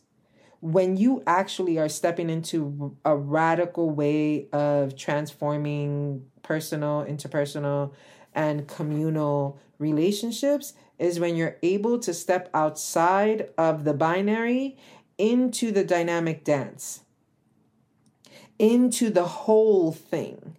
when 0.60 0.96
you 0.96 1.22
actually 1.26 1.78
are 1.78 1.88
stepping 1.88 2.30
into 2.30 2.96
a 3.04 3.16
radical 3.16 3.90
way 3.90 4.46
of 4.52 4.96
transforming 4.96 6.24
personal, 6.42 7.04
interpersonal, 7.08 7.92
and 8.34 8.68
communal 8.68 9.58
relationships, 9.78 10.74
is 10.98 11.18
when 11.18 11.34
you're 11.36 11.56
able 11.62 11.98
to 11.98 12.14
step 12.14 12.48
outside 12.54 13.48
of 13.58 13.84
the 13.84 13.94
binary 13.94 14.76
into 15.18 15.72
the 15.72 15.84
dynamic 15.84 16.44
dance, 16.44 17.00
into 18.58 19.10
the 19.10 19.24
whole 19.24 19.92
thing. 19.92 20.56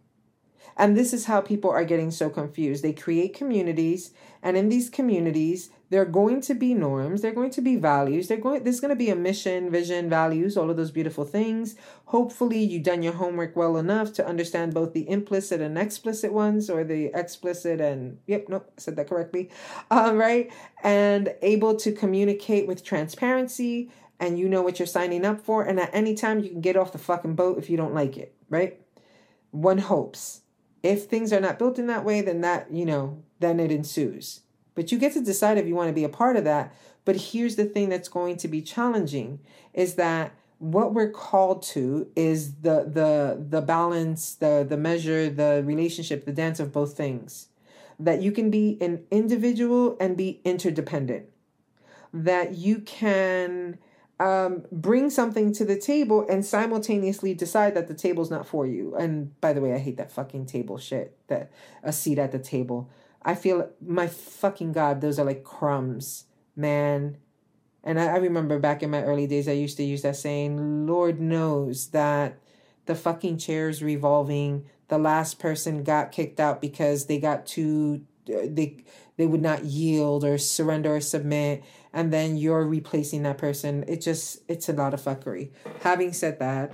And 0.76 0.98
this 0.98 1.14
is 1.14 1.26
how 1.26 1.42
people 1.42 1.70
are 1.70 1.86
getting 1.86 2.12
so 2.12 2.30
confused. 2.30 2.84
They 2.84 2.94
create 2.94 3.34
communities, 3.34 4.12
and 4.42 4.58
in 4.58 4.70
these 4.70 4.90
communities, 4.90 5.70
there 5.94 6.02
are 6.02 6.06
going 6.06 6.42
to 6.42 6.56
be 6.56 6.74
norms, 6.74 7.22
there 7.22 7.30
are 7.30 7.36
going 7.36 7.52
to 7.52 7.62
be 7.62 7.76
values, 7.76 8.28
there 8.28 8.38
going 8.38 8.64
there's 8.64 8.80
going 8.80 8.90
to 8.90 8.96
be 8.96 9.12
a 9.12 9.16
mission, 9.16 9.70
vision, 9.70 10.10
values, 10.10 10.58
all 10.58 10.72
of 10.72 10.76
those 10.76 10.90
beautiful 10.90 11.24
things. 11.24 11.76
Hopefully 12.06 12.58
you've 12.58 12.82
done 12.82 13.04
your 13.04 13.14
homework 13.14 13.56
well 13.56 13.78
enough 13.78 14.12
to 14.14 14.26
understand 14.26 14.74
both 14.74 14.94
the 14.94 15.08
implicit 15.08 15.62
and 15.62 15.78
explicit 15.78 16.34
ones 16.34 16.68
or 16.68 16.84
the 16.84 17.12
explicit 17.14 17.80
and 17.80 18.18
yep, 18.26 18.46
nope, 18.50 18.72
said 18.78 18.96
that 18.96 19.08
correctly. 19.08 19.52
Um, 19.92 20.18
right? 20.18 20.52
And 20.82 21.36
able 21.44 21.76
to 21.76 21.92
communicate 21.92 22.66
with 22.66 22.84
transparency 22.84 23.92
and 24.20 24.40
you 24.40 24.50
know 24.50 24.64
what 24.64 24.80
you're 24.80 24.88
signing 24.88 25.24
up 25.24 25.42
for 25.42 25.62
and 25.62 25.80
at 25.80 25.94
any 25.94 26.16
time 26.16 26.40
you 26.40 26.50
can 26.50 26.62
get 26.62 26.76
off 26.76 26.92
the 26.92 26.98
fucking 26.98 27.36
boat 27.36 27.60
if 27.60 27.70
you 27.70 27.78
don't 27.78 27.94
like 27.94 28.18
it, 28.18 28.34
right? 28.50 28.82
One 29.52 29.78
hopes. 29.78 30.42
If 30.82 31.04
things 31.04 31.32
are 31.32 31.40
not 31.40 31.60
built 31.60 31.78
in 31.78 31.86
that 31.86 32.04
way, 32.04 32.22
then 32.22 32.42
that, 32.42 32.74
you 32.74 32.84
know, 32.84 33.22
then 33.40 33.60
it 33.60 33.72
ensues 33.72 34.40
but 34.76 34.92
you 34.92 34.98
get 34.98 35.14
to 35.14 35.22
decide 35.22 35.58
if 35.58 35.68
you 35.68 35.76
want 35.76 35.90
to 35.90 35.94
be 35.94 36.04
a 36.04 36.10
part 36.10 36.36
of 36.36 36.44
that. 36.44 36.74
But 37.06 37.16
here's 37.18 37.56
the 37.56 37.66
thing 37.66 37.90
that's 37.90 38.08
going 38.08 38.38
to 38.38 38.48
be 38.48 38.62
challenging 38.62 39.40
is 39.74 39.96
that 39.96 40.34
what 40.60 40.94
we're 40.94 41.12
called 41.12 41.62
to 41.62 42.08
is 42.16 42.56
the 42.62 42.86
the 42.86 43.46
the 43.50 43.62
balance, 43.62 44.36
the 44.36 44.66
the 44.68 44.78
measure, 44.78 45.30
the 45.30 45.62
relationship, 45.66 46.26
the 46.26 46.32
dance 46.32 46.60
of 46.60 46.72
both 46.72 46.96
things. 46.96 47.48
That 48.00 48.22
you 48.22 48.32
can 48.32 48.50
be 48.50 48.78
an 48.82 49.04
individual 49.12 49.98
and 50.00 50.18
be 50.18 50.42
interdependent. 50.44 51.26
That 52.14 52.56
you 52.56 52.80
can 52.80 53.78
um, 54.20 54.64
bring 54.72 55.10
something 55.10 55.54
to 55.54 55.66
the 55.66 55.78
table 55.78 56.26
and 56.30 56.46
simultaneously 56.46 57.34
decide 57.34 57.76
that 57.76 57.88
the 57.88 57.94
table's 57.94 58.32
not 58.32 58.48
for 58.48 58.66
you. 58.66 58.96
And 58.96 59.40
by 59.42 59.54
the 59.54 59.62
way, 59.62 59.74
I 59.74 59.80
hate 59.80 59.98
that 59.98 60.12
fucking 60.12 60.46
table 60.46 60.78
shit. 60.78 61.18
That 61.28 61.52
a 61.84 61.92
seat 61.92 62.20
at 62.20 62.32
the 62.32 62.40
table. 62.40 62.90
I 63.26 63.36
feel 63.36 63.70
my 63.86 64.08
fucking 64.08 64.74
God, 64.74 65.02
those 65.02 65.18
are 65.20 65.26
like 65.26 65.44
crumbs, 65.44 66.26
man. 66.56 67.18
And 67.84 68.00
I, 68.00 68.08
I 68.08 68.18
remember 68.18 68.60
back 68.60 68.84
in 68.84 68.90
my 68.90 69.04
early 69.04 69.28
days, 69.28 69.48
I 69.48 69.54
used 69.54 69.78
to 69.78 69.84
use 69.84 70.02
that 70.02 70.16
saying, 70.16 70.88
Lord 70.88 71.20
knows 71.20 71.88
that 71.88 72.38
the 72.86 72.96
fucking 72.96 73.38
chair's 73.38 73.82
revolving. 73.84 74.66
The 74.90 74.98
last 74.98 75.40
person 75.40 75.84
got 75.84 76.12
kicked 76.12 76.40
out 76.40 76.62
because 76.62 77.06
they 77.06 77.20
got 77.20 77.46
too, 77.46 78.06
uh, 78.30 78.46
they, 78.46 78.84
they 79.18 79.26
would 79.26 79.42
not 79.42 79.64
yield 79.64 80.24
or 80.24 80.38
surrender 80.38 80.96
or 80.96 81.02
submit. 81.02 81.64
And 81.94 82.12
then 82.12 82.38
you're 82.38 82.66
replacing 82.66 83.24
that 83.24 83.38
person. 83.38 83.86
It 83.88 84.02
just, 84.02 84.40
it's 84.48 84.68
a 84.68 84.74
lot 84.74 84.94
of 84.94 85.02
fuckery. 85.02 85.52
Having 85.82 86.14
said 86.14 86.40
that, 86.40 86.74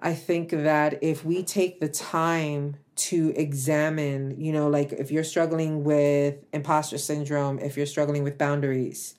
I 0.00 0.14
think 0.14 0.50
that 0.50 1.02
if 1.02 1.24
we 1.24 1.42
take 1.42 1.80
the 1.80 1.88
time 1.88 2.76
to 2.98 3.32
examine, 3.36 4.40
you 4.40 4.52
know, 4.52 4.68
like 4.68 4.92
if 4.92 5.10
you're 5.10 5.24
struggling 5.24 5.84
with 5.84 6.36
imposter 6.52 6.98
syndrome, 6.98 7.58
if 7.58 7.76
you're 7.76 7.86
struggling 7.86 8.24
with 8.24 8.36
boundaries, 8.36 9.14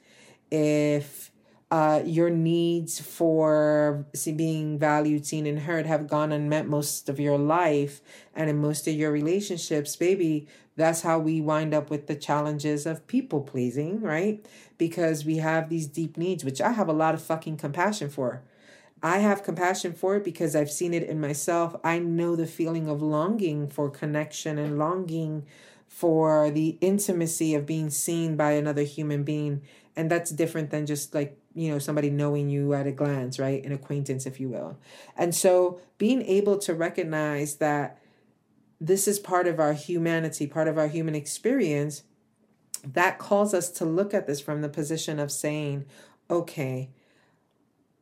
if 0.51 1.32
uh, 1.71 2.01
your 2.03 2.30
needs 2.30 2.99
for 2.99 4.05
see, 4.15 4.32
being 4.32 4.80
valued, 4.80 5.25
seen, 5.25 5.45
and 5.45 5.59
heard 5.59 5.86
have 5.86 6.07
gone 6.07 6.32
unmet 6.32 6.67
most 6.67 7.09
of 7.09 7.19
your 7.19 7.38
life 7.38 8.01
and 8.36 8.49
in 8.49 8.57
most 8.57 8.88
of 8.88 8.93
your 8.95 9.11
relationships, 9.11 9.95
baby, 9.95 10.47
that's 10.75 11.01
how 11.01 11.19
we 11.19 11.41
wind 11.41 11.73
up 11.73 11.89
with 11.89 12.07
the 12.07 12.15
challenges 12.15 12.86
of 12.86 13.05
people 13.05 13.41
pleasing, 13.41 14.01
right? 14.01 14.43
Because 14.77 15.25
we 15.25 15.38
have 15.38 15.69
these 15.69 15.88
deep 15.88 16.17
needs, 16.17 16.43
which 16.43 16.59
I 16.59 16.71
have 16.71 16.88
a 16.88 16.93
lot 16.93 17.13
of 17.13 17.21
fucking 17.21 17.57
compassion 17.57 18.09
for. 18.09 18.41
I 19.01 19.19
have 19.19 19.43
compassion 19.43 19.93
for 19.93 20.17
it 20.17 20.23
because 20.23 20.55
I've 20.55 20.71
seen 20.71 20.93
it 20.93 21.03
in 21.03 21.21
myself. 21.21 21.75
I 21.83 21.99
know 21.99 22.35
the 22.35 22.45
feeling 22.45 22.89
of 22.89 23.01
longing 23.01 23.67
for 23.69 23.89
connection 23.89 24.57
and 24.57 24.77
longing 24.77 25.45
for 25.87 26.51
the 26.51 26.77
intimacy 26.81 27.55
of 27.55 27.65
being 27.65 27.89
seen 27.89 28.35
by 28.35 28.51
another 28.51 28.83
human 28.83 29.23
being. 29.23 29.61
And 29.95 30.09
that's 30.09 30.31
different 30.31 30.69
than 30.69 30.85
just 30.85 31.15
like, 31.15 31.37
you 31.55 31.71
know, 31.71 31.79
somebody 31.79 32.09
knowing 32.09 32.49
you 32.49 32.73
at 32.73 32.87
a 32.87 32.91
glance, 32.91 33.39
right? 33.39 33.63
An 33.65 33.71
acquaintance, 33.71 34.25
if 34.25 34.39
you 34.39 34.49
will. 34.49 34.77
And 35.17 35.33
so 35.33 35.79
being 35.97 36.21
able 36.23 36.57
to 36.59 36.73
recognize 36.73 37.55
that 37.55 37.99
this 38.79 39.07
is 39.07 39.19
part 39.19 39.47
of 39.47 39.59
our 39.59 39.73
humanity, 39.73 40.47
part 40.47 40.67
of 40.67 40.77
our 40.77 40.87
human 40.87 41.15
experience, 41.15 42.03
that 42.83 43.19
calls 43.19 43.53
us 43.53 43.69
to 43.71 43.85
look 43.85 44.13
at 44.13 44.27
this 44.27 44.39
from 44.39 44.61
the 44.61 44.69
position 44.69 45.19
of 45.19 45.31
saying, 45.31 45.85
okay, 46.29 46.89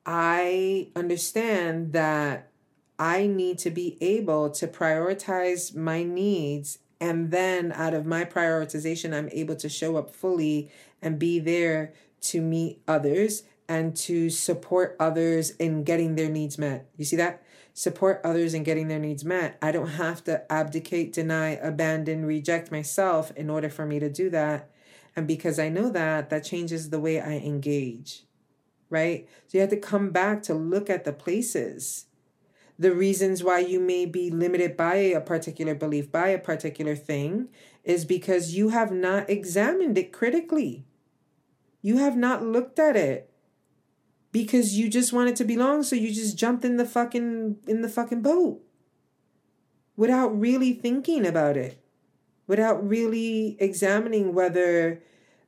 I 0.08 0.88
understand 0.96 1.92
that 1.92 2.50
I 2.98 3.28
need 3.28 3.60
to 3.60 3.70
be 3.70 3.98
able 4.00 4.50
to 4.52 4.66
prioritize 4.66 5.76
my 5.76 6.04
needs. 6.04 6.80
And 7.02 7.30
then 7.30 7.74
out 7.74 7.94
of 7.94 8.06
my 8.06 8.24
prioritization, 8.24 9.14
I'm 9.14 9.28
able 9.34 9.58
to 9.58 9.68
show 9.68 9.98
up 9.98 10.10
fully 10.10 10.72
and 11.02 11.20
be 11.20 11.40
there 11.40 11.92
to 12.22 12.42
meet 12.42 12.82
others 12.88 13.44
and 13.68 13.96
to 13.98 14.30
support 14.30 14.96
others 14.98 15.52
in 15.52 15.84
getting 15.84 16.16
their 16.16 16.30
needs 16.30 16.58
met. 16.58 16.90
You 16.96 17.04
see 17.04 17.18
that? 17.18 17.44
Support 17.74 18.22
others 18.24 18.54
in 18.54 18.64
getting 18.64 18.88
their 18.88 19.00
needs 19.00 19.26
met. 19.26 19.58
I 19.62 19.74
don't 19.74 19.90
have 19.90 20.24
to 20.24 20.50
abdicate, 20.52 21.12
deny, 21.12 21.50
abandon, 21.50 22.26
reject 22.26 22.72
myself 22.72 23.32
in 23.36 23.50
order 23.50 23.70
for 23.70 23.86
me 23.86 24.00
to 24.00 24.10
do 24.10 24.30
that. 24.30 24.70
And 25.18 25.28
because 25.28 25.60
I 25.60 25.68
know 25.68 25.90
that, 25.90 26.30
that 26.30 26.46
changes 26.46 26.90
the 26.90 27.00
way 27.00 27.20
I 27.20 27.34
engage 27.34 28.24
right? 28.90 29.28
So 29.48 29.58
you 29.58 29.62
have 29.62 29.70
to 29.72 29.78
come 29.78 30.12
back 30.12 30.44
to 30.44 30.54
look 30.54 30.90
at 30.90 31.04
the 31.04 31.14
places, 31.14 32.06
the 32.80 32.94
reasons 32.94 33.44
why 33.44 33.60
you 33.60 33.80
may 33.80 34.06
be 34.06 34.30
limited 34.30 34.78
by 34.78 34.96
a 34.96 35.22
particular 35.22 35.74
belief, 35.74 36.12
by 36.12 36.30
a 36.30 36.40
particular 36.40 36.96
thing, 36.96 37.50
is 37.84 38.06
because 38.06 38.56
you 38.56 38.70
have 38.70 38.92
not 38.92 39.30
examined 39.30 39.98
it 39.98 40.14
critically. 40.14 40.86
You 41.82 41.98
have 41.98 42.18
not 42.18 42.44
looked 42.44 42.80
at 42.80 42.96
it 42.96 43.32
because 44.32 44.78
you 44.78 44.90
just 44.90 45.14
wanted 45.14 45.36
to 45.38 45.46
belong, 45.46 45.84
so 45.84 45.96
you 45.96 46.14
just 46.14 46.38
jumped 46.38 46.66
in 46.66 46.78
the 46.78 46.86
fucking 46.86 47.58
in 47.66 47.82
the 47.82 47.90
fucking 47.90 48.22
boat 48.22 48.62
without 49.96 50.40
really 50.40 50.74
thinking 50.74 51.26
about 51.26 51.58
it, 51.58 51.82
without 52.46 52.88
really 52.88 53.58
examining 53.60 54.34
whether 54.34 55.02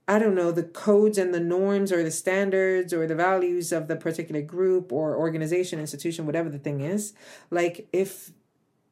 I 0.10 0.18
don't 0.18 0.34
know, 0.34 0.52
the 0.52 0.64
codes 0.64 1.20
and 1.20 1.36
the 1.36 1.40
norms 1.40 1.92
or 1.92 2.02
the 2.02 2.10
standards 2.10 2.94
or 2.94 3.06
the 3.06 3.14
values 3.14 3.72
of 3.72 3.88
the 3.88 3.96
particular 3.96 4.42
group 4.42 4.92
or 4.92 5.16
organization, 5.16 5.80
institution, 5.80 6.26
whatever 6.26 6.50
the 6.50 6.58
thing 6.58 6.82
is, 6.82 7.14
like 7.52 7.88
if 7.94 8.32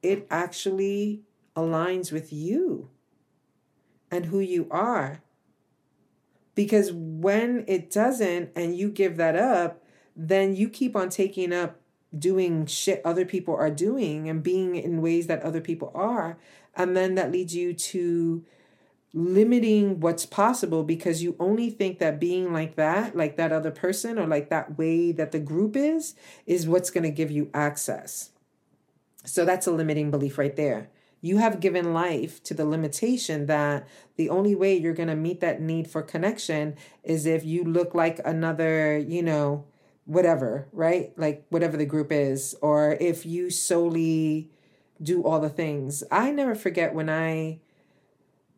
it 0.03 0.27
actually 0.29 1.23
aligns 1.55 2.11
with 2.11 2.31
you 2.31 2.91
and 4.11 4.27
who 4.27 4.39
you 4.39 4.67
are. 4.69 5.23
Because 6.53 6.91
when 6.93 7.65
it 7.67 7.89
doesn't 7.89 8.51
and 8.55 8.77
you 8.77 8.91
give 8.91 9.17
that 9.17 9.35
up, 9.35 9.83
then 10.15 10.55
you 10.55 10.69
keep 10.69 10.95
on 10.95 11.09
taking 11.09 11.51
up 11.51 11.81
doing 12.17 12.67
shit 12.67 13.01
other 13.03 13.25
people 13.25 13.55
are 13.55 13.71
doing 13.71 14.29
and 14.29 14.43
being 14.43 14.75
in 14.75 15.01
ways 15.01 15.25
that 15.25 15.41
other 15.41 15.61
people 15.61 15.91
are. 15.95 16.37
And 16.75 16.95
then 16.95 17.15
that 17.15 17.31
leads 17.31 17.55
you 17.55 17.73
to 17.73 18.45
limiting 19.13 19.99
what's 19.99 20.25
possible 20.25 20.83
because 20.83 21.23
you 21.23 21.35
only 21.39 21.69
think 21.69 21.99
that 21.99 22.19
being 22.19 22.53
like 22.53 22.75
that, 22.75 23.15
like 23.15 23.37
that 23.37 23.51
other 23.51 23.71
person, 23.71 24.19
or 24.19 24.27
like 24.27 24.49
that 24.49 24.77
way 24.77 25.11
that 25.11 25.31
the 25.31 25.39
group 25.39 25.75
is, 25.75 26.15
is 26.45 26.67
what's 26.67 26.89
going 26.89 27.03
to 27.03 27.09
give 27.09 27.31
you 27.31 27.49
access. 27.53 28.31
So 29.25 29.45
that's 29.45 29.67
a 29.67 29.71
limiting 29.71 30.11
belief 30.11 30.37
right 30.37 30.55
there. 30.55 30.89
You 31.19 31.37
have 31.37 31.59
given 31.59 31.93
life 31.93 32.43
to 32.43 32.53
the 32.53 32.65
limitation 32.65 33.47
that 33.47 33.87
the 34.17 34.29
only 34.29 34.55
way 34.55 34.77
you're 34.77 34.93
going 34.93 35.09
to 35.09 35.15
meet 35.15 35.39
that 35.41 35.61
need 35.61 35.89
for 35.89 36.01
connection 36.01 36.75
is 37.03 37.25
if 37.25 37.43
you 37.43 37.63
look 37.63 37.95
like 37.95 38.19
another, 38.23 38.97
you 38.97 39.23
know, 39.23 39.65
whatever, 40.05 40.67
right? 40.71 41.11
Like 41.17 41.45
whatever 41.49 41.75
the 41.75 41.85
group 41.85 42.11
is, 42.11 42.55
or 42.61 42.93
if 43.01 43.25
you 43.25 43.49
solely 43.49 44.51
do 45.01 45.23
all 45.23 45.39
the 45.39 45.49
things. 45.49 46.03
I 46.11 46.31
never 46.31 46.55
forget 46.55 46.93
when 46.93 47.09
I, 47.09 47.59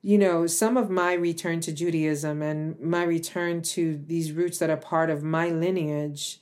you 0.01 0.17
know, 0.17 0.47
some 0.47 0.77
of 0.77 0.89
my 0.89 1.13
return 1.13 1.59
to 1.61 1.71
Judaism 1.71 2.41
and 2.41 2.79
my 2.79 3.03
return 3.03 3.61
to 3.61 4.01
these 4.07 4.31
roots 4.31 4.57
that 4.59 4.69
are 4.69 4.77
part 4.77 5.09
of 5.09 5.23
my 5.23 5.49
lineage. 5.49 6.39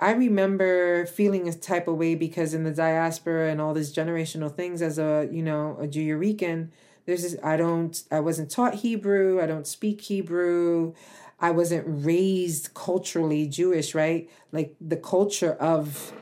I 0.00 0.12
remember 0.12 1.06
feeling 1.06 1.48
a 1.48 1.52
type 1.52 1.86
of 1.86 1.96
way 1.96 2.14
because 2.14 2.54
in 2.54 2.64
the 2.64 2.72
diaspora 2.72 3.50
and 3.50 3.60
all 3.60 3.74
these 3.74 3.94
generational 3.94 4.52
things 4.52 4.82
as 4.82 4.98
a, 4.98 5.28
you 5.30 5.42
know, 5.42 5.76
a 5.80 5.86
Juyorican, 5.86 6.68
there's 7.04 7.22
this, 7.22 7.36
I 7.42 7.56
don't, 7.56 8.02
I 8.10 8.20
wasn't 8.20 8.50
taught 8.50 8.76
Hebrew. 8.76 9.40
I 9.40 9.46
don't 9.46 9.66
speak 9.66 10.00
Hebrew. 10.00 10.94
I 11.40 11.50
wasn't 11.50 11.84
raised 11.86 12.72
culturally 12.72 13.46
Jewish, 13.48 13.94
right? 13.94 14.30
Like 14.50 14.76
the 14.80 14.96
culture 14.96 15.52
of 15.54 16.12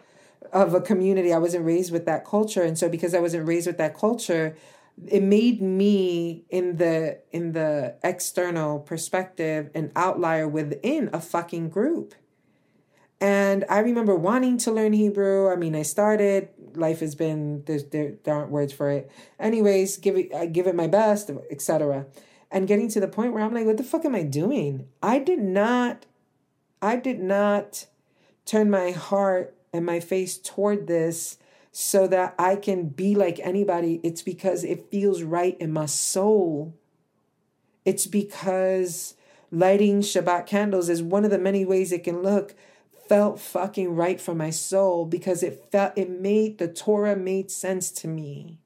of 0.53 0.75
a 0.75 0.81
community. 0.81 1.33
I 1.33 1.39
wasn't 1.39 1.65
raised 1.65 1.93
with 1.93 2.07
that 2.07 2.25
culture. 2.25 2.63
And 2.63 2.77
so 2.77 2.89
because 2.89 3.15
I 3.15 3.21
wasn't 3.21 3.47
raised 3.47 3.69
with 3.69 3.79
that 3.79 3.97
culture, 3.97 4.57
it 5.07 5.23
made 5.23 5.61
me 5.63 6.45
in 6.51 6.77
the 6.77 7.21
in 7.31 7.53
the 7.53 7.97
external 8.03 8.79
perspective 8.81 9.71
an 9.75 9.93
outlier 9.97 10.49
within 10.49 11.11
a 11.13 11.21
fucking 11.21 11.71
group. 11.71 12.15
And 13.21 13.67
I 13.69 13.81
remember 13.81 14.17
wanting 14.17 14.57
to 14.59 14.73
learn 14.73 14.95
Hebrew. 14.95 15.51
I 15.51 15.57
mean, 15.57 15.77
I 15.77 15.83
started. 15.83 16.49
Life 16.75 17.01
has 17.01 17.15
been 17.15 17.65
there. 17.67 17.81
There, 17.81 18.15
there 18.25 18.35
aren't 18.35 18.51
words 18.51 18.73
for 18.73 18.91
it. 18.91 19.11
Anyways, 19.39 19.99
give 19.99 20.17
it. 20.17 20.35
I 20.35 20.47
give 20.47 20.67
it 20.67 20.75
my 20.75 20.87
best, 20.87 21.31
etc 21.51 22.07
and 22.51 22.67
getting 22.67 22.89
to 22.89 23.01
the 23.01 23.09
point 23.09 23.33
where 23.33 23.45
I'm 23.45 23.55
like, 23.55 23.67
what 23.67 23.77
the 23.77 23.85
fuck 23.85 24.05
am 24.05 24.15
I 24.15 24.23
doing? 24.23 24.89
I 25.03 25.19
did 25.19 25.39
not, 25.39 26.07
I 26.83 26.97
did 26.97 27.21
not 27.21 27.87
turn 28.45 28.71
my 28.71 28.91
heart 28.91 29.57
and 29.73 29.87
my 29.87 30.01
face 30.01 30.37
toward 30.37 30.87
this 30.87 31.39
so 31.73 32.07
that 32.09 32.35
I 32.39 32.57
can 32.57 32.89
be 32.89 33.15
like 33.15 33.39
anybody. 33.41 34.01
It's 34.03 34.23
because 34.23 34.65
it 34.65 34.91
feels 34.91 35.23
right 35.23 35.57
in 35.61 35.73
my 35.73 35.87
soul. 35.87 36.75
It's 37.85 38.07
because 38.07 39.15
lighting 39.51 40.01
Shabbat 40.01 40.47
candles 40.47 40.89
is 40.89 41.03
one 41.03 41.25
of 41.25 41.31
the 41.31 41.39
many 41.39 41.65
ways 41.65 41.93
it 41.93 42.05
can 42.05 42.23
look 42.23 42.55
felt 43.09 43.41
fucking 43.41 43.97
right 43.97 44.21
for 44.21 44.35
my 44.37 44.51
soul 44.51 45.05
because 45.05 45.43
it 45.43 45.67
felt 45.73 45.93
it 45.97 46.09
made 46.09 46.59
the 46.59 46.69
Torah 46.69 47.17
made 47.17 47.51
sense 47.51 47.91
to 47.91 48.07
me 48.07 48.61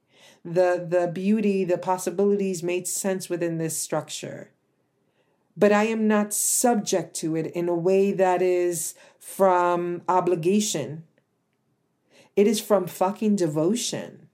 the 0.45 0.85
the 0.87 1.11
beauty, 1.13 1.65
the 1.65 1.79
possibilities 1.79 2.63
made 2.63 2.87
sense 2.87 3.29
within 3.29 3.59
this 3.59 3.79
structure. 3.79 4.51
But 5.57 5.73
I 5.73 5.85
am 5.85 6.07
not 6.07 6.35
subject 6.35 7.15
to 7.17 7.37
it 7.37 7.47
in 7.47 7.69
a 7.69 7.75
way 7.75 8.13
that 8.13 8.43
is 8.43 8.95
from 9.19 10.03
obligation. 10.09 11.05
It 12.37 12.47
is 12.47 12.61
from 12.61 12.87
fucking 12.87 13.37
devotion 13.37 14.28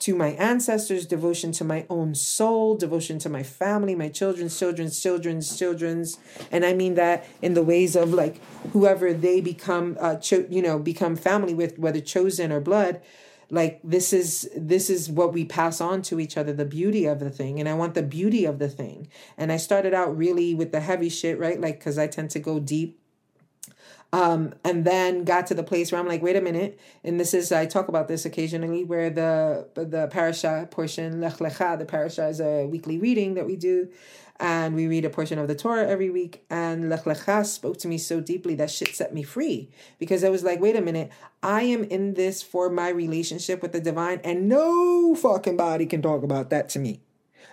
to 0.00 0.14
my 0.14 0.28
ancestors, 0.28 1.06
devotion 1.06 1.50
to 1.52 1.64
my 1.64 1.84
own 1.90 2.14
soul, 2.14 2.76
devotion 2.76 3.18
to 3.18 3.28
my 3.28 3.42
family, 3.42 3.96
my 3.96 4.08
children's 4.08 4.56
children's 4.56 5.00
children's 5.00 5.58
children's, 5.58 6.18
and 6.52 6.64
I 6.64 6.72
mean 6.72 6.94
that 6.94 7.26
in 7.42 7.54
the 7.54 7.64
ways 7.64 7.96
of 7.96 8.14
like 8.14 8.40
whoever 8.72 9.12
they 9.12 9.40
become, 9.40 9.96
uh, 10.00 10.16
cho- 10.16 10.46
you 10.48 10.62
know, 10.62 10.78
become 10.78 11.16
family 11.16 11.52
with, 11.52 11.78
whether 11.78 12.00
chosen 12.00 12.52
or 12.52 12.60
blood 12.60 13.00
like 13.50 13.80
this 13.82 14.12
is 14.12 14.48
this 14.54 14.90
is 14.90 15.10
what 15.10 15.32
we 15.32 15.44
pass 15.44 15.80
on 15.80 16.02
to 16.02 16.20
each 16.20 16.36
other 16.36 16.52
the 16.52 16.64
beauty 16.64 17.06
of 17.06 17.18
the 17.18 17.30
thing. 17.30 17.58
And 17.58 17.68
i 17.68 17.74
want 17.74 17.94
the 17.94 18.02
beauty 18.02 18.44
of 18.44 18.58
the 18.58 18.68
thing. 18.68 19.08
And 19.36 19.50
i 19.50 19.56
started 19.56 19.94
out 19.94 20.16
really 20.16 20.54
with 20.54 20.72
the 20.72 20.80
heavy 20.80 21.08
shit 21.08 21.38
right? 21.38 21.60
Like 21.60 21.78
because 21.78 21.98
i 21.98 22.06
tend 22.06 22.30
to 22.30 22.40
go 22.40 22.60
deep 22.60 22.97
um, 24.12 24.54
and 24.64 24.84
then 24.84 25.24
got 25.24 25.46
to 25.48 25.54
the 25.54 25.62
place 25.62 25.92
where 25.92 26.00
I'm 26.00 26.08
like, 26.08 26.22
wait 26.22 26.36
a 26.36 26.40
minute, 26.40 26.78
and 27.04 27.20
this 27.20 27.34
is 27.34 27.52
I 27.52 27.66
talk 27.66 27.88
about 27.88 28.08
this 28.08 28.24
occasionally, 28.24 28.84
where 28.84 29.10
the 29.10 29.68
the 29.74 30.08
parasha 30.10 30.66
portion 30.70 31.20
Lech 31.20 31.38
Lecha, 31.38 31.78
the 31.78 31.84
parasha 31.84 32.26
is 32.28 32.40
a 32.40 32.66
weekly 32.66 32.98
reading 32.98 33.34
that 33.34 33.44
we 33.44 33.56
do, 33.56 33.88
and 34.40 34.74
we 34.74 34.86
read 34.86 35.04
a 35.04 35.10
portion 35.10 35.38
of 35.38 35.46
the 35.46 35.54
Torah 35.54 35.86
every 35.86 36.08
week. 36.08 36.44
And 36.48 36.88
Lech 36.88 37.04
Lecha 37.04 37.44
spoke 37.44 37.76
to 37.78 37.88
me 37.88 37.98
so 37.98 38.20
deeply 38.20 38.54
that 38.54 38.70
shit 38.70 38.94
set 38.94 39.12
me 39.12 39.22
free 39.22 39.68
because 39.98 40.24
I 40.24 40.30
was 40.30 40.42
like, 40.42 40.58
wait 40.58 40.76
a 40.76 40.80
minute, 40.80 41.10
I 41.42 41.62
am 41.62 41.84
in 41.84 42.14
this 42.14 42.42
for 42.42 42.70
my 42.70 42.88
relationship 42.88 43.60
with 43.60 43.72
the 43.72 43.80
divine, 43.80 44.20
and 44.24 44.48
no 44.48 45.14
fucking 45.16 45.58
body 45.58 45.84
can 45.84 46.00
talk 46.00 46.22
about 46.22 46.48
that 46.48 46.70
to 46.70 46.78
me. 46.78 47.02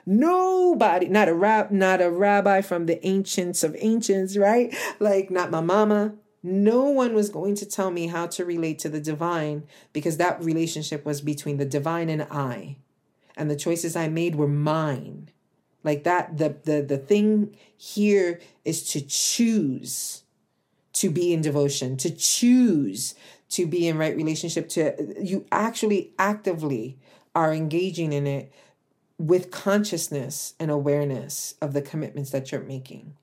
Nobody, 0.05 1.07
not 1.07 1.27
a 1.27 1.33
rab, 1.33 1.71
not 1.71 1.99
a 1.99 2.09
rabbi 2.09 2.61
from 2.61 2.85
the 2.85 3.05
ancients 3.05 3.63
of 3.63 3.75
ancients, 3.79 4.37
right? 4.37 4.73
Like 4.99 5.29
not 5.29 5.51
my 5.51 5.61
mama. 5.61 6.13
No 6.45 6.83
one 6.83 7.15
was 7.15 7.29
going 7.29 7.55
to 7.55 7.65
tell 7.65 7.89
me 7.89 8.05
how 8.05 8.27
to 8.27 8.45
relate 8.45 8.77
to 8.79 8.89
the 8.89 8.99
divine 8.99 9.63
because 9.93 10.17
that 10.17 10.43
relationship 10.43 11.03
was 11.03 11.19
between 11.19 11.57
the 11.57 11.65
divine 11.65 12.07
and 12.07 12.21
I. 12.21 12.77
And 13.35 13.49
the 13.49 13.55
choices 13.55 13.95
I 13.95 14.09
made 14.09 14.35
were 14.35 14.47
mine. 14.47 15.31
Like 15.83 16.03
that, 16.03 16.37
the 16.37 16.55
the 16.63 16.83
the 16.83 16.99
thing 16.99 17.57
here 17.75 18.39
is 18.63 18.87
to 18.91 19.01
choose 19.01 20.23
to 20.93 21.09
be 21.09 21.33
in 21.33 21.41
devotion, 21.41 21.97
to 21.97 22.11
choose 22.11 23.15
to 23.49 23.65
be 23.65 23.87
in 23.87 23.97
right 23.97 24.15
relationship, 24.15 24.69
to 24.69 25.15
you 25.19 25.45
actually 25.51 26.11
actively 26.19 26.99
are 27.33 27.53
engaging 27.53 28.13
in 28.13 28.27
it 28.27 28.51
with 29.17 29.49
consciousness 29.49 30.53
and 30.59 30.69
awareness 30.69 31.55
of 31.59 31.73
the 31.73 31.81
commitments 31.81 32.29
that 32.29 32.51
you're 32.51 32.61
making. 32.61 33.15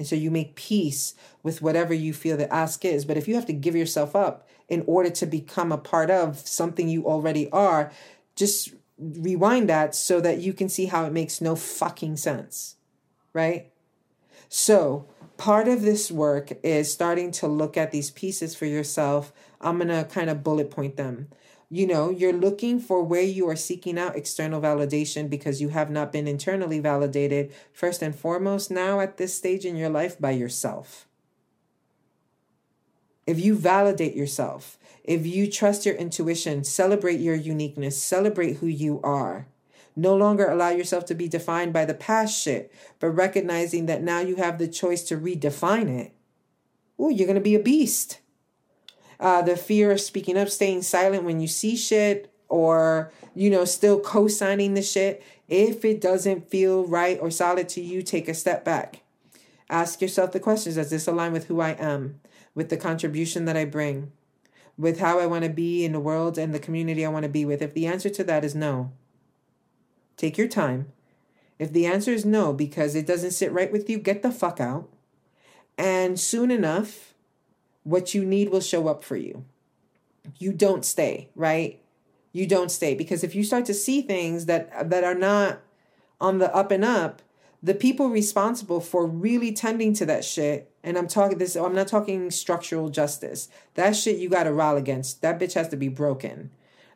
And 0.00 0.06
so 0.06 0.16
you 0.16 0.30
make 0.30 0.54
peace 0.54 1.12
with 1.42 1.60
whatever 1.60 1.92
you 1.92 2.14
feel 2.14 2.38
the 2.38 2.50
ask 2.50 2.86
is. 2.86 3.04
But 3.04 3.18
if 3.18 3.28
you 3.28 3.34
have 3.34 3.44
to 3.44 3.52
give 3.52 3.76
yourself 3.76 4.16
up 4.16 4.48
in 4.66 4.82
order 4.86 5.10
to 5.10 5.26
become 5.26 5.70
a 5.70 5.76
part 5.76 6.10
of 6.10 6.38
something 6.38 6.88
you 6.88 7.04
already 7.04 7.50
are, 7.50 7.92
just 8.34 8.72
rewind 8.98 9.68
that 9.68 9.94
so 9.94 10.18
that 10.22 10.38
you 10.38 10.54
can 10.54 10.70
see 10.70 10.86
how 10.86 11.04
it 11.04 11.12
makes 11.12 11.42
no 11.42 11.54
fucking 11.54 12.16
sense. 12.16 12.76
Right? 13.34 13.72
So, 14.48 15.06
part 15.36 15.68
of 15.68 15.82
this 15.82 16.10
work 16.10 16.52
is 16.62 16.90
starting 16.90 17.30
to 17.32 17.46
look 17.46 17.76
at 17.76 17.90
these 17.90 18.10
pieces 18.10 18.54
for 18.54 18.64
yourself. 18.64 19.34
I'm 19.60 19.76
going 19.76 19.88
to 19.88 20.08
kind 20.10 20.30
of 20.30 20.42
bullet 20.42 20.70
point 20.70 20.96
them. 20.96 21.28
You 21.72 21.86
know, 21.86 22.10
you're 22.10 22.32
looking 22.32 22.80
for 22.80 23.04
where 23.04 23.22
you 23.22 23.48
are 23.48 23.54
seeking 23.54 23.96
out 23.96 24.16
external 24.16 24.60
validation 24.60 25.30
because 25.30 25.60
you 25.60 25.68
have 25.68 25.88
not 25.88 26.12
been 26.12 26.26
internally 26.26 26.80
validated, 26.80 27.52
first 27.72 28.02
and 28.02 28.14
foremost, 28.14 28.72
now 28.72 28.98
at 28.98 29.18
this 29.18 29.36
stage 29.36 29.64
in 29.64 29.76
your 29.76 29.88
life 29.88 30.20
by 30.20 30.32
yourself. 30.32 31.06
If 33.24 33.38
you 33.38 33.54
validate 33.54 34.16
yourself, 34.16 34.78
if 35.04 35.24
you 35.24 35.48
trust 35.48 35.86
your 35.86 35.94
intuition, 35.94 36.64
celebrate 36.64 37.20
your 37.20 37.36
uniqueness, 37.36 38.02
celebrate 38.02 38.56
who 38.56 38.66
you 38.66 39.00
are. 39.04 39.46
No 39.94 40.16
longer 40.16 40.48
allow 40.48 40.70
yourself 40.70 41.06
to 41.06 41.14
be 41.14 41.28
defined 41.28 41.72
by 41.72 41.84
the 41.84 41.94
past 41.94 42.40
shit, 42.40 42.72
but 42.98 43.10
recognizing 43.10 43.86
that 43.86 44.02
now 44.02 44.20
you 44.20 44.36
have 44.36 44.58
the 44.58 44.68
choice 44.68 45.04
to 45.04 45.16
redefine 45.16 45.88
it. 45.88 46.12
Ooh, 47.00 47.12
you're 47.12 47.26
going 47.26 47.34
to 47.34 47.40
be 47.40 47.54
a 47.54 47.60
beast. 47.60 48.19
Uh, 49.20 49.42
the 49.42 49.56
fear 49.56 49.92
of 49.92 50.00
speaking 50.00 50.36
up, 50.36 50.48
staying 50.48 50.82
silent 50.82 51.22
when 51.22 51.40
you 51.40 51.46
see 51.46 51.76
shit, 51.76 52.32
or, 52.48 53.12
you 53.34 53.50
know, 53.50 53.64
still 53.64 54.00
co 54.00 54.26
signing 54.26 54.74
the 54.74 54.82
shit. 54.82 55.22
If 55.46 55.84
it 55.84 56.00
doesn't 56.00 56.50
feel 56.50 56.84
right 56.84 57.18
or 57.20 57.30
solid 57.30 57.68
to 57.70 57.80
you, 57.80 58.02
take 58.02 58.28
a 58.28 58.34
step 58.34 58.64
back. 58.64 59.02
Ask 59.68 60.00
yourself 60.00 60.32
the 60.32 60.40
questions 60.40 60.74
Does 60.74 60.90
this 60.90 61.06
align 61.06 61.32
with 61.32 61.46
who 61.46 61.60
I 61.60 61.70
am, 61.70 62.20
with 62.56 62.70
the 62.70 62.76
contribution 62.76 63.44
that 63.44 63.56
I 63.56 63.64
bring? 63.64 64.10
with 64.80 64.98
how 64.98 65.20
I 65.20 65.26
want 65.26 65.44
to 65.44 65.50
be 65.50 65.84
in 65.84 65.92
the 65.92 66.00
world 66.00 66.38
and 66.38 66.54
the 66.54 66.58
community 66.58 67.04
I 67.04 67.10
want 67.10 67.24
to 67.24 67.28
be 67.28 67.44
with? 67.44 67.60
If 67.60 67.74
the 67.74 67.86
answer 67.86 68.08
to 68.08 68.24
that 68.24 68.44
is 68.44 68.54
no, 68.54 68.92
take 70.16 70.38
your 70.38 70.48
time. 70.48 70.90
If 71.58 71.72
the 71.72 71.84
answer 71.84 72.12
is 72.12 72.24
no, 72.24 72.54
because 72.54 72.94
it 72.94 73.06
doesn't 73.06 73.32
sit 73.32 73.52
right 73.52 73.70
with 73.70 73.90
you, 73.90 73.98
get 73.98 74.22
the 74.22 74.32
fuck 74.32 74.58
out. 74.58 74.88
And 75.76 76.18
soon 76.18 76.50
enough, 76.50 77.09
what 77.84 78.14
you 78.14 78.24
need 78.24 78.50
will 78.50 78.60
show 78.60 78.88
up 78.88 79.02
for 79.02 79.16
you. 79.16 79.44
You 80.38 80.52
don't 80.52 80.84
stay, 80.84 81.30
right? 81.34 81.82
You 82.32 82.46
don't 82.46 82.70
stay. 82.70 82.94
Because 82.94 83.24
if 83.24 83.34
you 83.34 83.42
start 83.42 83.64
to 83.66 83.74
see 83.74 84.02
things 84.02 84.46
that 84.46 84.90
that 84.90 85.04
are 85.04 85.14
not 85.14 85.60
on 86.20 86.38
the 86.38 86.54
up 86.54 86.70
and 86.70 86.84
up, 86.84 87.22
the 87.62 87.74
people 87.74 88.08
responsible 88.08 88.80
for 88.80 89.06
really 89.06 89.52
tending 89.52 89.92
to 89.94 90.06
that 90.06 90.24
shit 90.24 90.70
and 90.82 90.96
i'm 90.96 91.06
talking 91.06 91.38
this 91.38 91.56
i'm 91.56 91.74
not 91.74 91.88
talking 91.88 92.30
structural 92.30 92.88
justice. 92.88 93.48
That 93.74 93.96
shit 93.96 94.18
you 94.18 94.28
gotta 94.28 94.52
roll 94.52 94.76
against. 94.76 95.22
That 95.22 95.38
bitch 95.38 95.54
has 95.54 95.68
to 95.68 95.76
be 95.76 95.88
broken. 95.88 96.50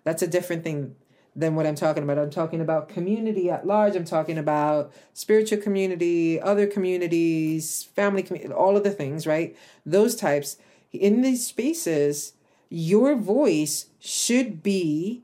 That's 0.05 0.22
a 0.22 0.26
different 0.26 0.64
thing 0.64 0.97
than 1.37 1.55
what 1.55 1.66
i'm 1.66 1.74
talking 1.74 2.03
about. 2.03 2.18
I'm 2.18 2.30
talking 2.30 2.61
about 2.61 2.89
community 2.89 3.51
at 3.51 3.66
large. 3.66 3.97
I'm 3.97 4.05
talking 4.05 4.39
about 4.39 4.93
spiritual 5.12 5.59
community 5.59 6.41
other 6.41 6.66
communities 6.66 7.82
family 7.95 8.22
community 8.22 8.55
all 8.55 8.76
of 8.76 8.85
the 8.85 8.91
things 8.91 9.26
right? 9.26 9.57
Those 9.85 10.16
types 10.16 10.57
in 10.95 11.23
these 11.23 11.47
spaces 11.47 12.35
your 12.69 13.15
voice 13.15 13.87
should 14.01 14.63
be 14.63 15.23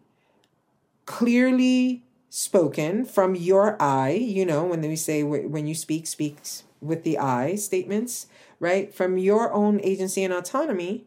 clearly 1.06 2.04
spoken 2.28 3.04
from 3.04 3.34
your 3.34 3.76
eye. 3.82 4.10
you 4.10 4.46
know, 4.46 4.64
when 4.64 4.80
we 4.82 4.94
say 4.94 5.22
when 5.22 5.66
you 5.66 5.74
speak, 5.74 6.06
speaks 6.06 6.62
with 6.80 7.02
the 7.02 7.18
eye 7.18 7.56
statements, 7.56 8.26
right? 8.60 8.94
From 8.94 9.18
your 9.18 9.52
own 9.52 9.80
agency 9.82 10.22
and 10.22 10.32
autonomy, 10.32 11.06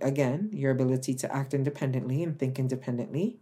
again, 0.00 0.48
your 0.52 0.70
ability 0.70 1.14
to 1.14 1.34
act 1.34 1.52
independently 1.52 2.22
and 2.22 2.38
think 2.38 2.58
independently, 2.58 3.38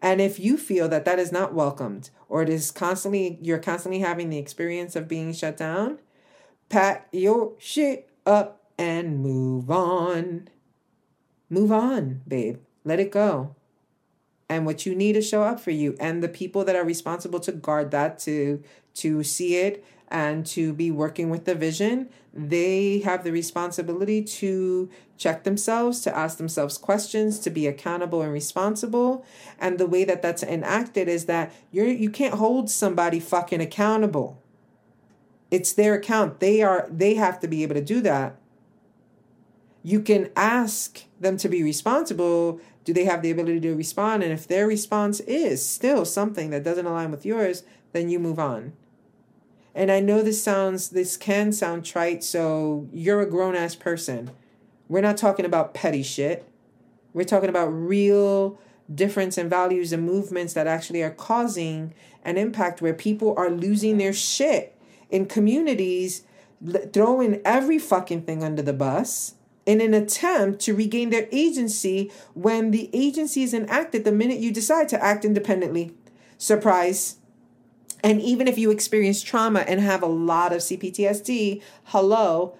And 0.00 0.20
if 0.20 0.38
you 0.38 0.56
feel 0.56 0.88
that 0.88 1.04
that 1.04 1.18
is 1.18 1.32
not 1.32 1.52
welcomed 1.52 2.10
or 2.28 2.42
it 2.42 2.48
is 2.48 2.70
constantly, 2.70 3.38
you're 3.42 3.58
constantly 3.58 4.00
having 4.00 4.30
the 4.30 4.38
experience 4.38 4.96
of 4.96 5.08
being 5.08 5.32
shut 5.32 5.56
down, 5.56 5.98
pack 6.68 7.08
your 7.12 7.52
shit 7.58 8.08
up 8.24 8.63
and 8.78 9.20
move 9.20 9.70
on. 9.70 10.48
Move 11.50 11.72
on, 11.72 12.22
babe. 12.26 12.58
Let 12.84 13.00
it 13.00 13.10
go. 13.10 13.54
And 14.48 14.66
what 14.66 14.84
you 14.84 14.94
need 14.94 15.14
to 15.14 15.22
show 15.22 15.42
up 15.42 15.58
for 15.60 15.70
you 15.70 15.96
and 15.98 16.22
the 16.22 16.28
people 16.28 16.64
that 16.64 16.76
are 16.76 16.84
responsible 16.84 17.40
to 17.40 17.52
guard 17.52 17.90
that 17.92 18.18
to 18.20 18.62
to 18.94 19.24
see 19.24 19.56
it 19.56 19.84
and 20.08 20.46
to 20.46 20.72
be 20.72 20.90
working 20.90 21.30
with 21.30 21.44
the 21.44 21.54
vision, 21.54 22.08
they 22.32 23.00
have 23.00 23.24
the 23.24 23.32
responsibility 23.32 24.22
to 24.22 24.88
check 25.16 25.44
themselves, 25.44 26.00
to 26.02 26.16
ask 26.16 26.38
themselves 26.38 26.78
questions, 26.78 27.38
to 27.40 27.50
be 27.50 27.66
accountable 27.66 28.22
and 28.22 28.32
responsible. 28.32 29.24
And 29.58 29.78
the 29.78 29.86
way 29.86 30.04
that 30.04 30.22
that's 30.22 30.42
enacted 30.42 31.08
is 31.08 31.24
that 31.26 31.52
you're 31.72 31.86
you 31.86 32.10
can't 32.10 32.34
hold 32.34 32.70
somebody 32.70 33.18
fucking 33.18 33.60
accountable. 33.60 34.40
It's 35.50 35.72
their 35.72 35.94
account. 35.94 36.40
They 36.40 36.62
are 36.62 36.86
they 36.90 37.14
have 37.14 37.40
to 37.40 37.48
be 37.48 37.62
able 37.62 37.74
to 37.76 37.84
do 37.84 38.00
that. 38.02 38.36
You 39.86 40.00
can 40.00 40.30
ask 40.34 41.04
them 41.20 41.36
to 41.36 41.48
be 41.48 41.62
responsible. 41.62 42.58
Do 42.84 42.94
they 42.94 43.04
have 43.04 43.20
the 43.20 43.30
ability 43.30 43.60
to 43.60 43.74
respond? 43.74 44.22
And 44.22 44.32
if 44.32 44.48
their 44.48 44.66
response 44.66 45.20
is 45.20 45.64
still 45.64 46.06
something 46.06 46.48
that 46.50 46.64
doesn't 46.64 46.86
align 46.86 47.10
with 47.10 47.26
yours, 47.26 47.64
then 47.92 48.08
you 48.08 48.18
move 48.18 48.38
on. 48.38 48.72
And 49.74 49.92
I 49.92 50.00
know 50.00 50.22
this 50.22 50.42
sounds, 50.42 50.88
this 50.88 51.18
can 51.18 51.52
sound 51.52 51.84
trite, 51.84 52.24
so 52.24 52.88
you're 52.92 53.20
a 53.20 53.28
grown 53.28 53.54
ass 53.54 53.74
person. 53.74 54.30
We're 54.88 55.02
not 55.02 55.18
talking 55.18 55.44
about 55.44 55.74
petty 55.74 56.02
shit. 56.02 56.48
We're 57.12 57.24
talking 57.24 57.50
about 57.50 57.66
real 57.66 58.58
difference 58.92 59.36
in 59.36 59.50
values 59.50 59.92
and 59.92 60.02
movements 60.02 60.54
that 60.54 60.66
actually 60.66 61.02
are 61.02 61.10
causing 61.10 61.92
an 62.22 62.38
impact 62.38 62.80
where 62.80 62.94
people 62.94 63.34
are 63.36 63.50
losing 63.50 63.98
their 63.98 64.14
shit 64.14 64.78
in 65.10 65.26
communities, 65.26 66.22
throwing 66.92 67.42
every 67.44 67.78
fucking 67.78 68.22
thing 68.22 68.42
under 68.42 68.62
the 68.62 68.72
bus 68.72 69.34
in 69.66 69.80
an 69.80 69.94
attempt 69.94 70.60
to 70.60 70.74
regain 70.74 71.10
their 71.10 71.28
agency 71.32 72.10
when 72.34 72.70
the 72.70 72.90
agency 72.92 73.42
is 73.42 73.54
enacted 73.54 74.04
the 74.04 74.12
minute 74.12 74.38
you 74.38 74.52
decide 74.52 74.88
to 74.90 75.02
act 75.02 75.24
independently. 75.24 75.94
Surprise. 76.36 77.16
And 78.02 78.20
even 78.20 78.46
if 78.46 78.58
you 78.58 78.70
experience 78.70 79.22
trauma 79.22 79.60
and 79.60 79.80
have 79.80 80.02
a 80.02 80.06
lot 80.06 80.52
of 80.52 80.58
CPTSD, 80.58 81.62
hello, 81.84 82.54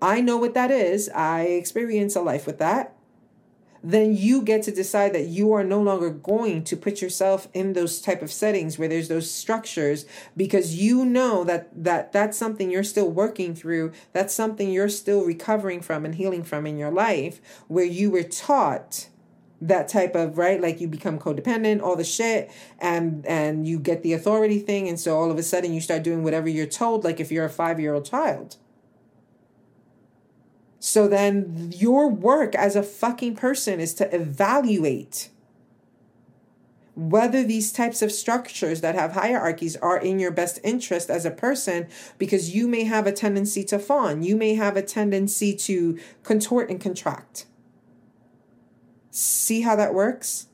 I 0.00 0.20
know 0.20 0.38
what 0.38 0.54
that 0.54 0.70
is. 0.70 1.10
I 1.10 1.42
experience 1.42 2.16
a 2.16 2.22
life 2.22 2.46
with 2.46 2.58
that. 2.58 2.95
Then 3.86 4.16
you 4.16 4.42
get 4.42 4.64
to 4.64 4.72
decide 4.72 5.12
that 5.12 5.28
you 5.28 5.52
are 5.52 5.62
no 5.62 5.80
longer 5.80 6.10
going 6.10 6.64
to 6.64 6.76
put 6.76 7.00
yourself 7.00 7.46
in 7.54 7.72
those 7.72 8.00
type 8.00 8.20
of 8.20 8.32
settings 8.32 8.80
where 8.80 8.88
there's 8.88 9.06
those 9.06 9.30
structures 9.30 10.06
because 10.36 10.74
you 10.74 11.04
know 11.04 11.44
that 11.44 11.68
that 11.84 12.10
that's 12.10 12.36
something 12.36 12.68
you're 12.68 12.82
still 12.82 13.08
working 13.08 13.54
through. 13.54 13.92
That's 14.12 14.34
something 14.34 14.72
you're 14.72 14.88
still 14.88 15.24
recovering 15.24 15.82
from 15.82 16.04
and 16.04 16.16
healing 16.16 16.42
from 16.42 16.66
in 16.66 16.78
your 16.78 16.90
life 16.90 17.40
where 17.68 17.84
you 17.84 18.10
were 18.10 18.24
taught 18.24 19.08
that 19.60 19.86
type 19.86 20.16
of 20.16 20.36
right? 20.36 20.60
Like 20.60 20.80
you 20.80 20.88
become 20.88 21.20
codependent 21.20 21.80
all 21.80 21.94
the 21.94 22.02
shit 22.02 22.50
and 22.80 23.24
and 23.24 23.68
you 23.68 23.78
get 23.78 24.02
the 24.02 24.14
authority 24.14 24.58
thing. 24.58 24.88
And 24.88 24.98
so 24.98 25.16
all 25.16 25.30
of 25.30 25.38
a 25.38 25.44
sudden 25.44 25.72
you 25.72 25.80
start 25.80 26.02
doing 26.02 26.24
whatever 26.24 26.48
you're 26.48 26.66
told 26.66 27.04
like 27.04 27.20
if 27.20 27.30
you're 27.30 27.44
a 27.44 27.50
5 27.50 27.78
year 27.78 27.94
old 27.94 28.04
child 28.04 28.56
so 30.78 31.08
then 31.08 31.72
your 31.74 32.08
work 32.08 32.54
as 32.54 32.76
a 32.76 32.82
fucking 32.82 33.34
person 33.34 33.80
is 33.80 33.94
to 33.94 34.14
evaluate 34.14 35.30
whether 36.94 37.44
these 37.44 37.72
types 37.72 38.00
of 38.00 38.10
structures 38.10 38.80
that 38.80 38.94
have 38.94 39.12
hierarchies 39.12 39.76
are 39.76 39.98
in 39.98 40.18
your 40.18 40.30
best 40.30 40.58
interest 40.64 41.10
as 41.10 41.26
a 41.26 41.30
person 41.30 41.86
because 42.16 42.54
you 42.54 42.66
may 42.66 42.84
have 42.84 43.06
a 43.06 43.12
tendency 43.12 43.62
to 43.62 43.78
fawn 43.78 44.22
you 44.22 44.36
may 44.36 44.54
have 44.54 44.76
a 44.76 44.82
tendency 44.82 45.54
to 45.54 45.98
contort 46.22 46.70
and 46.70 46.80
contract 46.80 47.46
See 49.18 49.62
how 49.62 49.76
that 49.76 49.94
works? 49.94 50.48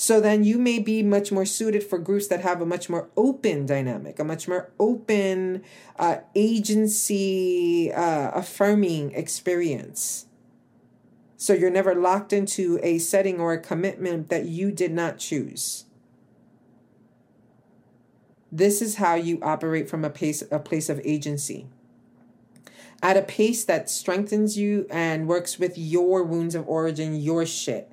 So 0.00 0.20
then 0.20 0.44
you 0.44 0.58
may 0.58 0.78
be 0.78 1.02
much 1.02 1.32
more 1.32 1.44
suited 1.44 1.82
for 1.82 1.98
groups 1.98 2.28
that 2.28 2.42
have 2.42 2.60
a 2.60 2.66
much 2.66 2.88
more 2.88 3.10
open 3.16 3.66
dynamic, 3.66 4.20
a 4.20 4.24
much 4.24 4.46
more 4.46 4.70
open 4.78 5.64
uh, 5.98 6.18
agency 6.36 7.92
uh, 7.92 8.30
affirming 8.30 9.10
experience. 9.10 10.26
So 11.36 11.52
you're 11.52 11.68
never 11.68 11.96
locked 11.96 12.32
into 12.32 12.78
a 12.80 13.00
setting 13.00 13.40
or 13.40 13.52
a 13.52 13.60
commitment 13.60 14.28
that 14.28 14.44
you 14.44 14.70
did 14.70 14.92
not 14.92 15.18
choose. 15.18 15.86
This 18.52 18.80
is 18.80 18.98
how 18.98 19.16
you 19.16 19.40
operate 19.42 19.90
from 19.90 20.04
a 20.04 20.10
pace 20.10 20.44
a 20.52 20.60
place 20.60 20.88
of 20.88 21.00
agency. 21.02 21.66
At 23.02 23.16
a 23.16 23.22
pace 23.22 23.64
that 23.64 23.90
strengthens 23.90 24.56
you 24.56 24.86
and 24.90 25.26
works 25.26 25.58
with 25.58 25.76
your 25.76 26.22
wounds 26.22 26.54
of 26.54 26.68
origin, 26.68 27.20
your 27.20 27.44
shit 27.44 27.90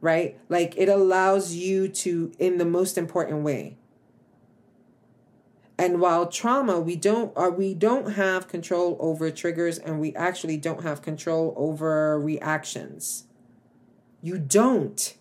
right? 0.00 0.38
Like 0.48 0.74
it 0.76 0.88
allows 0.88 1.54
you 1.54 1.88
to, 1.88 2.32
in 2.38 2.58
the 2.58 2.64
most 2.64 2.98
important 2.98 3.42
way. 3.42 3.76
And 5.78 6.00
while 6.00 6.26
trauma, 6.26 6.80
we 6.80 6.96
don't 6.96 7.32
are 7.36 7.48
uh, 7.48 7.50
we 7.50 7.72
don't 7.72 8.14
have 8.14 8.48
control 8.48 8.96
over 8.98 9.30
triggers 9.30 9.78
and 9.78 10.00
we 10.00 10.12
actually 10.16 10.56
don't 10.56 10.82
have 10.82 11.02
control 11.02 11.54
over 11.56 12.18
reactions. 12.18 13.24
You 14.20 14.38
don't. 14.38 15.14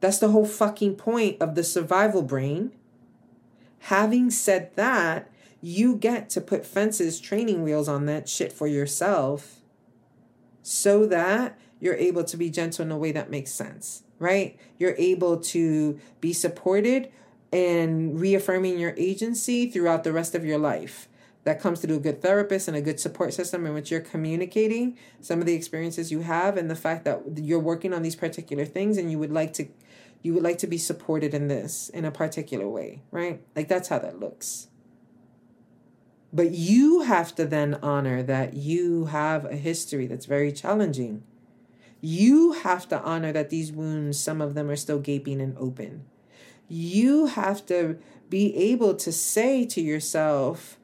That's 0.00 0.18
the 0.18 0.30
whole 0.30 0.46
fucking 0.46 0.96
point 0.96 1.36
of 1.42 1.54
the 1.54 1.64
survival 1.64 2.22
brain. 2.22 2.72
Having 3.80 4.30
said 4.30 4.74
that, 4.76 5.30
you 5.60 5.96
get 5.96 6.30
to 6.30 6.40
put 6.40 6.64
fences, 6.64 7.20
training 7.20 7.62
wheels 7.62 7.88
on 7.88 8.06
that 8.06 8.30
shit 8.30 8.52
for 8.52 8.66
yourself 8.66 9.60
so 10.62 11.04
that 11.04 11.58
you're 11.80 11.94
able 11.94 12.24
to 12.24 12.36
be 12.36 12.48
gentle 12.48 12.84
in 12.84 12.90
a 12.90 12.96
way 12.96 13.12
that 13.12 13.30
makes 13.30 13.52
sense 13.52 14.04
right? 14.18 14.58
You're 14.78 14.94
able 14.98 15.38
to 15.38 15.98
be 16.20 16.32
supported 16.32 17.10
and 17.52 18.20
reaffirming 18.20 18.78
your 18.78 18.94
agency 18.96 19.70
throughout 19.70 20.04
the 20.04 20.12
rest 20.12 20.34
of 20.34 20.44
your 20.44 20.58
life. 20.58 21.08
That 21.44 21.60
comes 21.60 21.80
through 21.80 21.96
a 21.96 22.00
good 22.00 22.20
therapist 22.20 22.68
and 22.68 22.76
a 22.76 22.82
good 22.82 23.00
support 23.00 23.32
system 23.32 23.64
in 23.64 23.72
which 23.72 23.90
you're 23.90 24.00
communicating 24.00 24.98
some 25.20 25.40
of 25.40 25.46
the 25.46 25.54
experiences 25.54 26.12
you 26.12 26.20
have 26.20 26.58
and 26.58 26.70
the 26.70 26.76
fact 26.76 27.04
that 27.04 27.22
you're 27.36 27.58
working 27.58 27.94
on 27.94 28.02
these 28.02 28.16
particular 28.16 28.66
things 28.66 28.98
and 28.98 29.10
you 29.10 29.18
would 29.18 29.32
like 29.32 29.52
to 29.54 29.68
you 30.20 30.34
would 30.34 30.42
like 30.42 30.58
to 30.58 30.66
be 30.66 30.78
supported 30.78 31.32
in 31.32 31.46
this 31.46 31.88
in 31.90 32.04
a 32.04 32.10
particular 32.10 32.68
way, 32.68 33.02
right? 33.12 33.40
Like 33.54 33.68
that's 33.68 33.88
how 33.88 34.00
that 34.00 34.18
looks. 34.18 34.66
But 36.32 36.50
you 36.50 37.02
have 37.02 37.34
to 37.36 37.46
then 37.46 37.78
honor 37.82 38.22
that 38.24 38.54
you 38.54 39.06
have 39.06 39.44
a 39.46 39.56
history 39.56 40.06
that's 40.06 40.26
very 40.26 40.52
challenging 40.52 41.22
you 42.00 42.52
have 42.52 42.88
to 42.88 43.00
honor 43.00 43.32
that 43.32 43.50
these 43.50 43.72
wounds, 43.72 44.20
some 44.20 44.40
of 44.40 44.54
them 44.54 44.70
are 44.70 44.76
still 44.76 45.00
gaping 45.00 45.40
and 45.40 45.56
open. 45.58 46.04
You 46.68 47.26
have 47.26 47.64
to 47.66 47.98
be 48.28 48.54
able 48.56 48.94
to 48.96 49.10
say 49.10 49.64
to 49.66 49.80
yourself, 49.80 50.78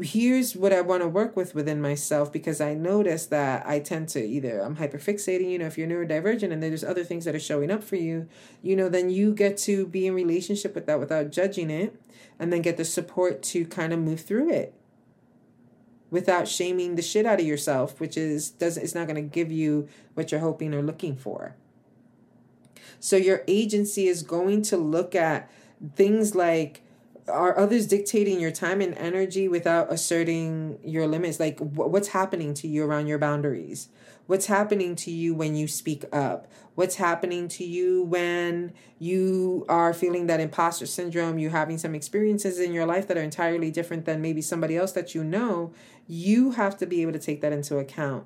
here's 0.00 0.54
what 0.56 0.72
I 0.72 0.80
want 0.80 1.02
to 1.02 1.08
work 1.08 1.36
with 1.36 1.54
within 1.54 1.80
myself 1.80 2.32
because 2.32 2.60
I 2.60 2.74
notice 2.74 3.26
that 3.26 3.66
I 3.66 3.80
tend 3.80 4.08
to 4.10 4.24
either 4.24 4.60
I'm 4.60 4.76
hyperfixating, 4.76 5.50
you 5.50 5.58
know, 5.58 5.66
if 5.66 5.76
you're 5.76 5.88
neurodivergent 5.88 6.52
and 6.52 6.62
there's 6.62 6.84
other 6.84 7.04
things 7.04 7.24
that 7.24 7.34
are 7.34 7.40
showing 7.40 7.70
up 7.70 7.82
for 7.82 7.96
you, 7.96 8.28
you 8.62 8.76
know, 8.76 8.88
then 8.88 9.10
you 9.10 9.34
get 9.34 9.56
to 9.58 9.86
be 9.86 10.06
in 10.06 10.14
relationship 10.14 10.74
with 10.74 10.86
that 10.86 11.00
without 11.00 11.30
judging 11.30 11.70
it 11.70 12.00
and 12.38 12.52
then 12.52 12.62
get 12.62 12.76
the 12.76 12.84
support 12.84 13.42
to 13.42 13.66
kind 13.66 13.92
of 13.92 13.98
move 13.98 14.20
through 14.20 14.50
it 14.50 14.74
without 16.12 16.46
shaming 16.46 16.94
the 16.94 17.02
shit 17.02 17.24
out 17.24 17.40
of 17.40 17.46
yourself, 17.46 17.98
which 17.98 18.16
is 18.18 18.50
doesn't 18.50 18.82
it's 18.84 18.94
not 18.94 19.08
going 19.08 19.16
to 19.16 19.22
give 19.22 19.50
you 19.50 19.88
what 20.14 20.30
you're 20.30 20.40
hoping 20.40 20.74
or 20.74 20.82
looking 20.82 21.16
for. 21.16 21.56
So 23.00 23.16
your 23.16 23.42
agency 23.48 24.06
is 24.06 24.22
going 24.22 24.62
to 24.62 24.76
look 24.76 25.14
at 25.16 25.50
things 25.96 26.36
like 26.36 26.82
are 27.28 27.58
others 27.58 27.86
dictating 27.86 28.40
your 28.40 28.50
time 28.50 28.80
and 28.80 28.94
energy 28.98 29.48
without 29.48 29.90
asserting 29.90 30.78
your 30.84 31.06
limits 31.06 31.40
like 31.40 31.58
what's 31.60 32.08
happening 32.08 32.52
to 32.52 32.68
you 32.68 32.84
around 32.84 33.06
your 33.06 33.18
boundaries 33.18 33.88
what's 34.32 34.46
happening 34.46 34.96
to 34.96 35.10
you 35.10 35.34
when 35.34 35.54
you 35.54 35.68
speak 35.68 36.06
up? 36.10 36.50
What's 36.74 36.94
happening 36.94 37.48
to 37.48 37.64
you 37.64 38.02
when 38.02 38.72
you 38.98 39.66
are 39.68 39.92
feeling 39.92 40.26
that 40.26 40.40
imposter 40.40 40.86
syndrome? 40.86 41.38
You're 41.38 41.50
having 41.50 41.76
some 41.76 41.94
experiences 41.94 42.58
in 42.58 42.72
your 42.72 42.86
life 42.86 43.06
that 43.08 43.18
are 43.18 43.22
entirely 43.22 43.70
different 43.70 44.06
than 44.06 44.22
maybe 44.22 44.40
somebody 44.40 44.74
else 44.74 44.92
that 44.92 45.14
you 45.14 45.22
know. 45.22 45.74
You 46.06 46.52
have 46.52 46.78
to 46.78 46.86
be 46.86 47.02
able 47.02 47.12
to 47.12 47.18
take 47.18 47.42
that 47.42 47.52
into 47.52 47.76
account. 47.76 48.24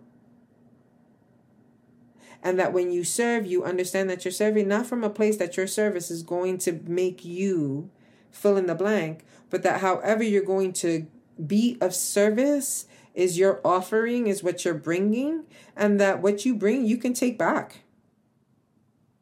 And 2.41 2.57
that 2.61 2.73
when 2.73 2.93
you 2.93 3.03
serve 3.03 3.45
you 3.45 3.65
understand 3.65 4.09
that 4.09 4.25
you're 4.25 4.31
serving 4.31 4.69
not 4.69 4.87
from 4.87 5.03
a 5.03 5.11
place 5.11 5.39
that 5.39 5.57
your 5.57 5.67
service 5.67 6.13
is 6.13 6.23
going 6.23 6.59
to 6.59 6.81
make 6.85 7.25
you 7.25 7.91
fill 8.31 8.57
in 8.57 8.67
the 8.67 8.77
blank 8.77 9.25
but 9.51 9.65
that 9.65 9.81
however 9.81 10.23
you're 10.23 10.45
going 10.45 10.73
to 10.75 11.09
be 11.45 11.77
of 11.81 11.93
service 11.93 12.87
is 13.17 13.39
your 13.39 13.61
offering, 13.65 14.29
is 14.29 14.45
what 14.45 14.65
you're 14.65 14.75
bringing, 14.75 15.45
and 15.75 15.99
that 15.99 16.21
what 16.21 16.45
you 16.45 16.55
bring, 16.55 16.87
you 16.87 16.99
can 16.99 17.15
take 17.15 17.39
back. 17.39 17.81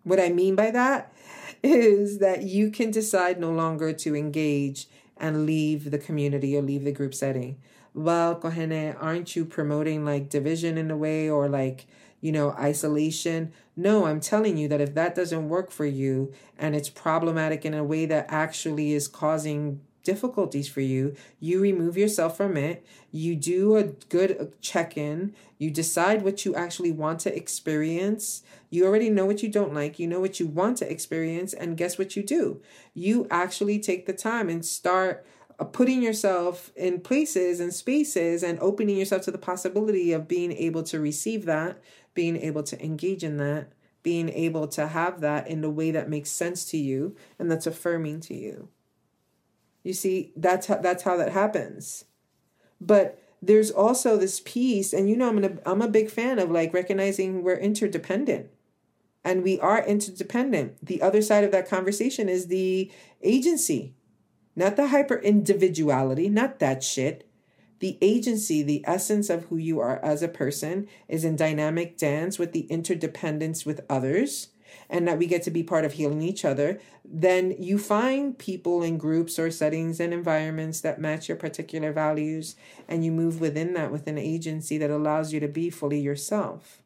What 0.03 0.20
I 0.20 0.28
mean 0.28 0.57
by 0.57 0.72
that 0.72 1.14
is 1.62 2.18
that 2.18 2.42
you 2.42 2.70
can 2.70 2.90
decide 2.90 3.40
no 3.40 3.51
longer 3.53 3.92
to 3.92 4.16
engage 4.16 4.88
and 5.16 5.47
leave 5.47 5.92
the 5.92 5.99
community 5.99 6.57
or 6.57 6.62
leave 6.62 6.84
the 6.84 6.92
group 6.92 7.14
setting. 7.14 7.57
Well, 7.95 8.38
Kohenet, 8.38 9.01
aren't 9.01 9.36
you 9.36 9.45
promoting 9.45 10.05
like 10.05 10.28
division 10.28 10.76
in 10.76 10.90
a 10.90 10.97
way 10.97 11.30
or 11.30 11.49
like, 11.49 11.86
you 12.20 12.32
know, 12.32 12.51
isolation? 12.51 13.53
No, 13.76 14.07
I'm 14.07 14.18
telling 14.18 14.57
you 14.57 14.66
that 14.68 14.80
if 14.80 14.95
that 14.95 15.14
doesn't 15.14 15.49
work 15.49 15.70
for 15.70 15.86
you 15.86 16.32
and 16.59 16.74
it's 16.74 16.88
problematic 16.90 17.64
in 17.64 17.74
a 17.74 17.84
way 17.84 18.07
that 18.07 18.26
actually 18.28 18.92
is 18.92 19.07
causing 19.07 19.80
difficulties 20.05 20.69
for 20.69 20.81
you, 20.81 21.17
you 21.41 21.61
remove 21.61 21.97
yourself 21.97 22.37
from 22.37 22.57
it. 22.57 22.87
You 23.11 23.35
do 23.35 23.77
a 23.77 23.85
good 23.85 24.53
check 24.61 24.97
in. 24.97 25.35
You 25.59 25.71
decide 25.71 26.23
what 26.23 26.45
you 26.45 26.55
actually 26.55 26.93
want 26.93 27.21
to 27.21 27.37
experience. 27.37 28.43
You 28.71 28.87
already 28.87 29.11
know 29.11 29.27
what 29.27 29.43
you 29.43 29.49
don't 29.49 29.75
like. 29.75 29.99
You 29.99 30.07
know 30.07 30.21
what 30.21 30.39
you 30.39 30.47
want 30.47 30.79
to 30.79 30.91
experience. 30.91 31.53
And 31.53 31.77
guess 31.77 31.99
what 31.99 32.15
you 32.15 32.23
do? 32.23 32.61
You 32.93 33.27
actually 33.31 33.81
take 33.81 34.07
the 34.07 34.13
time 34.13 34.49
and 34.49 34.65
start 34.65 35.27
uh, 35.59 35.65
putting 35.65 36.03
yourself 36.03 36.73
in 36.77 37.01
places 37.01 37.61
and 37.61 37.73
spaces 37.73 38.43
and 38.43 38.59
opening 38.61 38.97
yourself 38.97 39.23
to 39.23 39.31
the 39.31 39.39
possibility 39.39 40.13
of 40.13 40.29
being 40.29 40.53
able 40.53 40.83
to 40.85 41.01
receive 41.01 41.45
that, 41.47 41.79
being 42.15 42.37
able 42.37 42.63
to 42.65 42.85
engage 42.85 43.23
in 43.23 43.37
that, 43.37 43.69
being 44.03 44.29
able 44.29 44.67
to 44.69 44.89
have 44.89 45.21
that 45.21 45.49
in 45.49 45.61
the 45.61 45.71
way 45.71 45.91
that 45.91 46.11
makes 46.11 46.31
sense 46.31 46.65
to 46.67 46.77
you 46.77 47.17
and 47.39 47.51
that's 47.51 47.67
affirming 47.67 48.21
to 48.21 48.35
you. 48.35 48.69
You 49.85 49.93
see, 49.93 50.32
that's 50.35 50.66
how 50.66 50.78
that's 50.78 51.05
how 51.05 51.16
that 51.18 51.32
happens. 51.32 52.07
But 52.80 53.22
there's 53.41 53.70
also 53.70 54.16
this 54.16 54.41
piece, 54.41 54.93
and 54.93 55.09
you 55.09 55.16
know, 55.16 55.28
I'm 55.28 55.41
gonna 55.41 55.59
I'm 55.64 55.82
a 55.82 55.89
big 55.89 56.11
fan 56.11 56.39
of 56.41 56.51
like 56.51 56.74
recognizing 56.74 57.43
we're 57.43 57.57
interdependent. 57.57 58.51
And 59.26 59.43
we 59.43 59.59
are 59.61 59.82
interdependent. 59.87 60.85
The 60.85 61.01
other 61.01 61.22
side 61.22 61.45
of 61.45 61.53
that 61.53 61.68
conversation 61.68 62.28
is 62.28 62.49
the 62.49 62.91
agency, 63.22 63.95
not 64.55 64.76
the 64.76 64.89
hyper 64.89 65.16
individuality, 65.16 66.28
not 66.28 66.59
that 66.59 66.82
shit. 66.82 67.26
The 67.78 67.97
agency, 68.01 68.62
the 68.62 68.85
essence 68.87 69.30
of 69.30 69.45
who 69.45 69.57
you 69.57 69.80
are 69.80 69.99
as 70.05 70.22
a 70.22 70.28
person, 70.28 70.89
is 71.09 71.24
in 71.24 71.37
dynamic 71.37 71.97
dance 71.97 72.39
with 72.39 72.53
the 72.53 72.66
interdependence 72.70 73.64
with 73.64 73.85
others 73.89 74.49
and 74.89 75.07
that 75.09 75.18
we 75.18 75.27
get 75.27 75.43
to 75.45 75.51
be 75.51 75.62
part 75.62 75.85
of 75.85 75.95
healing 75.95 76.22
each 76.22 76.45
other, 76.45 76.81
then 77.05 77.55
you 77.59 77.79
find 77.79 78.39
people 78.39 78.83
in 78.83 78.99
groups 78.99 79.39
or 79.39 79.51
settings 79.51 80.01
and 80.01 80.12
environments 80.12 80.81
that 80.81 81.01
match 81.01 81.29
your 81.29 81.37
particular 81.37 81.93
values, 81.93 82.57
and 82.89 83.05
you 83.05 83.12
move 83.12 83.41
within 83.41 83.75
that 83.75 83.93
with 83.93 84.07
an 84.07 84.18
agency 84.18 84.79
that 84.79 84.91
allows 84.91 85.33
you 85.33 85.41
to 85.41 85.49
be 85.49 85.70
fully 85.70 86.01
yourself. 86.01 86.83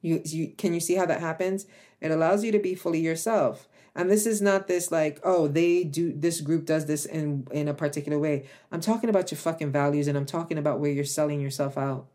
You, 0.00 0.20
you 0.24 0.48
can 0.48 0.74
you 0.74 0.80
see 0.80 0.96
how 0.96 1.06
that 1.06 1.20
happens? 1.20 1.66
It 2.00 2.10
allows 2.10 2.44
you 2.44 2.52
to 2.52 2.58
be 2.58 2.74
fully 2.74 3.00
yourself. 3.00 3.66
And 3.96 4.10
this 4.10 4.26
is 4.26 4.42
not 4.42 4.66
this 4.66 4.90
like, 4.90 5.20
oh, 5.22 5.46
they 5.46 5.84
do 5.84 6.12
this 6.12 6.40
group 6.40 6.66
does 6.66 6.86
this 6.86 7.06
in 7.06 7.46
in 7.52 7.68
a 7.68 7.74
particular 7.74 8.18
way. 8.18 8.44
I'm 8.72 8.80
talking 8.80 9.08
about 9.08 9.30
your 9.30 9.38
fucking 9.38 9.72
values 9.72 10.08
and 10.08 10.18
I'm 10.18 10.26
talking 10.26 10.58
about 10.58 10.80
where 10.80 10.90
you're 10.90 11.04
selling 11.04 11.40
yourself 11.40 11.78
out. 11.78 12.06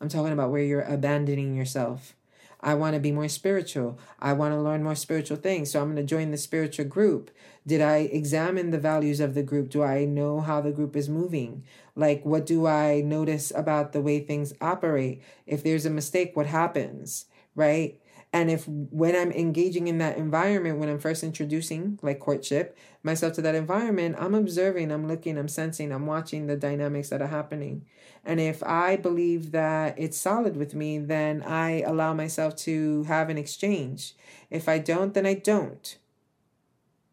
I'm 0.00 0.08
talking 0.08 0.32
about 0.32 0.50
where 0.50 0.62
you're 0.62 0.82
abandoning 0.82 1.56
yourself. 1.56 2.14
I 2.62 2.74
want 2.74 2.94
to 2.94 3.00
be 3.00 3.10
more 3.10 3.28
spiritual. 3.28 3.98
I 4.20 4.32
want 4.34 4.54
to 4.54 4.60
learn 4.60 4.84
more 4.84 4.94
spiritual 4.94 5.36
things. 5.36 5.70
So 5.70 5.80
I'm 5.80 5.92
going 5.92 5.96
to 5.96 6.02
join 6.04 6.30
the 6.30 6.36
spiritual 6.36 6.84
group. 6.84 7.30
Did 7.66 7.80
I 7.80 7.98
examine 7.98 8.70
the 8.70 8.78
values 8.78 9.20
of 9.20 9.34
the 9.34 9.42
group? 9.42 9.70
Do 9.70 9.82
I 9.82 10.04
know 10.04 10.40
how 10.40 10.60
the 10.60 10.70
group 10.70 10.94
is 10.94 11.08
moving? 11.08 11.64
Like, 11.96 12.24
what 12.24 12.46
do 12.46 12.66
I 12.66 13.00
notice 13.00 13.52
about 13.54 13.92
the 13.92 14.00
way 14.00 14.20
things 14.20 14.52
operate? 14.60 15.22
If 15.46 15.62
there's 15.62 15.86
a 15.86 15.90
mistake, 15.90 16.36
what 16.36 16.46
happens? 16.46 17.26
Right? 17.54 18.00
And 18.32 18.50
if 18.50 18.66
when 18.66 19.14
I'm 19.14 19.30
engaging 19.30 19.88
in 19.88 19.98
that 19.98 20.16
environment, 20.16 20.78
when 20.78 20.88
I'm 20.88 20.98
first 20.98 21.22
introducing 21.22 21.98
like 22.00 22.18
courtship 22.18 22.78
myself 23.02 23.34
to 23.34 23.42
that 23.42 23.54
environment, 23.54 24.16
I'm 24.18 24.34
observing, 24.34 24.90
I'm 24.90 25.06
looking, 25.06 25.36
I'm 25.36 25.48
sensing, 25.48 25.92
I'm 25.92 26.06
watching 26.06 26.46
the 26.46 26.56
dynamics 26.56 27.10
that 27.10 27.20
are 27.20 27.26
happening. 27.26 27.84
And 28.24 28.40
if 28.40 28.62
I 28.62 28.96
believe 28.96 29.52
that 29.52 29.98
it's 29.98 30.18
solid 30.18 30.56
with 30.56 30.74
me, 30.74 30.98
then 30.98 31.42
I 31.42 31.82
allow 31.82 32.14
myself 32.14 32.56
to 32.56 33.02
have 33.04 33.28
an 33.28 33.36
exchange. 33.36 34.14
If 34.48 34.66
I 34.66 34.78
don't, 34.78 35.12
then 35.12 35.26
I 35.26 35.34
don't 35.34 35.98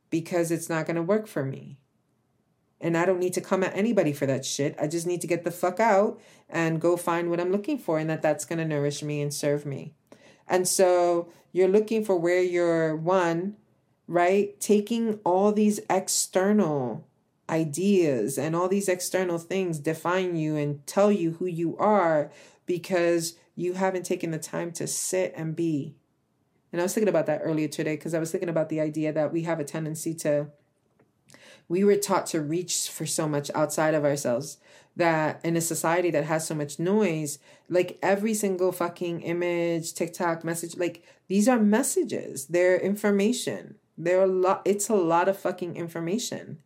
because 0.10 0.52
it's 0.52 0.70
not 0.70 0.86
going 0.86 0.96
to 0.96 1.04
work 1.04 1.28
for 1.28 1.44
me. 1.44 1.78
And 2.82 2.98
I 2.98 3.06
don't 3.06 3.20
need 3.20 3.34
to 3.34 3.42
come 3.42 3.64
at 3.64 3.76
anybody 3.76 4.14
for 4.14 4.26
that 4.26 4.46
shit. 4.46 4.76
I 4.80 4.88
just 4.88 5.06
need 5.06 5.20
to 5.22 5.28
get 5.28 5.44
the 5.44 5.52
fuck 5.52 5.80
out 5.82 6.20
and 6.48 6.80
go 6.80 6.96
find 6.96 7.30
what 7.30 7.40
I'm 7.40 7.52
looking 7.52 7.78
for 7.78 8.00
and 8.00 8.10
that 8.10 8.22
that's 8.22 8.46
going 8.46 8.60
to 8.60 8.66
nourish 8.66 9.04
me 9.04 9.22
and 9.22 9.34
serve 9.34 9.66
me. 9.66 9.94
And 10.50 10.68
so 10.68 11.32
you're 11.52 11.68
looking 11.68 12.04
for 12.04 12.16
where 12.16 12.42
you're 12.42 12.96
one, 12.96 13.56
right? 14.08 14.60
Taking 14.60 15.20
all 15.24 15.52
these 15.52 15.80
external 15.90 17.08
ideas 17.50 18.38
and 18.38 18.56
all 18.56 18.68
these 18.68 18.90
external 18.90 19.38
things 19.38 19.80
define 19.80 20.36
you 20.36 20.56
and 20.56 20.86
tell 20.86 21.12
you 21.12 21.32
who 21.34 21.46
you 21.46 21.78
are 21.78 22.32
because 22.66 23.36
you 23.56 23.74
haven't 23.74 24.06
taken 24.06 24.32
the 24.32 24.40
time 24.40 24.72
to 24.72 24.88
sit 24.88 25.34
and 25.36 25.56
be. 25.56 25.96
And 26.72 26.80
I 26.80 26.84
was 26.84 26.94
thinking 26.94 27.10
about 27.10 27.26
that 27.26 27.42
earlier 27.44 27.68
today 27.68 27.96
because 27.96 28.14
I 28.14 28.20
was 28.20 28.32
thinking 28.32 28.50
about 28.50 28.70
the 28.70 28.80
idea 28.80 29.12
that 29.12 29.34
we 29.34 29.44
have 29.44 29.60
a 29.60 29.64
tendency 29.64 30.14
to, 30.16 30.48
we 31.68 31.84
were 31.84 31.96
taught 31.96 32.28
to 32.28 32.42
reach 32.42 32.90
for 32.90 33.06
so 33.06 33.28
much 33.28 33.50
outside 33.56 33.96
of 33.96 34.06
ourselves 34.06 34.58
that 35.00 35.40
in 35.44 35.58
a 35.58 35.62
society 35.62 36.12
that 36.12 36.26
has 36.26 36.46
so 36.46 36.54
much 36.54 36.78
noise, 36.78 37.40
like 37.70 37.98
every 38.04 38.34
single 38.34 38.72
fucking 38.72 39.22
image, 39.22 39.94
TikTok 39.94 40.44
message, 40.44 40.78
like 40.78 41.04
these 41.28 41.48
are 41.48 41.60
messages, 41.60 42.46
they're 42.46 42.78
information. 42.78 43.76
They're 43.98 44.24
a 44.24 44.28
lot, 44.28 44.62
it's 44.66 44.90
a 44.90 44.96
lot 44.96 45.28
of 45.28 45.38
fucking 45.38 45.76
information. 45.76 46.60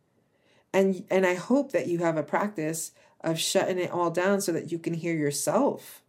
And 0.72 1.04
and 1.10 1.24
i 1.24 1.34
hope 1.34 1.70
that 1.72 1.86
you 1.86 1.98
have 1.98 2.16
a 2.16 2.24
practice 2.24 2.90
of 3.22 3.38
shutting 3.38 3.78
it 3.78 3.92
all 3.92 4.10
down 4.10 4.40
so 4.40 4.52
that 4.52 4.70
you 4.70 4.78
can 4.78 4.94
hear 4.94 5.14
yourself. 5.14 6.02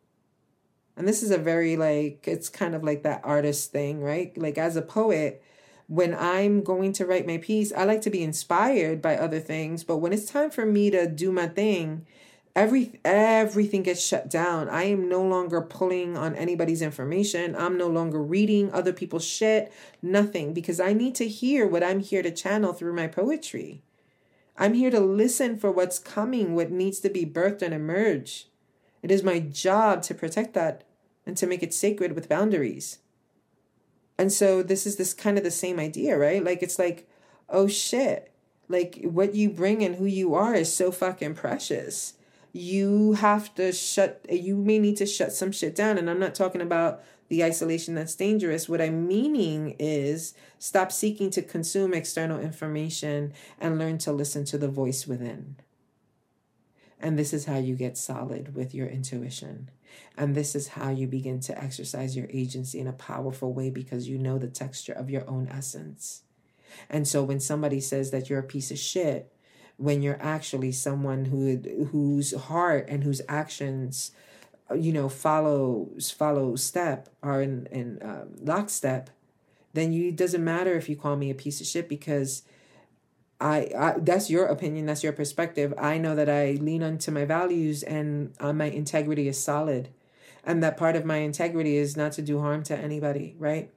And 0.97 1.07
this 1.07 1.21
is 1.21 1.32
a 1.32 1.38
very 1.38 1.78
like 1.78 2.28
it's 2.28 2.49
kind 2.49 2.76
of 2.76 2.84
like 2.84 3.03
that 3.03 3.21
artist 3.23 3.71
thing 3.71 4.01
right? 4.01 4.36
Like 4.38 4.57
as 4.57 4.76
a 4.76 4.82
poet 4.82 5.43
when 5.88 6.14
i'm 6.16 6.64
going 6.64 6.92
to 6.92 7.06
write 7.06 7.28
my 7.28 7.38
piece 7.38 7.72
i 7.74 7.84
like 7.84 8.02
to 8.02 8.10
be 8.10 8.24
inspired 8.24 9.02
by 9.02 9.16
other 9.16 9.40
things 9.40 9.84
but 9.84 9.98
when 9.98 10.14
it's 10.14 10.32
time 10.32 10.50
for 10.50 10.66
me 10.66 10.90
to 10.90 11.08
do 11.08 11.32
my 11.32 11.48
thing 11.48 12.06
every 12.56 13.00
everything 13.04 13.84
gets 13.84 14.06
shut 14.06 14.30
down 14.30 14.70
i 14.70 14.84
am 14.84 15.08
no 15.10 15.22
longer 15.22 15.62
pulling 15.62 16.18
on 16.18 16.36
anybody's 16.36 16.82
information 16.82 17.56
i'm 17.56 17.78
no 17.78 17.88
longer 17.88 18.22
reading 18.22 18.72
other 18.72 18.94
people's 18.94 19.26
shit 19.26 19.72
nothing 20.02 20.54
because 20.54 20.80
i 20.80 20.94
need 20.94 21.14
to 21.14 21.28
hear 21.28 21.68
what 21.68 21.84
i'm 21.84 22.00
here 22.00 22.24
to 22.24 22.32
channel 22.32 22.74
through 22.74 22.94
my 22.94 23.08
poetry 23.08 23.82
I'm 24.58 24.74
here 24.74 24.92
to 24.92 25.02
listen 25.02 25.58
for 25.58 25.70
what's 25.70 26.00
coming, 26.00 26.56
what 26.56 26.72
needs 26.72 27.00
to 27.02 27.10
be 27.10 27.26
birthed 27.26 27.62
and 27.62 27.74
emerge. 27.74 28.48
It 29.04 29.12
is 29.12 29.22
my 29.22 29.40
job 29.40 30.02
to 30.04 30.16
protect 30.16 30.54
that 30.54 30.86
and 31.26 31.36
to 31.38 31.48
make 31.48 31.62
it 31.62 31.74
sacred 31.74 32.14
with 32.14 32.30
boundaries. 32.30 33.00
And 34.18 34.32
so 34.32 34.63
this 34.63 34.86
is 34.86 34.95
this 34.95 35.13
kind 35.13 35.38
of 35.38 35.43
the 35.43 35.51
same 35.51 35.80
idea, 35.80 36.18
right? 36.18 36.43
Like 36.43 36.63
it's 36.63 36.80
like, 36.80 37.07
oh 37.49 37.68
shit. 37.68 38.32
Like 38.68 39.01
what 39.03 39.36
you 39.36 39.49
bring 39.49 39.84
and 39.84 39.95
who 39.95 40.05
you 40.05 40.34
are 40.36 40.55
is 40.55 40.74
so 40.74 40.91
fucking 40.91 41.36
precious. 41.36 42.13
You 42.53 43.13
have 43.13 43.53
to 43.55 43.72
shut 43.74 44.26
you 44.30 44.55
may 44.55 44.80
need 44.80 44.97
to 44.97 45.05
shut 45.05 45.34
some 45.34 45.51
shit 45.51 45.76
down. 45.76 45.97
And 45.97 46.09
I'm 46.09 46.20
not 46.20 46.36
talking 46.36 46.61
about 46.61 47.03
the 47.28 47.43
isolation 47.43 47.95
that's 47.95 48.16
dangerous. 48.16 48.70
What 48.70 48.82
I'm 48.82 49.07
meaning 49.07 49.76
is 49.80 50.34
stop 50.59 50.91
seeking 50.91 51.30
to 51.32 51.41
consume 51.41 51.93
external 51.93 52.39
information 52.39 53.34
and 53.59 53.78
learn 53.78 53.97
to 53.99 54.11
listen 54.11 54.45
to 54.45 54.57
the 54.57 54.68
voice 54.68 55.05
within. 55.07 55.57
And 56.99 57.20
this 57.20 57.34
is 57.34 57.45
how 57.45 57.57
you 57.57 57.76
get 57.76 57.97
solid 57.97 58.55
with 58.55 58.74
your 58.74 58.88
intuition. 58.88 59.70
And 60.18 60.36
this 60.36 60.56
is 60.56 60.70
how 60.70 60.91
you 60.91 61.08
begin 61.08 61.39
to 61.41 61.62
exercise 61.62 62.16
your 62.16 62.28
agency 62.32 62.80
in 62.80 62.88
a 62.88 62.93
powerful 62.93 63.54
way 63.54 63.70
because 63.70 64.08
you 64.08 64.18
know 64.18 64.38
the 64.38 64.48
texture 64.48 64.93
of 64.93 65.10
your 65.10 65.28
own 65.30 65.48
essence. 65.50 66.24
And 66.89 67.08
so 67.08 67.24
when 67.24 67.39
somebody 67.39 67.80
says 67.80 68.12
that 68.12 68.30
you're 68.30 68.39
a 68.39 68.43
piece 68.43 68.72
of 68.72 68.78
shit, 68.78 69.32
when 69.78 70.02
you're 70.02 70.22
actually 70.22 70.72
someone 70.72 71.26
who 71.26 71.58
whose 71.91 72.34
heart 72.34 72.86
and 72.88 73.04
whose 73.04 73.22
actions 73.28 74.12
you 74.76 74.91
know 74.91 75.10
follows 75.10 76.12
follow 76.12 76.56
step 76.56 77.10
are 77.22 77.41
in 77.41 77.68
in 77.72 78.00
um, 78.02 78.30
lockstep 78.41 79.10
then 79.74 79.91
you 79.91 80.10
it 80.10 80.16
doesn't 80.16 80.43
matter 80.43 80.76
if 80.76 80.88
you 80.88 80.96
call 80.96 81.16
me 81.16 81.30
a 81.30 81.36
piece 81.36 81.60
of 81.60 81.68
shit 81.68 81.89
because 81.89 82.43
I, 83.40 83.70
I 83.78 83.96
that's 83.98 84.30
your 84.30 84.46
opinion 84.46 84.86
that's 84.86 85.04
your 85.04 85.14
perspective. 85.14 85.74
I 85.78 85.98
know 85.98 86.16
that 86.16 86.30
i 86.30 86.52
lean 86.62 86.84
onto 86.84 87.12
my 87.12 87.26
values 87.26 87.84
and 87.84 88.34
uh, 88.40 88.54
my 88.54 88.66
integrity 88.66 89.28
is 89.28 89.42
solid. 89.42 89.90
And 90.44 90.62
that 90.64 90.78
part 90.78 90.96
of 90.96 91.06
my 91.06 91.18
integrity 91.18 91.76
is 91.78 91.98
not 91.98 92.12
to 92.14 92.22
do 92.22 92.40
harm 92.40 92.64
to 92.64 92.78
anybody 92.78 93.36
right? 93.38 93.72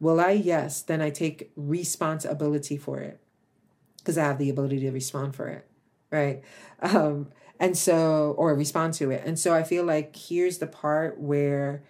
Will 0.00 0.20
i 0.20 0.30
yes 0.30 0.82
then 0.82 1.00
i 1.00 1.10
take 1.10 1.50
responsibility 1.56 2.76
for 2.76 2.98
it. 3.00 3.20
Because 3.98 4.18
i 4.18 4.24
have 4.24 4.38
the 4.38 4.50
ability 4.50 4.80
to 4.80 4.90
respond 4.90 5.34
for 5.36 5.48
it 5.48 5.66
right? 6.10 6.42
Um 6.80 7.28
and 7.58 7.76
so, 7.76 8.34
or 8.36 8.54
respond 8.54 8.94
to 8.94 9.10
it. 9.10 9.22
And 9.24 9.38
so 9.38 9.54
I 9.54 9.62
feel 9.62 9.84
like 9.84 10.14
here's 10.14 10.58
the 10.58 10.66
part 10.66 11.18
where 11.18 11.82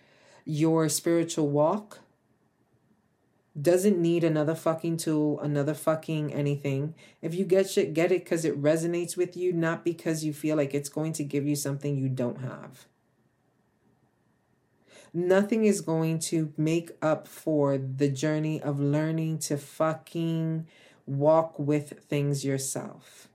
your 0.45 0.89
spiritual 0.89 1.49
walk 1.49 2.01
doesn't 3.61 3.99
need 3.99 4.23
another 4.23 4.55
fucking 4.55 4.99
tool, 4.99 5.41
another 5.41 5.75
fucking 5.75 6.33
anything. 6.33 6.95
If 7.23 7.35
you 7.35 7.45
get 7.45 7.71
shit, 7.71 7.95
get 7.95 8.13
it 8.13 8.25
because 8.25 8.45
it 8.45 8.61
resonates 8.61 9.17
with 9.17 9.37
you, 9.37 9.53
not 9.53 9.85
because 9.85 10.25
you 10.25 10.33
feel 10.33 10.57
like 10.57 10.75
it's 10.75 10.91
going 10.91 11.13
to 11.15 11.25
give 11.25 11.47
you 11.47 11.57
something 11.57 11.97
you 11.97 12.09
don't 12.09 12.41
have. 12.41 12.87
Nothing 15.15 15.65
is 15.65 15.81
going 15.81 16.19
to 16.19 16.53
make 16.59 16.91
up 17.01 17.27
for 17.27 17.79
the 17.79 18.11
journey 18.11 18.61
of 18.61 18.79
learning 18.79 19.39
to 19.39 19.57
fucking 19.57 20.67
walk 21.07 21.59
with 21.59 22.01
things 22.09 22.45
yourself. 22.45 23.29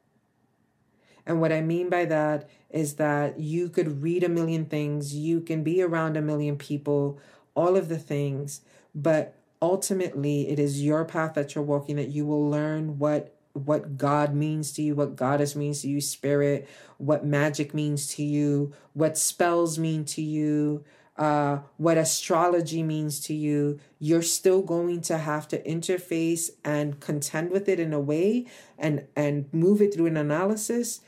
And 1.25 1.41
what 1.41 1.51
I 1.51 1.61
mean 1.61 1.89
by 1.89 2.05
that 2.05 2.47
is 2.69 2.95
that 2.95 3.39
you 3.39 3.69
could 3.69 4.03
read 4.03 4.23
a 4.23 4.29
million 4.29 4.65
things, 4.65 5.15
you 5.15 5.41
can 5.41 5.63
be 5.63 5.81
around 5.81 6.17
a 6.17 6.21
million 6.21 6.57
people, 6.57 7.19
all 7.55 7.75
of 7.75 7.89
the 7.89 7.97
things, 7.97 8.61
but 8.93 9.35
ultimately 9.61 10.49
it 10.49 10.59
is 10.59 10.83
your 10.83 11.05
path 11.05 11.33
that 11.35 11.53
you're 11.53 11.63
walking 11.63 11.95
that 11.97 12.09
you 12.09 12.25
will 12.25 12.49
learn 12.49 12.97
what 12.97 13.35
what 13.53 13.97
God 13.97 14.33
means 14.33 14.71
to 14.73 14.81
you, 14.81 14.95
what 14.95 15.17
goddess 15.17 15.57
means 15.57 15.81
to 15.81 15.89
you, 15.89 15.99
spirit, 15.99 16.69
what 16.97 17.25
magic 17.25 17.73
means 17.73 18.07
to 18.15 18.23
you, 18.23 18.73
what 18.93 19.17
spells 19.17 19.77
mean 19.77 20.05
to 20.05 20.21
you, 20.21 20.85
uh, 21.17 21.59
what 21.77 21.97
astrology 21.97 22.81
means 22.81 23.19
to 23.19 23.33
you, 23.33 23.79
you're 23.99 24.21
still 24.21 24.61
going 24.61 25.01
to 25.01 25.17
have 25.17 25.47
to 25.49 25.61
interface 25.63 26.49
and 26.63 26.99
contend 26.99 27.51
with 27.51 27.67
it 27.67 27.79
in 27.79 27.93
a 27.93 27.99
way 27.99 28.45
and 28.77 29.05
and 29.15 29.45
move 29.51 29.81
it 29.81 29.93
through 29.93 30.05
an 30.05 30.17
analysis 30.17 31.01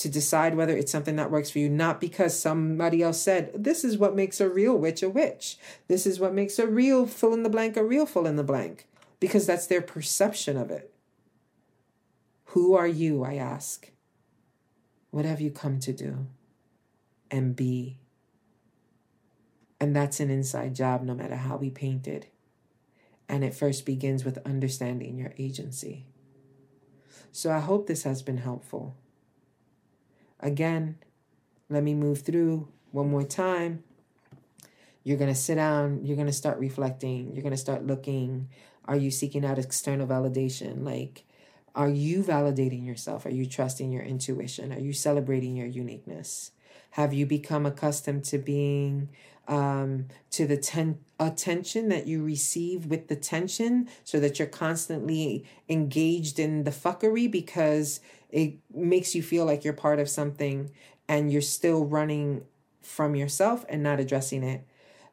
to 0.00 0.08
decide 0.08 0.54
whether 0.54 0.74
it's 0.74 0.90
something 0.90 1.16
that 1.16 1.30
works 1.30 1.50
for 1.50 1.58
you, 1.58 1.68
not 1.68 2.00
because 2.00 2.38
somebody 2.38 3.02
else 3.02 3.20
said, 3.20 3.52
this 3.54 3.84
is 3.84 3.98
what 3.98 4.16
makes 4.16 4.40
a 4.40 4.48
real 4.48 4.74
witch 4.74 5.02
a 5.02 5.10
witch. 5.10 5.58
This 5.88 6.06
is 6.06 6.18
what 6.18 6.32
makes 6.32 6.58
a 6.58 6.66
real 6.66 7.06
fill 7.06 7.34
in 7.34 7.42
the 7.42 7.50
blank 7.50 7.76
a 7.76 7.84
real 7.84 8.06
fill 8.06 8.26
in 8.26 8.36
the 8.36 8.42
blank, 8.42 8.88
because 9.20 9.46
that's 9.46 9.66
their 9.66 9.82
perception 9.82 10.56
of 10.56 10.70
it. 10.70 10.90
Who 12.46 12.74
are 12.74 12.86
you, 12.86 13.22
I 13.24 13.34
ask? 13.34 13.90
What 15.10 15.26
have 15.26 15.42
you 15.42 15.50
come 15.50 15.78
to 15.80 15.92
do 15.92 16.28
and 17.30 17.54
be? 17.54 17.98
And 19.78 19.94
that's 19.94 20.18
an 20.18 20.30
inside 20.30 20.74
job, 20.74 21.02
no 21.02 21.14
matter 21.14 21.36
how 21.36 21.58
we 21.58 21.68
paint 21.68 22.08
it. 22.08 22.32
And 23.28 23.44
it 23.44 23.54
first 23.54 23.84
begins 23.84 24.24
with 24.24 24.38
understanding 24.46 25.18
your 25.18 25.34
agency. 25.36 26.06
So 27.32 27.52
I 27.52 27.60
hope 27.60 27.86
this 27.86 28.04
has 28.04 28.22
been 28.22 28.38
helpful. 28.38 28.96
Again, 30.40 30.96
let 31.68 31.82
me 31.82 31.94
move 31.94 32.22
through 32.22 32.68
one 32.90 33.10
more 33.10 33.24
time. 33.24 33.84
You're 35.04 35.18
going 35.18 35.32
to 35.32 35.38
sit 35.38 35.54
down, 35.54 36.04
you're 36.04 36.16
going 36.16 36.26
to 36.26 36.32
start 36.32 36.58
reflecting, 36.58 37.32
you're 37.32 37.42
going 37.42 37.52
to 37.52 37.56
start 37.56 37.86
looking. 37.86 38.48
Are 38.84 38.96
you 38.96 39.10
seeking 39.10 39.44
out 39.44 39.58
external 39.58 40.06
validation? 40.06 40.84
Like, 40.84 41.24
are 41.74 41.88
you 41.88 42.22
validating 42.22 42.84
yourself? 42.84 43.24
Are 43.24 43.30
you 43.30 43.46
trusting 43.46 43.92
your 43.92 44.02
intuition? 44.02 44.72
Are 44.72 44.80
you 44.80 44.92
celebrating 44.92 45.56
your 45.56 45.68
uniqueness? 45.68 46.50
Have 46.92 47.14
you 47.14 47.24
become 47.24 47.66
accustomed 47.66 48.24
to 48.24 48.38
being 48.38 49.08
um, 49.46 50.06
to 50.32 50.46
the 50.46 50.56
ten- 50.56 50.98
attention 51.20 51.90
that 51.90 52.06
you 52.06 52.24
receive 52.24 52.86
with 52.86 53.08
the 53.08 53.14
tension 53.14 53.86
so 54.02 54.18
that 54.18 54.38
you're 54.38 54.48
constantly 54.48 55.44
engaged 55.68 56.38
in 56.38 56.64
the 56.64 56.70
fuckery 56.70 57.30
because 57.30 58.00
it 58.30 58.54
makes 58.74 59.14
you 59.14 59.22
feel 59.22 59.44
like 59.44 59.62
you're 59.62 59.74
part 59.74 60.00
of 60.00 60.08
something 60.08 60.70
and 61.06 61.30
you're 61.30 61.42
still 61.42 61.84
running 61.84 62.42
from 62.80 63.14
yourself 63.14 63.66
and 63.68 63.82
not 63.82 64.00
addressing 64.00 64.42
it 64.42 64.66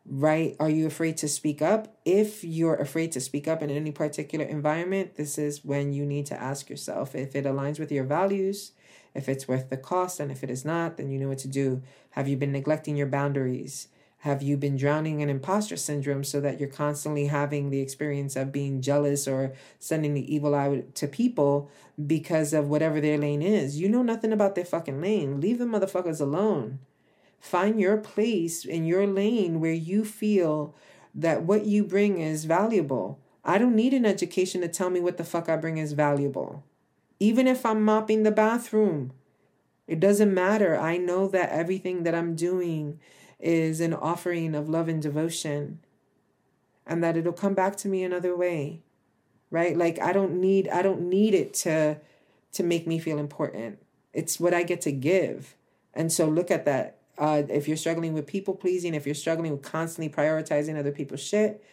right? 0.10 0.56
Are 0.58 0.70
you 0.70 0.88
afraid 0.88 1.18
to 1.18 1.28
speak 1.28 1.62
up? 1.62 1.98
If 2.06 2.42
you're 2.42 2.76
afraid 2.76 3.12
to 3.12 3.20
speak 3.20 3.46
up 3.46 3.62
in 3.62 3.70
any 3.70 3.92
particular 3.92 4.46
environment 4.46 5.16
this 5.16 5.38
is 5.38 5.66
when 5.66 5.92
you 5.92 6.06
need 6.06 6.26
to 6.28 6.42
ask 6.42 6.70
yourself 6.70 7.14
if 7.14 7.36
it 7.36 7.44
aligns 7.44 7.80
with 7.80 7.92
your 7.92 8.06
values 8.06 8.72
if 9.14 9.28
it's 9.28 9.48
worth 9.48 9.70
the 9.70 9.78
cost 9.78 10.20
and 10.20 10.32
if 10.32 10.44
it 10.44 10.50
is 10.50 10.64
not 10.64 10.96
then 10.96 11.10
you 11.10 11.20
know 11.20 11.28
what 11.28 11.40
to 11.40 11.50
do. 11.50 11.82
Have 12.12 12.30
you 12.30 12.38
been 12.38 12.54
neglecting 12.54 12.96
your 12.96 13.08
boundaries 13.08 13.90
have 14.22 14.42
you 14.42 14.58
been 14.58 14.78
drowning 14.78 15.20
in 15.22 15.30
imposter 15.30 15.78
syndrome 15.78 16.24
so 16.24 16.42
that 16.42 16.60
you're 16.60 16.70
constantly 16.70 17.28
having 17.28 17.70
the 17.70 17.82
experience 17.82 18.36
of 18.36 18.52
being 18.52 18.82
jealous 18.82 19.28
or 19.28 19.54
sending 19.80 20.16
the 20.16 20.34
evil 20.34 20.56
out 20.56 20.96
to 20.96 21.08
people 21.08 21.70
because 22.06 22.52
of 22.52 22.68
whatever 22.68 23.00
their 23.00 23.18
lane 23.18 23.44
is? 23.44 23.80
You 23.80 23.90
know 23.90 24.02
nothing 24.02 24.34
about 24.34 24.56
their 24.56 24.66
fucking 24.66 25.02
lane. 25.02 25.40
Leave 25.40 25.60
the 25.60 25.66
motherfuckers 25.66 26.20
alone. 26.20 26.80
Find 27.40 27.80
your 27.80 27.98
place 27.98 28.66
in 28.66 28.86
your 28.86 29.06
lane 29.06 29.60
where 29.60 29.72
you 29.72 30.04
feel 30.04 30.76
that 31.14 31.44
what 31.44 31.66
you 31.66 31.84
bring 31.84 32.20
is 32.20 32.46
valuable. 32.46 33.20
I 33.46 33.60
don't 33.60 33.76
need 33.76 33.94
an 33.94 34.06
education 34.06 34.62
to 34.62 34.68
tell 34.68 34.90
me 34.90 35.00
what 35.00 35.18
the 35.18 35.24
fuck 35.24 35.48
I 35.48 35.58
bring 35.58 35.78
is 35.78 35.94
valuable. 35.94 36.64
Even 37.20 37.48
if 37.48 37.66
I'm 37.66 37.84
mopping 37.84 38.24
the 38.24 38.32
bathroom, 38.32 39.14
it 39.88 40.00
doesn't 40.00 40.34
matter. 40.34 40.78
I 40.78 40.98
know 40.98 41.28
that 41.30 41.52
everything 41.52 42.04
that 42.04 42.16
I'm 42.16 42.36
doing 42.36 43.00
is 43.40 43.80
an 43.80 43.94
offering 43.94 44.56
of 44.56 44.70
love 44.70 44.88
and 44.88 45.02
devotion 45.02 45.80
and 46.86 47.04
that 47.04 47.18
it'll 47.18 47.34
come 47.34 47.54
back 47.54 47.76
to 47.76 47.88
me 47.88 48.04
another 48.04 48.36
way 48.36 48.82
right? 49.52 49.78
Like 49.78 50.00
i 50.00 50.14
don't 50.14 50.40
need 50.40 50.68
i 50.70 50.82
don't 50.82 51.02
need 51.02 51.34
it 51.34 51.54
to 51.56 51.98
to 52.54 52.64
make 52.64 52.88
me 52.88 53.00
feel 53.00 53.18
important. 53.18 53.80
It's 54.14 54.40
what 54.40 54.54
i 54.54 54.64
get 54.64 54.82
to 54.82 54.92
give. 54.92 55.56
And 55.94 56.12
so 56.12 56.28
look 56.28 56.52
at 56.52 56.66
that. 56.66 56.98
Uh, 57.18 57.44
if 57.50 57.68
you're 57.68 57.78
struggling 57.78 58.14
with 58.14 58.28
people 58.28 58.54
pleasing 58.54 58.94
if 58.94 59.08
you're 59.08 59.16
struggling 59.16 59.52
with 59.52 59.64
constantly 59.64 60.08
prioritizing 60.08 60.78
other 60.78 60.92
people's 60.92 61.20
shit 61.20 61.64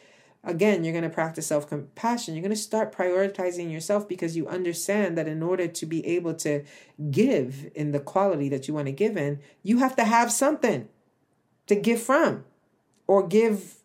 again 0.42 0.82
you're 0.82 0.94
going 0.94 1.04
to 1.04 1.10
practice 1.10 1.46
self-compassion. 1.48 2.34
You're 2.34 2.40
going 2.40 2.50
to 2.50 2.56
start 2.56 2.96
prioritizing 2.96 3.70
yourself 3.70 4.08
because 4.08 4.38
you 4.38 4.48
understand 4.48 5.18
that 5.18 5.28
in 5.28 5.42
order 5.42 5.68
to 5.68 5.84
be 5.84 6.06
able 6.06 6.32
to 6.36 6.64
give 7.10 7.70
in 7.74 7.92
the 7.92 8.00
quality 8.00 8.48
that 8.48 8.66
you 8.66 8.72
want 8.72 8.86
to 8.86 8.92
give 8.92 9.18
in 9.18 9.40
you 9.62 9.78
have 9.78 9.94
to 9.96 10.04
have 10.04 10.32
something 10.32 10.88
to 11.66 11.74
give 11.74 12.00
from 12.00 12.44
or 13.06 13.26
give 13.26 13.76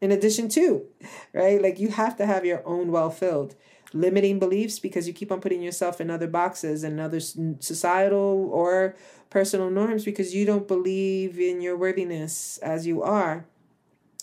in 0.00 0.12
addition 0.12 0.48
to, 0.50 0.84
right? 1.32 1.62
Like 1.62 1.80
you 1.80 1.88
have 1.88 2.16
to 2.18 2.26
have 2.26 2.44
your 2.44 2.66
own 2.66 2.92
well 2.92 3.10
filled. 3.10 3.54
Limiting 3.92 4.40
beliefs 4.40 4.78
because 4.80 5.06
you 5.06 5.14
keep 5.14 5.30
on 5.30 5.40
putting 5.40 5.62
yourself 5.62 6.00
in 6.00 6.10
other 6.10 6.26
boxes 6.26 6.82
and 6.82 6.98
other 6.98 7.20
societal 7.20 8.50
or 8.52 8.96
personal 9.30 9.70
norms 9.70 10.04
because 10.04 10.34
you 10.34 10.44
don't 10.44 10.66
believe 10.66 11.38
in 11.38 11.60
your 11.60 11.76
worthiness 11.76 12.58
as 12.58 12.86
you 12.86 13.02
are. 13.02 13.46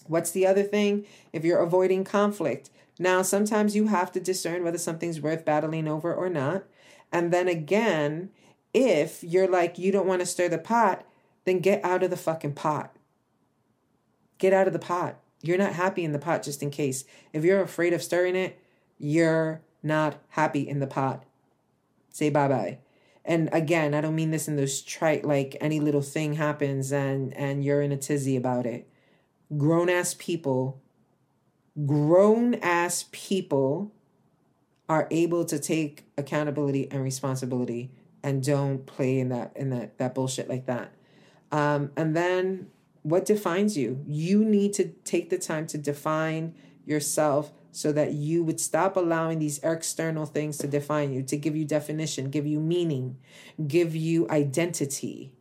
What's 0.07 0.32
the 0.32 0.45
other 0.45 0.64
thing? 0.64 1.05
If 1.32 1.45
you're 1.45 1.59
avoiding 1.64 2.03
conflict. 2.03 2.70
Now, 2.99 3.22
sometimes 3.22 3.76
you 3.76 3.88
have 3.88 4.12
to 4.12 4.20
discern 4.20 4.64
whether 4.64 4.78
something's 4.78 5.22
worth 5.22 5.45
battling 5.45 5.88
over 5.88 6.14
or 6.14 6.30
not. 6.30 6.66
And 7.12 7.32
then 7.34 7.47
again, 7.47 8.30
if 8.74 9.24
you're 9.24 9.47
like, 9.47 9.80
you 9.80 9.91
don't 9.91 10.07
want 10.07 10.20
to 10.20 10.26
stir 10.26 10.49
the 10.49 10.57
pot, 10.57 11.05
then 11.45 11.59
get 11.59 11.84
out 11.84 12.03
of 12.03 12.09
the 12.09 12.18
fucking 12.18 12.53
pot. 12.53 12.95
Get 14.41 14.53
out 14.53 14.65
of 14.65 14.73
the 14.73 14.79
pot. 14.79 15.19
You're 15.43 15.59
not 15.59 15.73
happy 15.73 16.03
in 16.03 16.13
the 16.13 16.19
pot 16.19 16.41
just 16.41 16.63
in 16.63 16.71
case. 16.71 17.03
If 17.31 17.43
you're 17.43 17.61
afraid 17.61 17.93
of 17.93 18.01
stirring 18.01 18.35
it, 18.35 18.59
you're 18.97 19.61
not 19.83 20.15
happy 20.29 20.67
in 20.67 20.79
the 20.79 20.87
pot. 20.87 21.23
Say 22.09 22.31
bye 22.31 22.47
bye. 22.47 22.79
And 23.23 23.49
again, 23.53 23.93
I 23.93 24.01
don't 24.01 24.15
mean 24.15 24.31
this 24.31 24.47
in 24.47 24.55
those 24.55 24.81
trite 24.81 25.23
like 25.23 25.55
any 25.61 25.79
little 25.79 26.01
thing 26.01 26.33
happens 26.33 26.91
and 26.91 27.35
and 27.35 27.63
you're 27.63 27.83
in 27.83 27.91
a 27.91 27.97
tizzy 27.97 28.35
about 28.35 28.65
it. 28.65 28.89
Grown 29.55 29.89
ass 29.89 30.15
people, 30.17 30.81
grown 31.85 32.55
ass 32.55 33.05
people 33.11 33.91
are 34.89 35.07
able 35.11 35.45
to 35.45 35.59
take 35.59 36.07
accountability 36.17 36.89
and 36.89 37.03
responsibility 37.03 37.91
and 38.23 38.43
don't 38.43 38.87
play 38.87 39.19
in 39.19 39.29
that 39.29 39.51
in 39.55 39.69
that 39.69 39.99
that 39.99 40.15
bullshit 40.15 40.49
like 40.49 40.65
that. 40.65 40.95
Um, 41.51 41.91
and 41.95 42.15
then 42.15 42.71
what 43.03 43.25
defines 43.25 43.77
you? 43.77 44.03
You 44.07 44.43
need 44.43 44.73
to 44.73 44.89
take 45.03 45.29
the 45.29 45.37
time 45.37 45.67
to 45.67 45.77
define 45.77 46.53
yourself 46.85 47.51
so 47.71 47.91
that 47.91 48.13
you 48.13 48.43
would 48.43 48.59
stop 48.59 48.97
allowing 48.97 49.39
these 49.39 49.59
external 49.63 50.25
things 50.25 50.57
to 50.57 50.67
define 50.67 51.13
you, 51.13 51.23
to 51.23 51.37
give 51.37 51.55
you 51.55 51.65
definition, 51.65 52.29
give 52.29 52.45
you 52.45 52.59
meaning, 52.59 53.17
give 53.67 53.95
you 53.95 54.29
identity. 54.29 55.33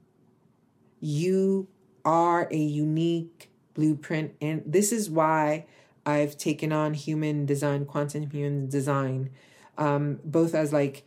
You 1.00 1.68
are 2.04 2.48
a 2.50 2.56
unique 2.56 3.50
blueprint. 3.74 4.34
And 4.40 4.62
this 4.64 4.92
is 4.92 5.10
why 5.10 5.66
I've 6.06 6.38
taken 6.38 6.72
on 6.72 6.94
human 6.94 7.46
design, 7.46 7.84
quantum 7.84 8.30
human 8.30 8.68
design, 8.68 9.30
um, 9.76 10.20
both 10.24 10.54
as 10.54 10.72
like 10.72 11.04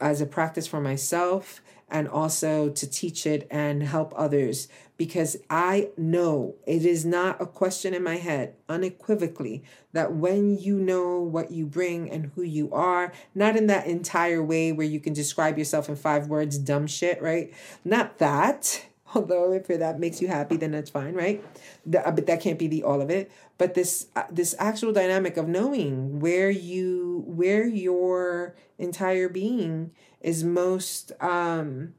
as 0.00 0.20
a 0.20 0.26
practice 0.26 0.66
for 0.66 0.80
myself 0.80 1.60
and 1.90 2.08
also 2.08 2.68
to 2.68 2.86
teach 2.86 3.26
it 3.26 3.46
and 3.50 3.82
help 3.82 4.12
others 4.16 4.68
because 4.98 5.36
I 5.48 5.90
know 5.96 6.56
it 6.66 6.84
is 6.84 7.06
not 7.06 7.40
a 7.40 7.46
question 7.46 7.94
in 7.94 8.02
my 8.02 8.16
head 8.16 8.56
unequivocally 8.68 9.62
that 9.92 10.12
when 10.12 10.58
you 10.58 10.78
know 10.78 11.20
what 11.20 11.52
you 11.52 11.66
bring 11.66 12.10
and 12.10 12.32
who 12.34 12.42
you 12.42 12.70
are, 12.72 13.12
not 13.32 13.56
in 13.56 13.68
that 13.68 13.86
entire 13.86 14.42
way 14.42 14.72
where 14.72 14.86
you 14.86 14.98
can 14.98 15.12
describe 15.12 15.56
yourself 15.56 15.88
in 15.88 15.94
five 15.94 16.26
words, 16.26 16.58
dumb 16.58 16.88
shit, 16.88 17.22
right? 17.22 17.54
Not 17.84 18.18
that. 18.18 18.84
Although 19.14 19.52
if 19.52 19.68
that 19.68 20.00
makes 20.00 20.20
you 20.20 20.28
happy, 20.28 20.56
then 20.56 20.72
that's 20.72 20.90
fine, 20.90 21.14
right? 21.14 21.42
Uh, 21.86 22.10
but 22.10 22.26
that 22.26 22.42
can't 22.42 22.58
be 22.58 22.66
the 22.66 22.82
all 22.82 23.00
of 23.00 23.08
it. 23.08 23.30
But 23.56 23.72
this 23.72 24.08
uh, 24.14 24.24
this 24.30 24.54
actual 24.58 24.92
dynamic 24.92 25.38
of 25.38 25.48
knowing 25.48 26.20
where 26.20 26.50
you 26.50 27.24
where 27.26 27.66
your 27.66 28.54
entire 28.78 29.30
being 29.30 29.92
is 30.20 30.44
most 30.44 31.12
um 31.20 31.94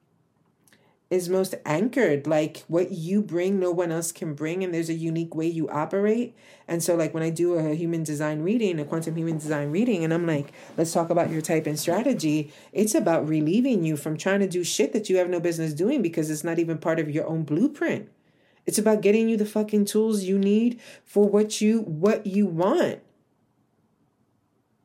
is 1.09 1.27
most 1.27 1.55
anchored. 1.65 2.27
Like 2.27 2.63
what 2.67 2.91
you 2.91 3.21
bring 3.21 3.59
no 3.59 3.71
one 3.71 3.91
else 3.91 4.11
can 4.11 4.33
bring 4.33 4.63
and 4.63 4.73
there's 4.73 4.89
a 4.89 4.93
unique 4.93 5.33
way 5.33 5.47
you 5.47 5.67
operate. 5.69 6.35
And 6.67 6.83
so 6.83 6.95
like 6.95 7.13
when 7.13 7.23
i 7.23 7.29
do 7.29 7.53
a 7.53 7.73
human 7.73 8.03
design 8.03 8.41
reading 8.41 8.79
a 8.79 8.85
quantum 8.85 9.15
human 9.15 9.39
design 9.39 9.71
reading 9.71 10.03
and 10.03 10.13
i'm 10.13 10.27
like 10.27 10.53
let's 10.77 10.93
talk 10.93 11.09
about 11.09 11.31
your 11.31 11.41
type 11.41 11.65
and 11.65 11.79
strategy 11.79 12.53
it's 12.71 12.93
about 12.93 13.27
relieving 13.27 13.83
you 13.83 13.97
from 13.97 14.17
trying 14.17 14.39
to 14.41 14.47
do 14.47 14.63
shit 14.63 14.93
that 14.93 15.09
you 15.09 15.17
have 15.17 15.29
no 15.29 15.39
business 15.39 15.73
doing 15.73 16.03
because 16.03 16.29
it's 16.29 16.43
not 16.43 16.59
even 16.59 16.77
part 16.77 16.99
of 16.99 17.09
your 17.09 17.25
own 17.27 17.43
blueprint. 17.43 18.09
It's 18.65 18.77
about 18.77 19.01
getting 19.01 19.29
you 19.29 19.37
the 19.37 19.45
fucking 19.45 19.85
tools 19.85 20.23
you 20.23 20.37
need 20.37 20.79
for 21.03 21.27
what 21.27 21.59
you 21.59 21.81
what 21.81 22.27
you 22.27 22.45
want. 22.45 22.99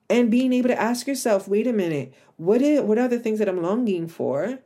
And 0.08 0.30
being 0.30 0.52
able 0.54 0.68
to 0.68 0.80
ask 0.80 1.06
yourself 1.06 1.46
wait 1.48 1.66
a 1.66 1.72
minute 1.72 2.14
what 2.36 2.62
is 2.62 2.80
what 2.80 2.98
are 2.98 3.08
the 3.08 3.18
things 3.18 3.38
that 3.38 3.48
i'm 3.48 3.62
longing 3.62 4.08
for 4.08 4.58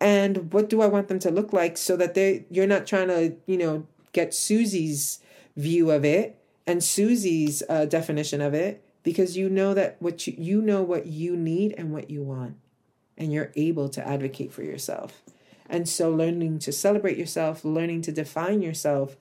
and 0.00 0.52
what 0.52 0.70
do 0.70 0.80
I 0.80 0.86
want 0.86 1.08
them 1.08 1.18
to 1.20 1.30
look 1.30 1.52
like 1.52 1.76
so 1.76 1.96
that 1.96 2.14
they 2.14 2.46
you're 2.50 2.66
not 2.66 2.86
trying 2.86 3.08
to 3.08 3.36
you 3.46 3.58
know 3.58 3.86
get 4.12 4.34
Susie's 4.34 5.20
view 5.56 5.90
of 5.90 6.04
it 6.04 6.38
and 6.66 6.82
Susie's 6.82 7.62
uh, 7.68 7.84
definition 7.84 8.40
of 8.40 8.54
it 8.54 8.82
because 9.02 9.36
you 9.36 9.50
know 9.50 9.74
that 9.74 9.96
what 10.00 10.26
you 10.26 10.34
you 10.38 10.62
know 10.62 10.82
what 10.82 11.06
you 11.06 11.36
need 11.36 11.74
and 11.76 11.92
what 11.92 12.10
you 12.10 12.22
want 12.22 12.56
and 13.18 13.32
you're 13.32 13.52
able 13.54 13.88
to 13.90 14.06
advocate 14.06 14.52
for 14.52 14.62
yourself. 14.62 15.20
And 15.68 15.88
so 15.88 16.10
learning 16.10 16.58
to 16.60 16.72
celebrate 16.72 17.18
yourself 17.18 17.64
learning 17.64 18.02
to 18.02 18.12
define 18.12 18.62
yourself 18.62 19.16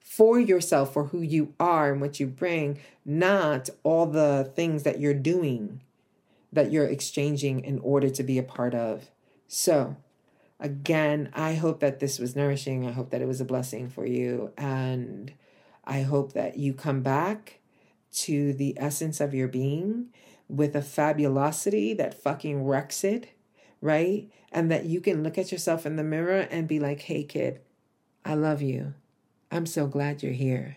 for 0.00 0.40
yourself 0.40 0.92
for 0.92 1.04
who 1.04 1.22
you 1.22 1.54
are 1.60 1.92
and 1.92 2.00
what 2.00 2.18
you 2.18 2.26
bring 2.26 2.78
not 3.04 3.70
all 3.84 4.06
the 4.06 4.50
things 4.56 4.82
that 4.82 4.98
you're 4.98 5.14
doing 5.14 5.80
that 6.52 6.72
you're 6.72 6.86
exchanging 6.86 7.60
in 7.60 7.78
order 7.78 8.10
to 8.10 8.22
be 8.24 8.36
a 8.36 8.42
part 8.42 8.74
of 8.74 9.08
so, 9.52 9.96
again, 10.60 11.28
I 11.34 11.54
hope 11.54 11.80
that 11.80 11.98
this 11.98 12.20
was 12.20 12.36
nourishing. 12.36 12.86
I 12.86 12.92
hope 12.92 13.10
that 13.10 13.20
it 13.20 13.26
was 13.26 13.40
a 13.40 13.44
blessing 13.44 13.88
for 13.88 14.06
you. 14.06 14.52
And 14.56 15.32
I 15.84 16.02
hope 16.02 16.34
that 16.34 16.56
you 16.56 16.72
come 16.72 17.02
back 17.02 17.58
to 18.12 18.52
the 18.52 18.74
essence 18.76 19.20
of 19.20 19.34
your 19.34 19.48
being 19.48 20.06
with 20.48 20.76
a 20.76 20.82
fabulosity 20.82 21.94
that 21.94 22.22
fucking 22.22 22.64
wrecks 22.64 23.02
it, 23.02 23.30
right? 23.80 24.30
And 24.52 24.70
that 24.70 24.84
you 24.84 25.00
can 25.00 25.24
look 25.24 25.36
at 25.36 25.50
yourself 25.50 25.84
in 25.84 25.96
the 25.96 26.04
mirror 26.04 26.46
and 26.48 26.68
be 26.68 26.78
like, 26.78 27.00
hey, 27.00 27.24
kid, 27.24 27.58
I 28.24 28.34
love 28.34 28.62
you. 28.62 28.94
I'm 29.50 29.66
so 29.66 29.88
glad 29.88 30.22
you're 30.22 30.30
here. 30.30 30.76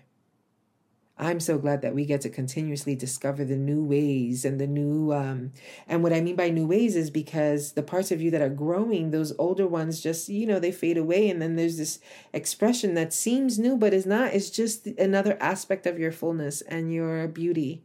I'm 1.18 1.40
so 1.40 1.60
glad 1.60 1.84
that 1.84 1.94
we 1.94 2.06
get 2.06 2.22
to 2.22 2.30
continuously 2.30 2.96
discover 2.96 3.46
the 3.46 3.56
new 3.56 3.84
ways 3.84 4.46
and 4.46 4.60
the 4.60 4.66
new 4.66 5.14
um 5.14 5.52
and 5.88 6.02
what 6.02 6.12
I 6.12 6.22
mean 6.22 6.36
by 6.36 6.50
new 6.50 6.66
ways 6.66 6.96
is 6.96 7.12
because 7.12 7.74
the 7.74 7.84
parts 7.84 8.12
of 8.12 8.20
you 8.20 8.32
that 8.32 8.42
are 8.42 8.50
growing 8.50 9.12
those 9.12 9.32
older 9.38 9.68
ones 9.68 10.02
just 10.02 10.28
you 10.28 10.48
know 10.48 10.60
they 10.60 10.72
fade 10.72 10.98
away 10.98 11.30
and 11.30 11.40
then 11.40 11.56
there's 11.56 11.78
this 11.78 12.00
expression 12.34 12.96
that 12.96 13.14
seems 13.14 13.60
new 13.60 13.78
but 13.78 13.94
is 13.94 14.08
not. 14.08 14.34
It's 14.34 14.50
just 14.50 14.88
another 14.88 15.38
aspect 15.40 15.86
of 15.86 16.00
your 16.00 16.12
fullness 16.12 16.62
and 16.62 16.92
your 16.92 17.28
beauty. 17.28 17.84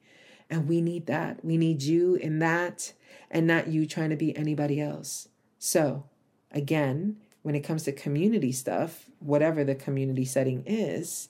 And 0.48 0.66
we 0.66 0.80
need 0.80 1.06
that. 1.06 1.44
We 1.44 1.58
need 1.58 1.82
you 1.82 2.14
in 2.14 2.38
that 2.38 2.94
and 3.30 3.46
not 3.46 3.68
you 3.68 3.86
trying 3.86 4.08
to 4.08 4.16
be 4.16 4.34
anybody 4.36 4.80
else. 4.80 5.28
So 5.58 6.04
again 6.50 7.18
when 7.42 7.54
it 7.54 7.60
comes 7.60 7.82
to 7.82 7.92
community 7.92 8.52
stuff 8.52 9.10
whatever 9.20 9.64
the 9.64 9.74
community 9.74 10.24
setting 10.24 10.62
is 10.66 11.28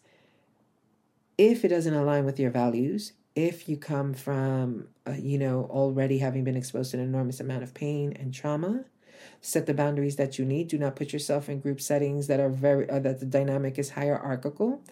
if 1.39 1.65
it 1.65 1.69
doesn't 1.69 1.95
align 1.95 2.25
with 2.25 2.39
your 2.39 2.51
values, 2.51 3.13
if 3.37 3.69
you 3.69 3.77
come 3.77 4.13
from, 4.13 4.89
uh, 5.07 5.13
you 5.13 5.39
know, 5.39 5.69
already 5.71 6.19
having 6.19 6.43
been 6.43 6.57
exposed 6.57 6.91
to 6.91 6.97
an 6.99 7.05
enormous 7.05 7.39
amount 7.39 7.63
of 7.63 7.73
pain 7.73 8.13
and 8.19 8.35
trauma, 8.35 8.85
set 9.41 9.67
the 9.67 9.75
boundaries 9.75 10.17
that 10.17 10.39
you 10.39 10.45
need. 10.45 10.67
Do 10.67 10.79
not 10.79 10.97
put 10.97 11.13
yourself 11.13 11.49
in 11.49 11.61
group 11.61 11.81
settings 11.81 12.27
that 12.27 12.41
are 12.41 12.51
very, 12.51 12.91
uh, 12.91 12.99
that 12.99 13.21
the 13.21 13.27
dynamic 13.27 13.79
is 13.79 13.91
hierarchical. 13.91 14.83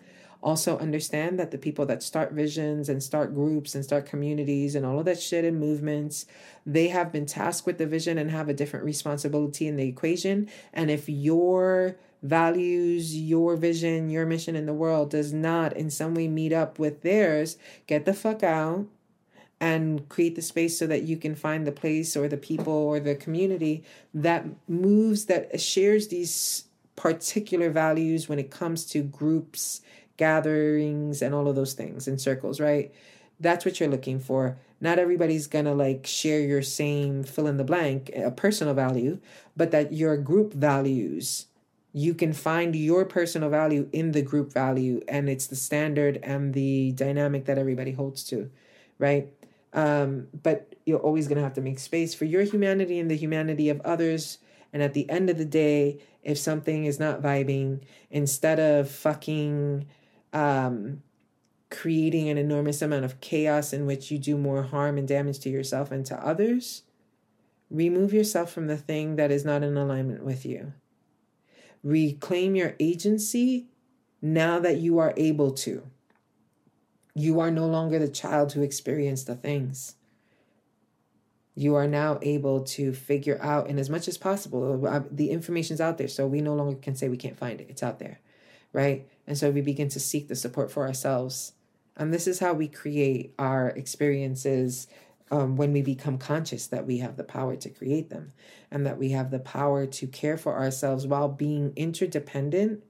Also, 0.43 0.79
understand 0.79 1.41
that 1.41 1.51
the 1.51 1.59
people 1.59 1.87
that 1.87 2.03
start 2.03 2.33
visions 2.33 2.89
and 2.89 3.03
start 3.03 3.35
groups 3.35 3.75
and 3.75 3.83
start 3.83 4.07
communities 4.07 4.77
and 4.77 4.87
all 4.87 5.01
of 5.01 5.07
that 5.07 5.21
shit 5.21 5.45
and 5.45 5.59
movements, 5.59 6.27
they 6.65 6.89
have 6.89 7.11
been 7.11 7.27
tasked 7.27 7.67
with 7.67 7.79
the 7.79 7.87
vision 7.87 8.17
and 8.19 8.31
have 8.31 8.49
a 8.49 8.55
different 8.55 8.85
responsibility 8.85 9.67
in 9.67 9.77
the 9.77 9.89
equation. 9.89 10.49
And 10.73 10.91
if 10.91 11.09
your 11.09 11.97
values, 12.23 13.17
your 13.17 13.57
vision, 13.57 14.11
your 14.11 14.27
mission 14.27 14.57
in 14.57 14.67
the 14.67 14.75
world 14.75 15.11
does 15.11 15.33
not 15.33 15.77
in 15.77 15.91
some 15.91 16.15
way 16.15 16.29
meet 16.29 16.53
up 16.53 16.79
with 16.79 17.03
theirs, 17.03 17.57
get 17.87 18.05
the 18.05 18.15
fuck 18.15 18.43
out 18.43 18.87
and 19.61 20.09
create 20.09 20.35
the 20.35 20.43
space 20.43 20.79
so 20.79 20.87
that 20.87 21.05
you 21.05 21.17
can 21.17 21.35
find 21.35 21.67
the 21.67 21.73
place 21.73 22.17
or 22.17 22.29
the 22.29 22.37
people 22.37 22.73
or 22.73 23.01
the 23.01 23.15
community 23.15 23.83
that 24.13 24.45
moves, 24.69 25.27
that 25.27 25.61
shares 25.61 26.09
these 26.09 26.65
particular 26.95 27.71
values 27.71 28.29
when 28.29 28.39
it 28.39 28.51
comes 28.51 28.85
to 28.87 29.03
groups, 29.03 29.81
gatherings, 30.17 31.23
and 31.23 31.35
all 31.35 31.49
of 31.49 31.57
those 31.57 31.75
things 31.75 32.09
in 32.09 32.19
circles, 32.19 32.61
right? 32.61 32.93
That's 33.39 33.65
what 33.65 33.79
you're 33.79 33.89
looking 33.89 34.19
for. 34.19 34.59
Not 34.81 34.99
everybody's 34.99 35.47
gonna 35.47 35.75
like 35.75 36.07
share 36.07 36.41
your 36.41 36.63
same 36.63 37.23
fill 37.23 37.47
in 37.47 37.57
the 37.57 37.65
blank, 37.65 38.11
a 38.15 38.31
personal 38.31 38.75
value, 38.75 39.19
but 39.57 39.71
that 39.71 39.93
your 39.93 40.17
group 40.17 40.53
values 40.53 41.47
you 41.97 42.13
can 42.13 42.35
find 42.35 42.77
your 42.77 43.07
personal 43.07 43.49
value 43.49 43.89
in 43.91 44.13
the 44.13 44.21
group 44.21 44.53
value 44.53 45.01
and 45.09 45.31
it's 45.31 45.47
the 45.47 45.57
standard 45.57 46.19
and 46.23 46.53
the 46.53 46.93
dynamic 46.93 47.47
that 47.47 47.57
everybody 47.57 47.93
holds 47.93 48.23
to 48.23 48.51
right? 48.99 49.33
Um, 49.73 50.29
but 50.43 50.75
you're 50.85 51.01
always 51.01 51.27
going 51.27 51.37
to 51.37 51.43
have 51.43 51.55
to 51.55 51.63
make 51.63 51.79
space 51.79 52.15
for 52.15 52.27
your 52.27 52.43
humanity 52.43 52.99
and 52.99 53.11
the 53.11 53.17
humanity 53.17 53.71
of 53.71 53.81
others. 53.81 54.39
And 54.73 54.83
at 54.83 54.95
the 54.95 55.09
end 55.09 55.31
of 55.31 55.39
the 55.39 55.47
day 55.47 56.01
if 56.23 56.37
something 56.37 56.85
is 56.85 57.01
not 57.01 57.23
vibing 57.23 57.81
instead 58.11 58.61
of 58.61 58.91
fucking 58.91 59.87
um, 60.35 61.03
creating 61.71 62.29
an 62.29 62.37
enormous 62.37 62.83
amount 62.83 63.07
of 63.07 63.21
chaos 63.23 63.73
in 63.73 63.87
which 63.87 64.11
you 64.11 64.19
do 64.19 64.37
more 64.37 64.65
harm 64.65 64.99
and 64.99 65.09
damage 65.09 65.39
to 65.39 65.49
yourself 65.49 65.91
and 65.91 66.05
to 66.05 66.17
others 66.27 66.83
remove 67.71 68.13
yourself 68.13 68.53
from 68.53 68.67
the 68.67 68.77
thing 68.77 69.17
that 69.17 69.31
is 69.31 69.45
not 69.45 69.63
in 69.63 69.77
alignment 69.77 70.23
with 70.23 70.45
you 70.45 70.73
reclaim 71.87 72.57
your 72.57 72.75
agency 72.81 73.69
now 74.21 74.59
that 74.59 74.79
you 74.79 74.99
are 74.99 75.15
able 75.17 75.53
to. 75.53 75.87
You 77.15 77.39
are 77.39 77.51
no 77.51 77.67
longer 77.67 78.01
the 78.01 78.09
child 78.09 78.53
who 78.53 78.63
experienced 78.63 79.29
the 79.29 79.37
things. 79.37 79.95
You 81.55 81.77
are 81.77 81.87
now 81.87 82.19
able 82.23 82.63
to 82.65 82.93
figure 82.93 83.39
out, 83.41 83.69
and 83.69 83.79
as 83.79 83.89
much 83.89 84.09
as 84.09 84.19
possible, 84.19 84.85
uh, 84.85 85.03
the 85.13 85.31
information's 85.31 85.81
out 85.81 85.97
there. 85.97 86.09
So 86.09 86.27
we 86.27 86.41
no 86.41 86.55
longer 86.55 86.77
can 86.77 86.97
say 86.97 87.09
we 87.09 87.17
can't 87.17 87.39
find 87.39 87.61
it. 87.61 87.69
It's 87.71 87.85
out 87.85 88.01
there, 88.01 88.19
right? 88.73 89.09
And 89.29 89.39
so 89.39 89.51
we 89.51 89.61
begin 89.61 89.89
to 89.91 90.01
seek 90.01 90.27
the 90.27 90.35
support 90.35 90.73
for 90.73 90.87
ourselves. 90.87 91.53
And 91.97 92.13
this 92.13 92.27
is 92.27 92.41
how 92.41 92.53
we 92.53 92.67
create 92.67 93.33
our 93.39 93.69
experiences 93.69 94.89
um, 95.31 95.57
when 95.57 95.73
we 95.73 95.83
become 95.83 96.19
conscious 96.19 96.67
that 96.69 96.87
we 96.87 96.99
have 96.99 97.17
the 97.17 97.25
power 97.25 97.57
to 97.57 97.71
create 97.71 98.11
them 98.11 98.33
and 98.71 98.87
that 98.87 98.99
we 98.99 99.11
have 99.11 99.31
the 99.31 99.39
power 99.39 99.87
to 99.87 100.07
care 100.07 100.37
for 100.37 100.55
ourselves 100.57 101.07
while 101.07 101.29
being 101.29 101.73
interdependent. 101.77 102.83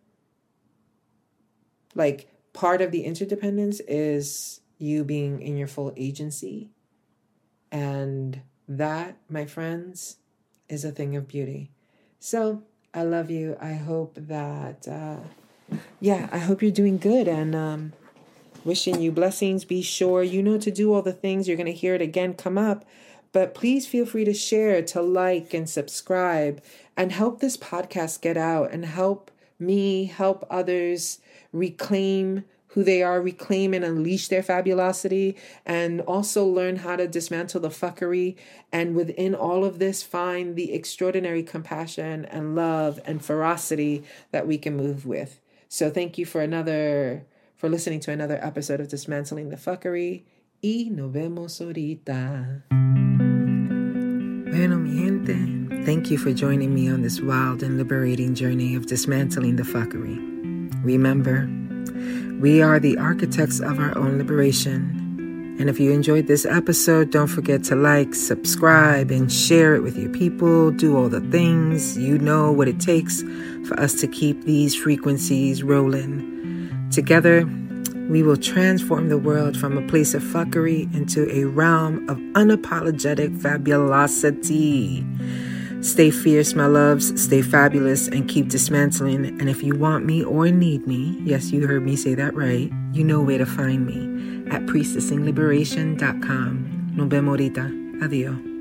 Like 1.94 2.28
part 2.52 2.82
of 2.82 2.90
the 2.90 3.05
interdependence 3.05 3.81
is 3.81 4.60
you 4.78 5.05
being 5.05 5.40
in 5.40 5.56
your 5.56 5.69
full 5.69 5.93
agency. 5.97 6.70
And 7.73 8.43
that, 8.69 9.16
my 9.28 9.47
friends, 9.47 10.19
is 10.69 10.85
a 10.85 10.90
thing 10.90 11.16
of 11.16 11.28
beauty. 11.28 11.70
So 12.19 12.62
I 12.93 13.02
love 13.02 13.31
you. 13.31 13.56
I 13.60 13.74
hope 13.74 14.15
that, 14.16 14.86
uh, 14.86 15.16
yeah, 16.01 16.28
I 16.32 16.39
hope 16.39 16.62
you're 16.62 16.70
doing 16.70 16.98
good. 16.98 17.28
And, 17.28 17.55
um, 17.55 17.93
Wishing 18.66 19.01
you 19.01 19.12
blessings. 19.12 19.64
Be 19.64 19.80
sure 19.80 20.24
you 20.24 20.43
know 20.43 20.59
to 20.59 20.72
do 20.72 20.93
all 20.93 21.01
the 21.01 21.12
things. 21.12 21.47
You're 21.47 21.56
going 21.56 21.66
to 21.66 21.72
hear 21.72 21.94
it 21.94 22.02
again 22.02 22.34
come 22.34 22.59
up. 22.59 22.84
But 23.30 23.55
please 23.55 23.86
feel 23.86 24.05
free 24.05 24.24
to 24.24 24.34
share, 24.34 24.82
to 24.82 25.01
like, 25.01 25.55
and 25.55 25.70
subscribe, 25.70 26.60
and 26.97 27.12
help 27.12 27.38
this 27.38 27.56
podcast 27.56 28.20
get 28.22 28.36
out 28.36 28.72
and 28.72 28.84
help 28.84 29.30
me 29.60 30.06
help 30.06 30.44
others 30.51 31.20
reclaim 31.52 32.44
who 32.70 32.82
they 32.82 33.05
are, 33.05 33.22
reclaim 33.22 33.72
and 33.72 33.84
unleash 33.84 34.26
their 34.26 34.43
fabulosity, 34.43 35.36
and 35.64 36.01
also 36.01 36.44
learn 36.44 36.76
how 36.76 36.97
to 36.97 37.06
dismantle 37.06 37.60
the 37.60 37.68
fuckery. 37.68 38.34
And 38.72 38.97
within 38.97 39.36
all 39.36 39.64
of 39.64 39.78
this, 39.78 40.02
find 40.02 40.56
the 40.56 40.72
extraordinary 40.72 41.44
compassion 41.44 42.24
and 42.24 42.56
love 42.56 42.98
and 43.05 43.24
ferocity 43.24 44.02
that 44.32 44.48
we 44.48 44.59
can 44.59 44.76
move 44.76 45.06
with. 45.06 45.38
So, 45.68 45.88
thank 45.88 46.18
you 46.18 46.26
for 46.26 46.40
another 46.40 47.26
for 47.57 47.69
listening 47.69 48.01
to 48.01 48.12
another 48.12 48.39
episode 48.43 48.81
of 48.81 48.89
Dismantling 48.89 49.49
the 49.49 49.57
Fuckery. 49.57 50.24
Y 50.62 50.91
nos 50.91 51.12
vemos 51.12 51.61
ahorita. 51.61 52.62
Bueno, 54.51 54.78
mi 54.78 55.05
gente, 55.05 55.85
thank 55.85 56.11
you 56.11 56.19
for 56.19 56.33
joining 56.33 56.74
me 56.74 56.89
on 56.89 57.03
this 57.03 57.20
wild 57.20 57.62
and 57.62 57.77
liberating 57.77 58.35
journey 58.35 58.74
of 58.74 58.87
dismantling 58.87 59.57
the 59.57 59.62
fuckery. 59.62 60.16
Remember, 60.83 61.49
we 62.41 62.62
are 62.62 62.78
the 62.78 62.97
architects 62.99 63.61
of 63.61 63.78
our 63.78 63.97
own 63.99 64.19
liberation. 64.19 65.57
And 65.59 65.70
if 65.70 65.81
you 65.81 65.93
enjoyed 65.93 66.27
this 66.27 66.45
episode, 66.45 67.11
don't 67.11 67.27
forget 67.27 67.65
to 67.65 67.77
like, 67.77 68.15
subscribe, 68.15 69.11
and 69.11 69.33
share 69.33 69.74
it 69.74 69.83
with 69.83 69.97
your 69.97 70.11
people. 70.11 70.70
Do 70.70 70.97
all 70.97 71.09
the 71.09 71.23
things. 71.23 71.97
You 71.97 72.19
know 72.19 72.53
what 72.53 72.69
it 72.69 72.81
takes 72.81 73.23
for 73.66 73.78
us 73.81 73.95
to 74.01 74.07
keep 74.07 74.45
these 74.45 74.74
frequencies 74.74 75.62
rolling. 75.62 76.35
Together, 76.90 77.46
we 78.08 78.22
will 78.22 78.36
transform 78.36 79.08
the 79.08 79.18
world 79.18 79.56
from 79.56 79.76
a 79.76 79.84
place 79.88 80.14
of 80.14 80.22
fuckery 80.22 80.92
into 80.94 81.28
a 81.30 81.44
realm 81.44 82.08
of 82.08 82.18
unapologetic 82.34 83.36
fabulosity. 83.40 85.04
Stay 85.82 86.10
fierce, 86.10 86.54
my 86.54 86.66
loves. 86.66 87.22
Stay 87.22 87.42
fabulous 87.42 88.08
and 88.08 88.28
keep 88.28 88.48
dismantling. 88.48 89.26
And 89.40 89.48
if 89.48 89.62
you 89.62 89.76
want 89.76 90.04
me 90.04 90.24
or 90.24 90.50
need 90.50 90.84
me, 90.86 91.16
yes, 91.24 91.52
you 91.52 91.66
heard 91.66 91.84
me 91.84 91.96
say 91.96 92.14
that 92.14 92.34
right, 92.34 92.72
you 92.92 93.04
know 93.04 93.20
where 93.20 93.38
to 93.38 93.46
find 93.46 93.86
me 93.86 94.50
at 94.50 94.62
priestessingliberation.com. 94.62 96.92
Nos 96.96 97.08
vemos 97.08 97.38
ahorita. 97.38 97.70
Adiós. 98.00 98.56